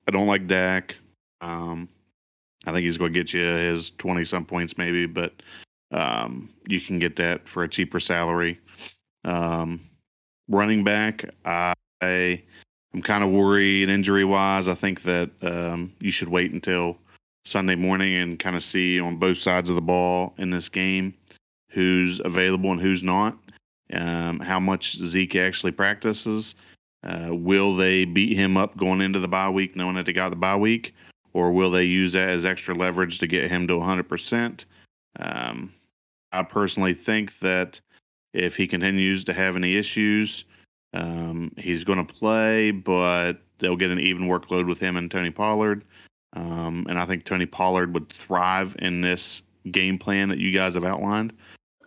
[0.07, 0.97] I don't like Dak.
[1.41, 1.89] Um,
[2.67, 5.43] I think he's going to get you his 20 some points, maybe, but
[5.91, 8.61] um, you can get that for a cheaper salary.
[9.25, 11.75] Running back, I
[12.95, 14.69] am kind of worried injury wise.
[14.69, 16.99] I think that um, you should wait until
[17.45, 21.15] Sunday morning and kind of see on both sides of the ball in this game
[21.71, 23.37] who's available and who's not,
[23.93, 26.55] um, how much Zeke actually practices.
[27.03, 30.31] Uh, will they beat him up going into the bye week, knowing that they got
[30.31, 30.95] the bye week,
[31.35, 34.65] or will they use that as extra leverage to get him to 100%?
[35.19, 35.71] Um,
[36.33, 37.81] I personally think that
[38.33, 40.45] if he continues to have any issues,
[40.95, 45.31] um, he's going to play, but they'll get an even workload with him and Tony
[45.31, 45.85] Pollard.
[46.35, 50.75] Um, and I think Tony Pollard would thrive in this game plan that you guys
[50.75, 51.33] have outlined.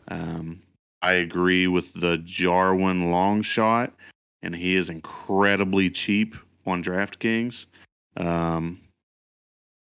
[0.10, 0.62] Um,
[1.02, 3.94] I agree with the Jarwin long shot,
[4.42, 6.36] and he is incredibly cheap
[6.66, 7.66] on DraftKings.
[8.18, 8.78] Um,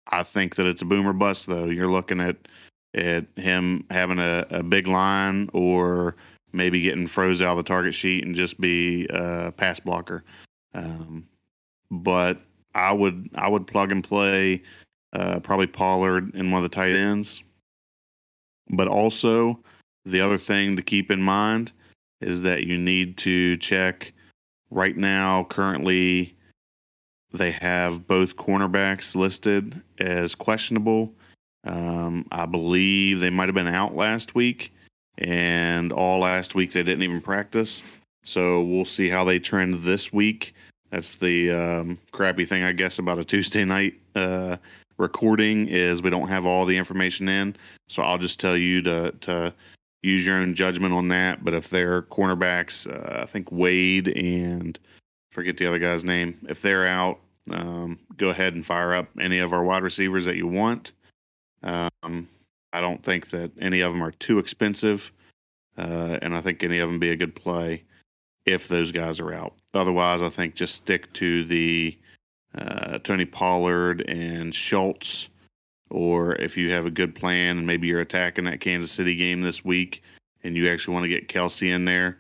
[0.09, 1.67] I think that it's a boomer bust, though.
[1.67, 2.37] You're looking at
[2.95, 6.17] at him having a, a big line or
[6.53, 10.25] maybe getting froze out of the target sheet and just be a pass blocker.
[10.75, 11.25] Um,
[11.91, 12.41] but
[12.75, 14.63] I would I would plug and play
[15.13, 17.43] uh, probably Pollard in one of the tight ends.
[18.69, 19.61] But also
[20.05, 21.73] the other thing to keep in mind
[22.21, 24.13] is that you need to check
[24.71, 26.37] right now currently
[27.33, 31.15] they have both cornerbacks listed as questionable.
[31.65, 34.73] Um, I believe they might have been out last week,
[35.19, 37.83] and all last week they didn't even practice.
[38.25, 40.55] So we'll see how they trend this week.
[40.91, 44.57] That's the um, crappy thing, I guess, about a Tuesday night uh,
[44.99, 47.57] recording is we don't have all the information in.
[47.89, 49.55] So I'll just tell you to to
[50.03, 51.45] use your own judgment on that.
[51.45, 54.79] But if they're cornerbacks, uh, I think Wade and
[55.33, 56.35] forget the other guy's name.
[56.49, 57.19] If they're out,
[57.51, 60.93] um, go ahead and fire up any of our wide receivers that you want.
[61.63, 62.29] Um,
[62.73, 65.13] I don't think that any of them are too expensive,
[65.79, 67.85] uh, and I think any of them be a good play
[68.45, 69.55] if those guys are out.
[69.75, 71.99] Otherwise, I think just stick to the
[72.57, 75.29] uh, Tony Pollard and Schultz,
[75.91, 79.43] or if you have a good plan and maybe you're attacking that Kansas City game
[79.43, 80.03] this week
[80.45, 82.19] and you actually want to get Kelce in there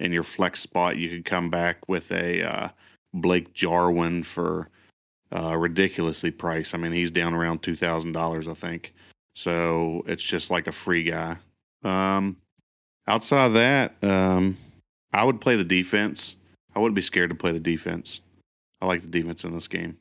[0.00, 2.68] in your flex spot, you could come back with a uh,
[3.14, 4.68] Blake Jarwin for
[5.34, 6.74] uh, ridiculously priced.
[6.74, 8.94] I mean, he's down around two thousand dollars, I think.
[9.34, 11.36] So it's just like a free guy.
[11.84, 12.36] Um,
[13.06, 14.56] outside of that, um,
[15.12, 16.36] I would play the defense.
[16.74, 18.20] I wouldn't be scared to play the defense.
[18.80, 19.98] I like the defense in this game.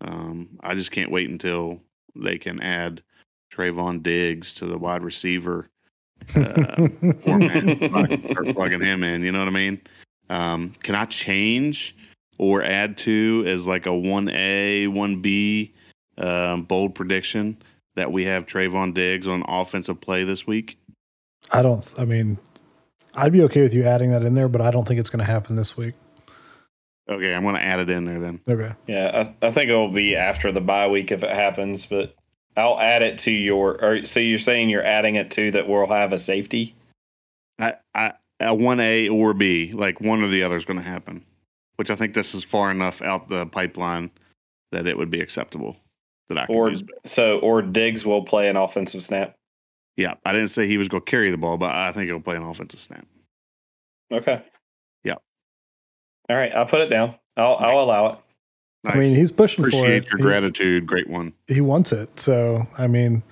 [0.00, 1.80] Um, I just can't wait until
[2.14, 3.02] they can add
[3.52, 5.68] Trevon Diggs to the wide receiver
[6.34, 6.88] uh,
[7.22, 7.92] format.
[7.94, 9.22] I can start plugging him in.
[9.22, 9.80] You know what I mean?
[10.28, 11.96] Um, can I change
[12.38, 15.72] or add to as like a one A, one B
[16.18, 17.56] um, bold prediction
[17.96, 20.78] that we have Trevon Diggs on offensive play this week?
[21.52, 21.86] I don't.
[21.98, 22.38] I mean,
[23.14, 25.24] I'd be okay with you adding that in there, but I don't think it's going
[25.24, 25.94] to happen this week.
[27.08, 28.40] Okay, I'm going to add it in there then.
[28.48, 28.74] Okay.
[28.86, 32.14] Yeah, I, I think it will be after the bye week if it happens, but
[32.56, 33.82] I'll add it to your.
[33.82, 36.74] Or, so you're saying you're adding it to that we'll have a safety?
[37.58, 40.88] I, I, a one A or B, like one or the other is going to
[40.88, 41.24] happen.
[41.76, 44.10] Which I think this is far enough out the pipeline
[44.72, 45.76] that it would be acceptable
[46.28, 46.82] that I could Or use.
[47.04, 49.34] so or Diggs will play an offensive snap.
[49.96, 52.20] Yeah, I didn't say he was going to carry the ball, but I think he'll
[52.20, 53.06] play an offensive snap.
[54.12, 54.42] Okay.
[55.04, 55.14] Yeah.
[56.28, 57.14] All right, I'll put it down.
[57.36, 58.18] I'll I'll allow it.
[58.84, 58.94] Nice.
[58.94, 60.10] I mean, he's pushing for appreciate it.
[60.10, 60.86] your He- gratitude.
[60.86, 61.32] Great one.
[61.48, 62.20] He, wants it.
[62.20, 63.22] So, I mean,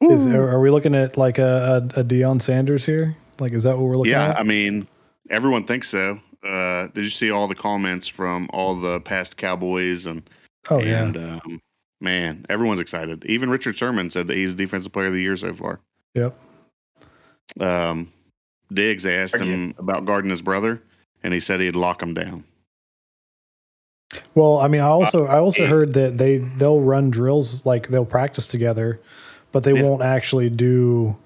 [0.00, 3.16] is are are we looking at like a, a, a Deion Sanders here?
[3.38, 4.34] Like, is that what we're looking Yeah, at?
[4.36, 4.86] Yeah, I mean,
[5.30, 6.18] everyone thinks so.
[6.42, 10.22] Uh, did you see all the comments from all the past Cowboys and
[10.70, 11.02] oh yeah.
[11.04, 11.60] um,
[12.00, 13.24] man, everyone's excited.
[13.26, 15.80] Even Richard Sherman said that he's defensive player of the year so far.
[16.14, 16.38] Yep.
[17.60, 18.08] Um,
[18.72, 20.82] Diggs asked him about guarding his brother,
[21.22, 22.44] and he said he'd lock him down.
[24.34, 28.06] Well, I mean, I also I also heard that they they'll run drills like they'll
[28.06, 29.00] practice together,
[29.52, 29.82] but they Yeah.
[29.82, 31.16] won't actually do.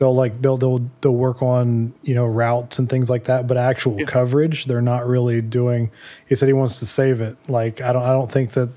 [0.00, 3.56] They'll like they'll they'll they'll work on you know routes and things like that, but
[3.56, 4.06] actual Yeah.
[4.06, 5.90] coverage they're not really doing.
[6.28, 7.36] He said he wants to save it.
[7.48, 8.70] Like I don't I don't think that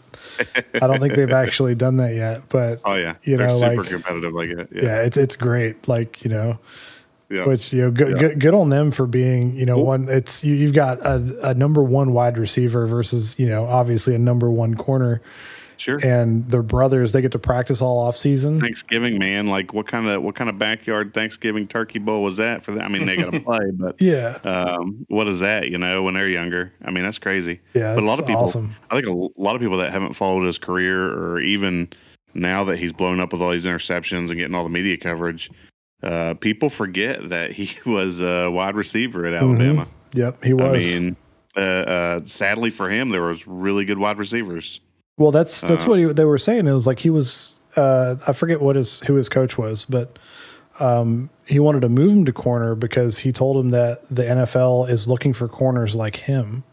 [0.73, 2.41] I don't think they've actually done that yet.
[2.49, 4.69] But Oh yeah, You they're know, super like- competitive like it.
[4.73, 5.87] yeah, Yeah, it's it's great.
[5.87, 6.57] Like you know,
[7.29, 7.45] yeah.
[7.45, 9.85] which you know, good, good, good on them for being, you know, Cool.
[9.85, 10.07] one.
[10.09, 14.19] It's you, you've got a, a number one wide receiver versus, you know, obviously a
[14.19, 15.21] number one corner,
[15.81, 15.99] sure.
[16.03, 17.11] and their brothers.
[17.11, 18.59] They get to practice all off season.
[18.59, 19.47] Thanksgiving, man.
[19.47, 22.83] Like, what kind of what kind of backyard Thanksgiving turkey bowl was that for them?
[22.83, 25.69] I mean, they got to play, but Yeah, um, what is that?
[25.69, 26.73] You know, when they're younger.
[26.85, 27.59] I mean, that's crazy.
[27.73, 27.95] yeah.
[27.95, 28.71] But a lot of people- awesome.
[28.89, 31.89] I think a lot of people that haven't followed his career, or even
[32.33, 35.49] now that he's blown up with all these interceptions and getting all the media coverage,
[36.03, 39.87] uh, people forget that he was a wide receiver at Alabama.
[40.13, 40.65] Yep, he was.
[40.65, 41.15] I mean,
[41.55, 44.79] uh, uh, sadly for him, there was really good wide receivers.
[45.21, 46.67] Well, that's that's uh, what he, they were saying.
[46.67, 47.55] It was like he was.
[47.77, 50.17] Uh, I forget what his who his coach was, but
[50.79, 54.89] um, he wanted to move him to corner because he told him that the NFL
[54.89, 56.63] is looking for corners like him.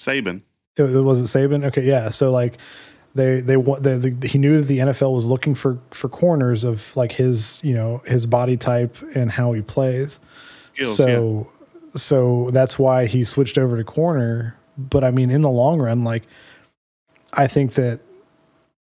[0.00, 0.42] Saban,
[0.76, 1.64] It, it was it Saban.
[1.64, 2.10] Okay, yeah.
[2.10, 2.58] So like
[3.14, 6.64] they they want they, the, he knew that the NFL was looking for for corners
[6.64, 10.18] of like his you know his body type and how he plays.
[10.74, 11.06] skills, yeah.
[11.06, 11.48] so
[11.94, 16.02] so that's why he switched over to corner But I mean, in the long run,
[16.02, 16.24] like
[17.36, 18.00] I think that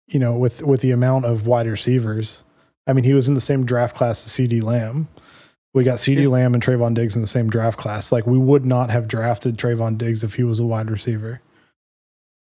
[0.08, 2.42] you know, with with the amount of wide receivers,
[2.86, 5.08] I mean, he was in the same draft class as CeeDee Lamb.
[5.72, 6.28] We got CeeDee Yeah.
[6.28, 8.10] Lamb and Trevon Diggs in the same draft class.
[8.10, 11.40] Like we would not have drafted Trevon Diggs if he was a wide receiver.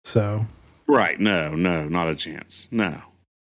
[0.04, 0.46] So,
[0.86, 1.18] Right.
[1.18, 2.68] No, no, not a chance.
[2.70, 3.00] No,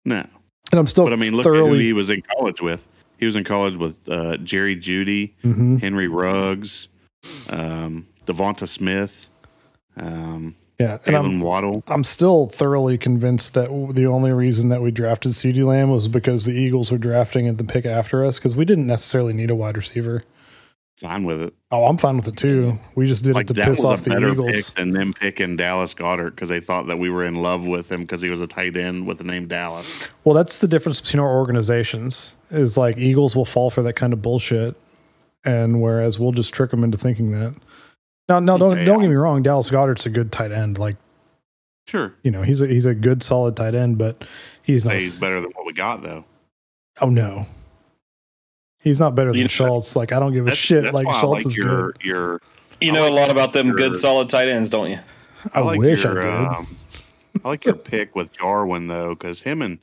[0.04, 0.26] no.
[0.72, 2.88] and I'm still But I mean, look at who he was in college with.
[3.18, 5.80] He was in college with uh, Jerry Jeudy, Mhm.
[5.80, 6.88] Henry Ruggs,
[7.48, 9.30] um, DeVonta Smith,
[9.96, 11.82] um, Yeah, and I'm, Waddle.
[11.88, 16.44] I'm still thoroughly convinced that the only reason that we drafted CeeDee Lamb was because
[16.44, 19.56] the Eagles were drafting at the pick after us because we didn't necessarily need a
[19.56, 20.22] wide receiver.
[20.98, 21.54] Fine with it.
[21.70, 22.78] Oh, I'm fine with it too.
[22.96, 24.50] We just did Like it to piss off the Eagles.
[24.50, 27.90] pick than them picking Dallas Goedert because they thought that we were in love with
[27.90, 30.08] him because he was a tight end with the name Dallas.
[30.24, 32.34] Well, that's the difference between our organizations.
[32.50, 34.74] Is like Eagles will fall for that kind of bullshit,
[35.44, 37.54] and whereas we'll just trick them into thinking that.
[38.28, 38.84] Now, no, don't Yeah.
[38.84, 39.42] don't get me wrong.
[39.42, 40.78] Dallas Goedert's a good tight end.
[40.78, 40.96] Like
[41.86, 44.22] Sure, you know, he's a he's a good solid tight end, but
[44.62, 44.94] he's not.
[44.94, 46.24] he's better than what we got though.
[47.00, 47.46] Oh no,
[48.80, 49.96] he's not better You than know, Schultz.
[49.96, 50.82] Like I don't give a That's, shit.
[50.82, 52.04] that's Like why I Schultz like is your good.
[52.04, 52.40] your.
[52.80, 54.98] You I know like a lot about them your- good solid tight ends, don't you?
[55.54, 56.48] I, like wish your, I did.
[56.48, 56.76] Um,
[57.44, 59.78] I like your pick with Jarwin though, because him and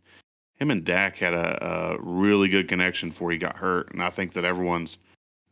[0.57, 4.09] him and Dak had a, a really good connection before he got hurt, and I
[4.11, 4.97] think that everyone's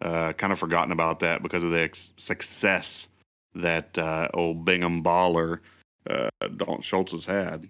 [0.04, 3.08] uh, kind of forgotten about that because of the ex- success
[3.56, 5.60] that uh, old Bingham baller
[6.10, 7.70] uh, Dalton Schultz has had.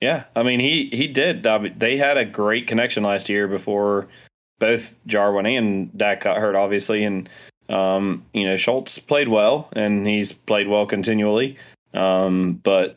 [0.00, 1.42] Yeah, I mean he he did.
[1.78, 4.08] They had a great connection last year before
[4.58, 7.28] both Jarwin and Dak got hurt, obviously, and
[7.68, 11.56] um, you know Schultz played well and he's played well continually.
[11.92, 12.96] Um, but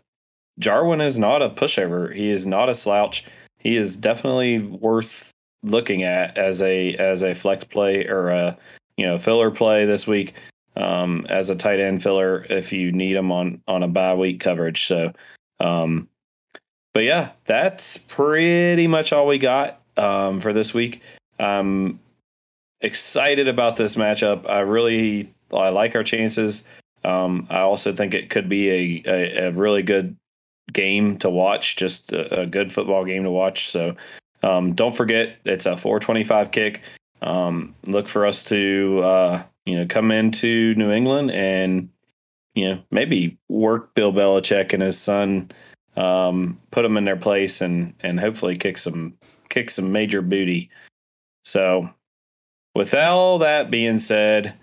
[0.60, 2.14] Jarwin is not a pushover.
[2.14, 3.26] He is not a slouch.
[3.58, 5.32] He is definitely worth
[5.64, 8.58] looking at as a as a flex play or a
[8.98, 10.34] you know filler play this week
[10.76, 14.40] um, as a tight end filler if you need them on on a bye week
[14.40, 14.86] coverage.
[14.86, 15.14] So.
[15.60, 16.10] Um,
[16.94, 21.02] but yeah, that's pretty much all we got um, for this week.
[21.40, 22.00] I'm
[22.82, 24.48] excited about this matchup.
[24.48, 26.68] I really I like our chances.
[27.04, 30.16] Um, I also think it could be a, a, a really good
[30.72, 33.68] game to watch, just a, a good football game to watch.
[33.68, 33.96] So
[34.44, 36.82] um, don't forget, it's a 425 kick.
[37.22, 41.90] Um, look for us to uh, you know come into New England and
[42.54, 45.50] you know maybe work Bill Belichick and his son
[45.96, 49.14] um, put them in their place and and hopefully kick some
[49.50, 50.70] kick some major booty.
[51.46, 51.90] So,
[52.76, 54.54] with all that being said,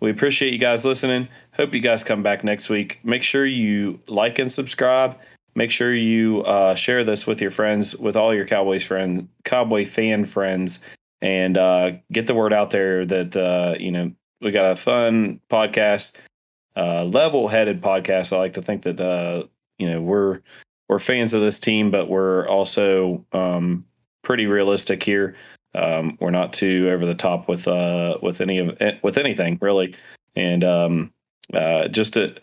[0.00, 1.28] we appreciate you guys listening.
[1.52, 3.00] Hope you guys come back next week.
[3.02, 5.18] Make sure you like and subscribe.
[5.56, 9.86] Make sure you uh, share this with your friends, with all your Cowboys friend, Cowboy
[9.86, 10.80] fan friends,
[11.22, 14.12] and uh, get the word out there that uh, you know
[14.42, 16.14] we got a fun podcast,
[16.76, 18.34] uh, level-headed podcast.
[18.34, 19.44] I like to think that uh,
[19.78, 20.42] you know we're
[20.90, 23.86] we're fans of this team, but we're also um,
[24.22, 25.36] pretty realistic here.
[25.74, 29.96] Um, we're not too over the top with uh, with any of with anything really,
[30.34, 31.12] and um,
[31.90, 32.34] just to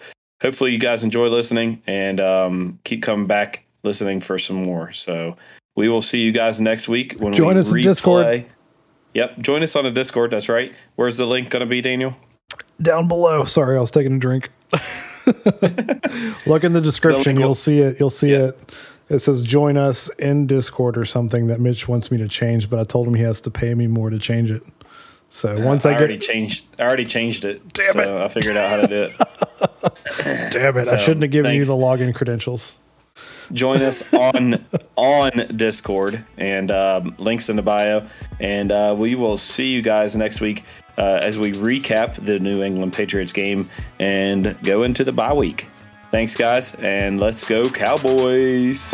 [0.44, 4.92] hopefully you guys enjoy listening and um, keep coming back listening for some more.
[4.92, 5.36] So
[5.76, 8.26] we will see you guys next week when we Join we us in Discord.
[8.28, 8.46] replay-
[9.16, 10.32] Yep, join us on the Discord.
[10.32, 10.74] That's right.
[10.96, 12.16] Where's the link going to be, Daniel?
[12.82, 13.44] Down below.
[13.46, 14.50] Sorry, I was taking a drink.
[16.48, 17.36] Look in the description.
[17.36, 18.00] will- You'll see it.
[18.00, 18.48] You'll see Yeah.
[18.48, 18.74] it.
[19.10, 22.80] It says join us in Discord or something that Mitch wants me to change, but
[22.80, 24.64] I told him he has to pay me more to change it.
[25.34, 26.64] So once I, I already get, changed.
[26.80, 27.74] I already changed it.
[27.74, 28.24] Damn so it.
[28.24, 30.52] I figured out how to do it.
[30.52, 31.68] damn it, I shouldn't have given thanks.
[31.68, 32.76] you the login credentials.
[33.52, 34.64] join us on
[34.96, 38.08] on Discord and um, links in the bio.
[38.40, 40.66] And uh, we will see you guys next week
[41.00, 43.68] uh, as we recap the New England Patriots game
[44.00, 45.68] and go into the bye week.
[46.12, 48.94] Thanks, guys, and let's go Cowboys.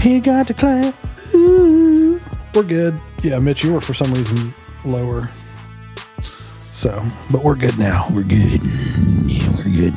[0.00, 0.94] He got to clap.
[1.34, 2.18] Ooh.
[2.54, 2.98] We're good.
[3.22, 4.54] Yeah, Mitch, you were for some reason
[4.84, 5.30] lower.
[6.58, 8.08] So, but we're good now.
[8.10, 8.62] We're good.
[9.26, 9.94] Yeah, we're good.